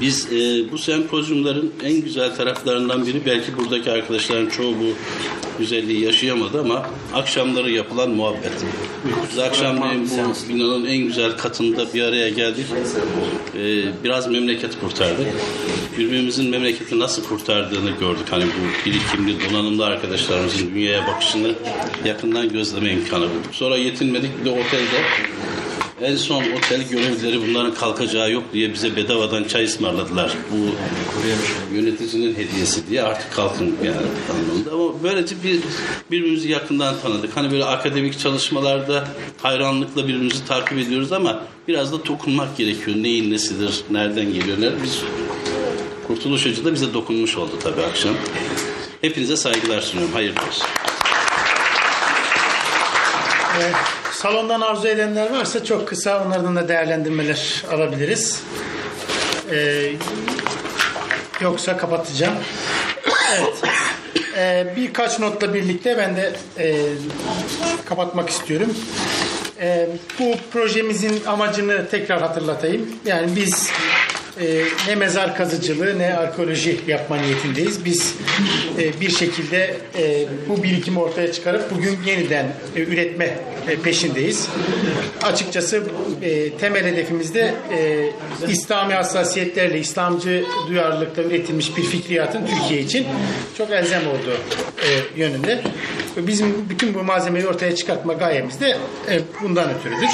biz 0.00 0.32
e, 0.32 0.70
bu 0.72 0.78
sempozyumların 0.78 1.72
en 1.84 2.00
güzel 2.00 2.36
taraflarından 2.36 3.06
biri 3.06 3.26
belki 3.26 3.56
buradaki 3.56 3.90
arkadaşların 3.90 4.46
çoğu 4.46 4.74
bu 4.74 4.94
güzelliği 5.58 6.04
yaşayamadı 6.04 6.60
ama 6.60 6.86
akşamları 7.14 7.70
yapılan 7.70 8.10
muhabbet. 8.10 8.52
Biz 9.30 9.38
akşamleyin 9.38 10.10
bu 10.10 10.48
binanın 10.48 10.86
en 10.86 10.98
güzel 10.98 11.36
katında 11.36 11.94
bir 11.94 12.02
araya 12.02 12.28
geldik. 12.28 12.66
E, 13.54 13.84
biraz 14.04 14.26
memleket 14.26 14.80
kurtardık. 14.80 15.26
Birbirimizin 15.98 16.50
memleketi 16.50 16.98
nasıl 16.98 17.24
kurtardığını 17.24 17.90
gördük. 17.90 18.26
Hani 18.30 18.44
bu 18.44 18.86
birikimli, 18.86 19.50
donanımlı 19.50 19.86
arkadaşlarımızın 19.86 20.74
dünyaya 20.74 21.06
bakışını 21.06 21.54
yakından 22.04 22.48
gözleme 22.48 22.92
imkanı 22.92 23.22
bulduk. 23.22 23.52
Sonra 23.52 23.76
yetinmedik 23.76 24.40
bir 24.40 24.44
de 24.44 24.50
otelde 24.50 25.02
en 26.02 26.16
son 26.16 26.44
otel 26.58 26.88
görevlileri 26.88 27.48
bunların 27.48 27.74
kalkacağı 27.74 28.30
yok 28.30 28.44
diye 28.52 28.72
bize 28.72 28.96
bedavadan 28.96 29.44
çay 29.44 29.64
ısmarladılar. 29.64 30.32
Bu 30.52 30.56
yöneticinin 31.74 32.34
hediyesi 32.34 32.88
diye 32.90 33.02
artık 33.02 33.32
kalkın 33.32 33.76
yani 33.84 33.96
anlamında. 34.32 34.72
Ama 34.72 35.02
böylece 35.02 35.36
bir, 35.44 35.60
birbirimizi 36.10 36.48
yakından 36.48 36.94
tanıdık. 37.02 37.36
Hani 37.36 37.52
böyle 37.52 37.64
akademik 37.64 38.18
çalışmalarda 38.18 39.08
hayranlıkla 39.42 40.08
birbirimizi 40.08 40.46
takip 40.46 40.78
ediyoruz 40.78 41.12
ama 41.12 41.42
biraz 41.68 41.92
da 41.92 42.06
dokunmak 42.06 42.56
gerekiyor. 42.56 42.96
Neyin 42.96 43.30
nesidir, 43.30 43.80
nereden 43.90 44.32
geliyor, 44.32 44.60
nerede? 44.60 44.82
Biz 44.82 45.02
Kurtuluş 46.06 46.46
Hoca 46.46 46.64
da 46.64 46.74
bize 46.74 46.94
dokunmuş 46.94 47.36
oldu 47.36 47.52
tabii 47.62 47.82
akşam. 47.82 48.14
Hepinize 49.00 49.36
saygılar 49.36 49.80
sunuyorum. 49.80 50.14
Hayırlı 50.14 50.40
olsun. 50.48 50.66
Ee, 53.60 53.99
salondan 54.22 54.60
arzu 54.60 54.88
edenler 54.88 55.30
varsa 55.30 55.64
çok 55.64 55.88
kısa 55.88 56.24
onlardan 56.26 56.56
da 56.56 56.68
değerlendirmeler 56.68 57.64
alabiliriz. 57.70 58.42
Ee, 59.50 59.92
yoksa 61.40 61.76
kapatacağım. 61.76 62.34
Evet. 63.38 63.54
Ee, 64.36 64.72
birkaç 64.76 65.18
notla 65.18 65.54
birlikte 65.54 65.98
ben 65.98 66.16
de 66.16 66.32
e, 66.58 66.76
kapatmak 67.84 68.30
istiyorum. 68.30 68.76
Ee, 69.60 69.88
bu 70.18 70.34
projemizin 70.52 71.24
amacını 71.26 71.88
tekrar 71.88 72.20
hatırlatayım. 72.20 72.88
Yani 73.04 73.36
biz 73.36 73.70
e, 74.40 74.64
ne 74.88 74.94
mezar 74.94 75.36
kazıcılığı 75.36 75.98
ne 75.98 76.14
arkeoloji 76.14 76.80
yapma 76.86 77.16
niyetindeyiz. 77.16 77.84
Biz 77.84 78.14
e, 78.78 79.00
bir 79.00 79.10
şekilde 79.10 79.76
e, 79.98 80.26
bu 80.48 80.62
birikimi 80.62 80.98
ortaya 80.98 81.32
çıkarıp 81.32 81.70
bugün 81.70 81.98
yeniden 82.06 82.46
e, 82.76 82.80
üretme 82.80 83.38
e, 83.68 83.76
peşindeyiz. 83.76 84.48
Açıkçası 85.22 85.82
e, 86.22 86.50
temel 86.50 86.84
hedefimizde 86.84 87.54
e, 87.72 88.10
İslami 88.48 88.94
hassasiyetlerle, 88.94 89.78
İslamcı 89.78 90.44
duyarlılıkla 90.68 91.22
üretilmiş 91.22 91.76
bir 91.76 91.82
fikriyatın 91.82 92.46
Türkiye 92.46 92.80
için 92.80 93.06
çok 93.58 93.70
elzem 93.70 94.02
olduğu 94.06 94.36
e, 94.86 95.20
yönünde. 95.20 95.62
Bizim 96.16 96.68
bütün 96.70 96.94
bu 96.94 97.02
malzemeyi 97.02 97.46
ortaya 97.46 97.76
çıkartma 97.76 98.12
gayemiz 98.12 98.60
de 98.60 98.76
e, 99.10 99.20
bundan 99.42 99.70
ötürüdür. 99.74 100.10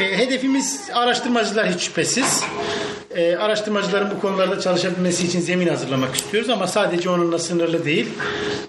E, 0.00 0.18
hedefimiz 0.18 0.80
araştırmacılar 0.94 1.70
hiç 1.70 1.80
şüphesiz. 1.80 2.44
E, 3.16 3.36
araştırmacıların 3.36 4.10
bu 4.10 4.20
konularda 4.20 4.60
çalışabilmesi 4.60 5.26
için 5.26 5.40
zemin 5.40 5.68
hazırlamak 5.68 6.14
istiyoruz 6.14 6.50
ama 6.50 6.66
sadece 6.66 7.10
onunla 7.10 7.38
sınırlı 7.38 7.84
değil. 7.84 8.06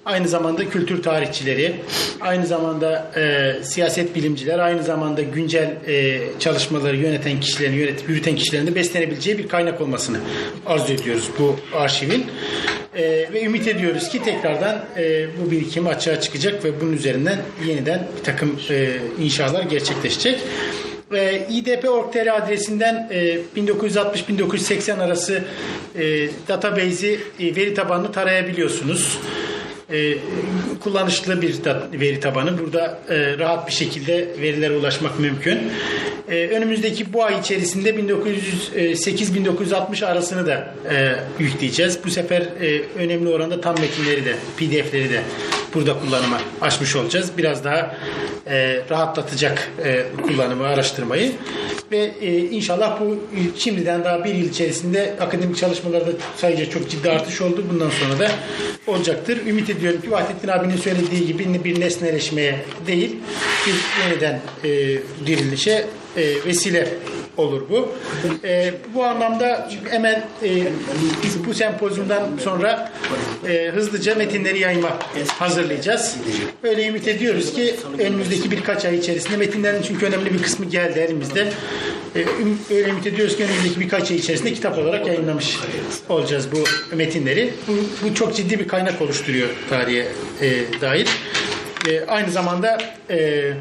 Aynı 0.06 0.28
zamanda 0.28 0.70
kültür 0.70 1.04
tarihçileri, 1.04 1.76
aynı 2.22 2.46
zamanda 2.46 3.12
e, 3.16 3.64
siyaset 3.64 4.16
bilimciler, 4.16 4.60
aynı 4.60 4.84
zamanda 4.84 5.22
güncel 5.22 5.76
e, 5.88 6.20
çalışmaları 6.40 6.98
yöneten 6.98 7.40
kişilerin, 7.40 7.74
yönetip 7.74 8.10
yürüten 8.10 8.36
kişilerin 8.36 8.68
de 8.68 8.76
beslenebileceği 8.76 9.38
bir 9.38 9.48
kaynak 9.48 9.82
olmasını 9.82 10.18
arzu 10.66 10.94
ediyoruz 10.94 11.30
bu 11.40 11.56
arşivin. 11.74 12.26
E, 12.96 13.04
ve 13.34 13.44
ümit 13.44 13.68
ediyoruz 13.68 14.10
ki 14.10 14.24
tekrardan 14.24 14.86
e, 14.98 15.28
bu 15.40 15.52
birikim 15.52 15.88
açığa 15.88 16.22
çıkacak 16.22 16.66
ve 16.66 16.82
bunun 16.82 16.94
üzerinden 16.94 17.38
yeniden 17.68 18.08
bir 18.18 18.24
takım 18.24 18.60
e, 18.70 18.98
inşalar 19.20 19.64
gerçekleşecek. 19.64 20.40
E, 21.14 21.48
İDP.org.tr 21.50 22.38
adresinden 22.38 23.08
e, 23.12 23.38
1960-1980 23.58 25.02
arası 25.02 25.44
e, 25.96 26.30
database'i, 26.48 27.20
e, 27.40 27.56
veri 27.56 27.74
tabanını 27.74 28.12
tarayabiliyorsunuz. 28.12 29.20
E, 29.92 30.18
kullanışlı 30.84 31.42
bir 31.42 31.56
veri 32.00 32.20
tabanı. 32.20 32.60
Burada 32.60 33.00
e, 33.10 33.38
rahat 33.38 33.68
bir 33.68 33.74
şekilde 33.74 34.28
verilere 34.42 34.74
ulaşmak 34.74 35.20
mümkün. 35.20 35.60
E, 36.30 36.48
önümüzdeki 36.48 37.14
bu 37.14 37.24
ay 37.24 37.40
içerisinde 37.40 37.90
1908-1960 37.90 40.06
arasını 40.06 40.48
da 40.48 40.74
e, 40.92 41.16
yükleyeceğiz. 41.40 42.00
Bu 42.06 42.10
sefer 42.10 42.42
e, 42.42 42.82
önemli 42.96 43.30
oranda 43.30 43.62
tam 43.62 43.76
metinleri 43.80 44.26
de, 44.26 44.36
pdf'leri 44.58 45.10
de 45.10 45.22
burada 45.74 46.00
kullanıma 46.00 46.42
açmış 46.62 46.96
olacağız. 46.96 47.32
Biraz 47.38 47.64
daha 47.64 47.96
e, 48.48 48.82
rahatlatacak 48.90 49.72
e, 49.84 50.06
kullanımı, 50.22 50.68
araştırmayı 50.68 51.32
ve 51.92 52.12
e, 52.22 52.38
inşallah 52.38 53.00
bu 53.00 53.20
şimdiden 53.58 54.04
daha 54.04 54.24
bir 54.24 54.36
yıl 54.36 54.50
içerisinde 54.50 55.16
akademik 55.22 55.58
çalışmalarda 55.58 56.12
sayıca 56.38 56.70
çok 56.70 56.90
ciddi 56.90 57.10
artış 57.10 57.42
oldu. 57.42 57.66
Bundan 57.72 57.90
sonra 57.90 58.20
da 58.20 58.32
olacaktır. 58.88 59.48
Ümit 59.48 59.70
ediyorum 59.78 60.02
ki 60.02 60.12
Vahdettin 60.12 60.48
abinin 60.48 60.78
söylediği 60.78 61.26
gibi 61.28 61.64
bir 61.64 61.80
nesneleşmeye 61.80 62.66
değil, 62.88 63.16
bir 63.68 64.04
yeniden 64.04 64.40
e, 64.64 64.70
dirilişe 65.28 65.86
e, 66.18 66.46
vesile 66.46 66.88
olur 67.38 67.62
bu. 67.70 67.92
E, 68.44 68.74
bu 68.94 69.04
anlamda 69.04 69.70
hemen 69.90 70.26
e, 70.44 70.50
bu 71.48 71.54
sempozyumdan 71.54 72.24
sonra 72.44 72.92
e, 73.48 73.72
hızlıca 73.76 74.16
metinleri 74.16 74.60
yayma 74.60 75.00
hazırlayacağız. 75.40 76.16
Öyle 76.64 76.88
ümit 76.88 77.08
ediyoruz 77.08 77.54
ki 77.54 77.76
önümüzdeki 78.00 78.52
birkaç 78.52 78.86
ay 78.86 78.98
içerisinde 78.98 79.38
metinlerin 79.38 79.82
çünkü 79.82 80.06
önemli 80.06 80.34
bir 80.34 80.44
kısmı 80.44 80.66
geldi 80.66 81.00
elimizde. 81.00 81.48
E, 82.16 82.20
üm- 82.20 82.76
öyle 82.76 82.90
ümit 82.90 83.08
ediyoruz 83.08 83.38
ki 83.38 83.46
birkaç 83.80 84.12
ay 84.12 84.18
içerisinde 84.18 84.54
kitap 84.54 84.78
olarak 84.78 85.08
yayınlamış 85.08 85.58
olacağız 86.10 86.48
bu 86.52 86.64
metinleri. 86.96 87.54
Bu, 87.68 87.74
bu 88.04 88.14
çok 88.16 88.36
ciddi 88.36 88.60
bir 88.60 88.68
kaynak 88.68 89.02
oluşturuyor 89.02 89.50
tarihe 89.70 90.08
e, 90.42 90.82
dair. 90.82 91.08
E, 91.90 92.06
aynı 92.08 92.32
zamanda 92.32 92.78
e, 93.10 93.52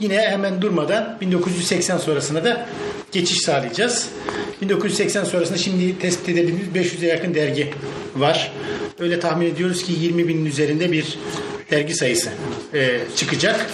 yine 0.00 0.20
hemen 0.20 0.62
durmadan 0.62 1.18
1980 1.20 1.98
sonrasına 1.98 2.44
da 2.44 2.66
geçiş 3.12 3.38
sağlayacağız. 3.38 4.08
1980 4.62 5.24
sonrasında 5.24 5.58
şimdi 5.58 5.98
tespit 5.98 6.28
edebildiğimiz 6.28 6.92
500'e 6.92 7.06
yakın 7.06 7.34
dergi 7.34 7.70
var. 8.16 8.52
Öyle 8.98 9.20
tahmin 9.20 9.46
ediyoruz 9.46 9.82
ki 9.84 9.92
20 10.00 10.28
binin 10.28 10.46
üzerinde 10.46 10.92
bir 10.92 11.18
dergi 11.70 11.94
sayısı 11.94 12.30
e, 12.74 13.00
çıkacak. 13.16 13.66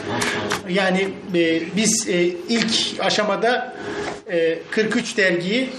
Yani 0.69 1.09
e, 1.35 1.63
biz 1.77 2.09
e, 2.09 2.23
ilk 2.49 2.71
aşamada 3.01 3.77
43 4.71 5.17
derginin 5.17 5.71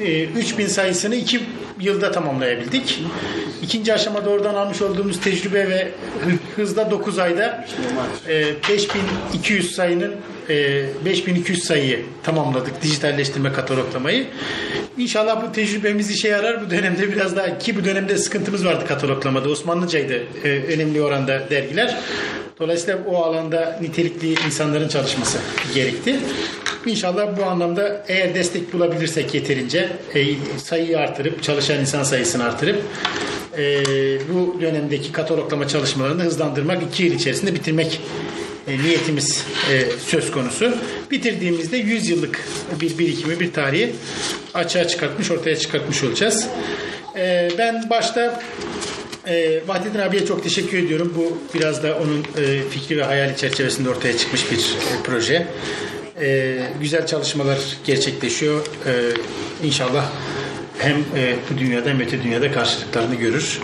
e, 0.00 0.24
3000 0.24 0.66
sayısını 0.66 1.14
2 1.14 1.40
yılda 1.80 2.12
tamamlayabildik. 2.12 3.02
İkinci 3.62 3.94
aşamada 3.94 4.30
oradan 4.30 4.54
almış 4.54 4.82
olduğumuz 4.82 5.20
tecrübe 5.20 5.68
ve 5.68 5.88
hı- 6.24 6.62
hızla 6.62 6.90
9 6.90 7.18
ayda 7.18 7.66
e, 8.28 8.44
5200 8.68 9.74
sayının 9.74 10.14
e, 10.48 10.84
5200 11.04 11.64
sayıyı 11.64 12.04
tamamladık 12.22 12.82
dijitalleştirme 12.82 13.52
kataloglamayı. 13.52 14.26
İnşallah 14.98 15.48
bu 15.48 15.52
tecrübemiz 15.52 16.10
işe 16.10 16.28
yarar. 16.28 16.66
Bu 16.66 16.70
dönemde 16.70 17.12
biraz 17.12 17.36
daha 17.36 17.58
ki 17.58 17.76
bu 17.76 17.84
dönemde 17.84 18.16
sıkıntımız 18.18 18.64
vardı 18.64 18.84
kataloglamada. 18.88 19.48
Osmanlıcaydı 19.48 20.22
e, 20.44 20.48
önemli 20.48 21.02
oranda 21.02 21.50
dergiler. 21.50 21.96
Dolayısıyla 22.60 22.98
o 23.06 23.22
alanda 23.22 23.78
nitelikli 23.82 24.34
insanların 24.46 24.88
çalışması 24.88 25.38
gerekti. 25.74 26.16
İnşallah 26.86 27.36
bu 27.38 27.44
anlamda 27.44 28.04
eğer 28.08 28.34
destek 28.34 28.72
bulabilirsek 28.72 29.34
yeterince 29.34 29.88
e, 30.14 30.24
sayıyı 30.58 30.98
artırıp 30.98 31.42
çalışan 31.42 31.80
insan 31.80 32.02
sayısını 32.02 32.44
artırıp 32.44 32.82
e, 33.58 33.84
bu 34.34 34.60
dönemdeki 34.60 35.12
kataloglama 35.12 35.68
çalışmalarını 35.68 36.22
hızlandırmak 36.22 36.82
iki 36.82 37.02
yıl 37.02 37.14
içerisinde 37.14 37.54
bitirmek 37.54 38.00
e, 38.68 38.78
niyetimiz 38.78 39.44
e, 39.72 39.84
söz 40.06 40.30
konusu. 40.30 40.74
Bitirdiğimizde 41.10 41.76
100 41.76 42.08
yıllık 42.08 42.44
bir 42.80 42.98
birikimi, 42.98 43.40
bir 43.40 43.52
tarihi 43.52 43.92
açığa 44.54 44.88
çıkartmış, 44.88 45.30
ortaya 45.30 45.56
çıkartmış 45.56 46.04
olacağız. 46.04 46.48
Ee, 47.16 47.48
ben 47.58 47.90
başta 47.90 48.42
e, 49.26 49.60
Vahdettin 49.66 49.98
abiye 49.98 50.26
çok 50.26 50.42
teşekkür 50.42 50.78
ediyorum. 50.78 51.14
Bu 51.16 51.38
biraz 51.58 51.82
da 51.82 51.98
onun 51.98 52.44
e, 52.44 52.68
fikri 52.70 52.96
ve 52.96 53.04
hayali 53.04 53.36
çerçevesinde 53.36 53.90
ortaya 53.90 54.16
çıkmış 54.16 54.50
bir 54.52 54.58
e, 54.58 55.02
proje. 55.04 55.46
E, 56.20 56.58
güzel 56.80 57.06
çalışmalar 57.06 57.58
gerçekleşiyor. 57.86 58.66
E, 58.86 58.92
inşallah 59.66 60.04
hem 60.78 60.96
e, 60.96 61.36
bu 61.50 61.58
dünyada 61.58 61.90
hem 61.90 62.00
öte 62.00 62.22
dünyada 62.22 62.52
karşılıklarını 62.52 63.14
görür. 63.14 63.60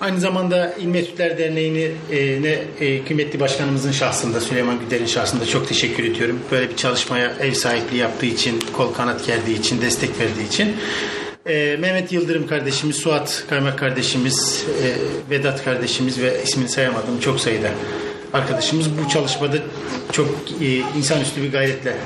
Aynı 0.00 0.20
zamanda 0.20 0.74
İlmi 0.80 0.98
Etütler 0.98 1.38
Derneği'ni 1.38 1.90
e, 2.12 2.42
ne 2.42 2.58
e, 2.80 3.04
kıymetli 3.04 3.40
başkanımızın 3.40 3.92
şahsında 3.92 4.40
Süleyman 4.40 4.80
Güder'in 4.80 5.06
şahsında 5.06 5.46
çok 5.46 5.68
teşekkür 5.68 6.04
ediyorum. 6.04 6.40
Böyle 6.50 6.70
bir 6.70 6.76
çalışmaya 6.76 7.32
ev 7.40 7.52
sahipliği 7.52 7.96
yaptığı 7.96 8.26
için, 8.26 8.60
kol 8.72 8.92
kanat 8.92 9.26
gerdiği 9.26 9.58
için, 9.58 9.82
destek 9.82 10.10
verdiği 10.20 10.48
için. 10.48 10.76
E, 11.46 11.76
Mehmet 11.80 12.12
Yıldırım 12.12 12.46
kardeşimiz, 12.46 12.96
Suat 12.96 13.44
Kaymak 13.50 13.78
kardeşimiz, 13.78 14.64
e, 14.82 14.86
Vedat 15.30 15.64
kardeşimiz 15.64 16.20
ve 16.20 16.42
ismini 16.42 16.68
sayamadığım 16.68 17.20
çok 17.20 17.40
sayıda 17.40 17.70
arkadaşımız 18.34 18.86
bu 18.98 19.08
çalışmada 19.08 19.56
çok 20.12 20.28
e, 20.60 20.66
insanüstü 20.98 21.42
bir 21.42 21.52
gayretle 21.52 21.96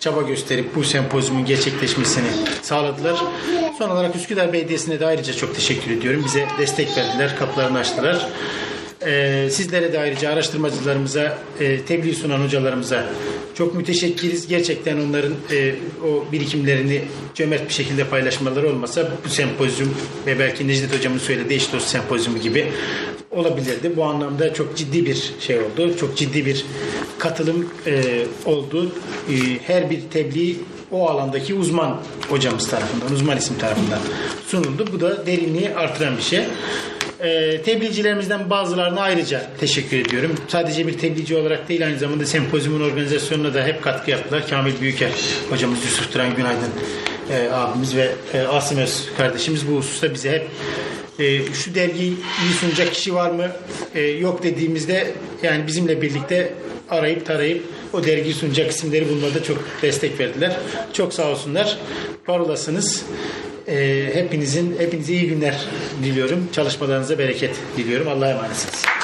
çaba 0.00 0.22
gösterip 0.22 0.74
bu 0.74 0.84
sempozyumun 0.84 1.44
gerçekleşmesini 1.44 2.28
sağladılar. 2.62 3.18
Son 3.78 3.90
olarak 3.90 4.16
Üsküdar 4.16 4.52
Belediyesi'ne 4.52 5.00
de 5.00 5.06
ayrıca 5.06 5.32
çok 5.32 5.54
teşekkür 5.54 5.90
ediyorum. 5.90 6.22
Bize 6.24 6.46
destek 6.58 6.96
verdiler, 6.96 7.38
kapılarını 7.38 7.78
açtılar. 7.78 8.28
Ee, 9.06 9.48
sizlere 9.50 9.92
de 9.92 10.00
ayrıca 10.00 10.30
araştırmacılarımıza, 10.30 11.38
e, 11.60 11.80
tebliğ 11.82 12.14
sunan 12.14 12.44
hocalarımıza 12.44 13.06
çok 13.54 13.74
müteşekkiriz. 13.74 14.46
Gerçekten 14.46 14.98
onların 14.98 15.34
e, 15.52 15.74
o 16.04 16.32
birikimlerini 16.32 17.02
cömert 17.34 17.68
bir 17.68 17.74
şekilde 17.74 18.04
paylaşmaları 18.04 18.68
olmasa 18.68 19.12
bu 19.24 19.28
sempozyum 19.28 19.94
ve 20.26 20.38
belki 20.38 20.68
Necdet 20.68 20.98
Hocam'ın 20.98 21.18
söylediği 21.18 21.56
eş 21.56 21.72
dost 21.72 21.88
sempozyumu 21.88 22.38
gibi 22.38 22.66
olabilirdi. 23.30 23.92
Bu 23.96 24.04
anlamda 24.04 24.54
çok 24.54 24.76
ciddi 24.76 25.06
bir 25.06 25.32
şey 25.40 25.58
oldu. 25.58 25.96
Çok 26.00 26.16
ciddi 26.16 26.46
bir 26.46 26.64
katılım 27.18 27.68
e, 27.86 28.02
oldu. 28.44 28.92
E, 29.30 29.34
her 29.66 29.90
bir 29.90 30.00
tebliğ 30.12 30.56
o 30.90 31.08
alandaki 31.08 31.54
uzman 31.54 32.00
hocamız 32.28 32.70
tarafından, 32.70 33.12
uzman 33.12 33.36
isim 33.36 33.58
tarafından 33.58 33.98
sunuldu. 34.46 34.84
Bu 34.92 35.00
da 35.00 35.26
derinliği 35.26 35.74
artıran 35.74 36.16
bir 36.16 36.22
şey. 36.22 36.44
E, 37.22 37.62
tebliğcilerimizden 37.62 38.50
bazılarına 38.50 39.00
ayrıca 39.00 39.46
teşekkür 39.60 39.98
ediyorum. 39.98 40.34
Sadece 40.48 40.86
bir 40.86 40.98
tebliğci 40.98 41.36
olarak 41.36 41.68
değil 41.68 41.86
aynı 41.86 41.98
zamanda 41.98 42.26
sempozyumun 42.26 42.80
organizasyonuna 42.80 43.54
da 43.54 43.64
hep 43.64 43.82
katkı 43.82 44.10
yaptılar. 44.10 44.48
Kamil 44.50 44.80
Büyüker 44.80 45.10
hocamız, 45.50 45.84
Yusuf 45.84 46.12
Turan 46.12 46.36
Günaydın 46.36 46.70
e, 47.30 47.48
abimiz 47.52 47.96
ve 47.96 48.12
e, 48.34 48.40
Asım 48.40 48.78
Öz 48.78 49.08
kardeşimiz 49.16 49.68
bu 49.68 49.76
hususta 49.76 50.14
bize 50.14 50.30
hep 50.30 50.46
e, 51.18 51.52
şu 51.52 51.74
dergiyi 51.74 52.16
iyi 52.44 52.52
sunacak 52.60 52.94
kişi 52.94 53.14
var 53.14 53.30
mı 53.30 53.46
E, 53.94 54.00
yok 54.00 54.42
dediğimizde 54.42 55.14
yani 55.42 55.66
bizimle 55.66 56.02
birlikte 56.02 56.52
arayıp 56.90 57.26
tarayıp 57.26 57.64
o 57.92 58.04
dergiyi 58.04 58.34
sunacak 58.34 58.70
isimleri 58.70 59.08
bulmada 59.08 59.42
çok 59.42 59.58
destek 59.82 60.20
verdiler. 60.20 60.56
Çok 60.92 61.14
sağ 61.14 61.30
olsunlar. 61.30 61.78
Var 62.28 62.38
olasınız. 62.38 63.04
E, 63.68 64.10
hepinizin 64.14 64.76
hepinize 64.78 65.12
iyi 65.12 65.28
günler 65.28 65.64
diliyorum. 66.02 66.48
Çalışmalarınıza 66.52 67.18
bereket 67.18 67.56
diliyorum. 67.76 68.08
Allah'a 68.08 68.30
emanetsiniz. 68.30 68.97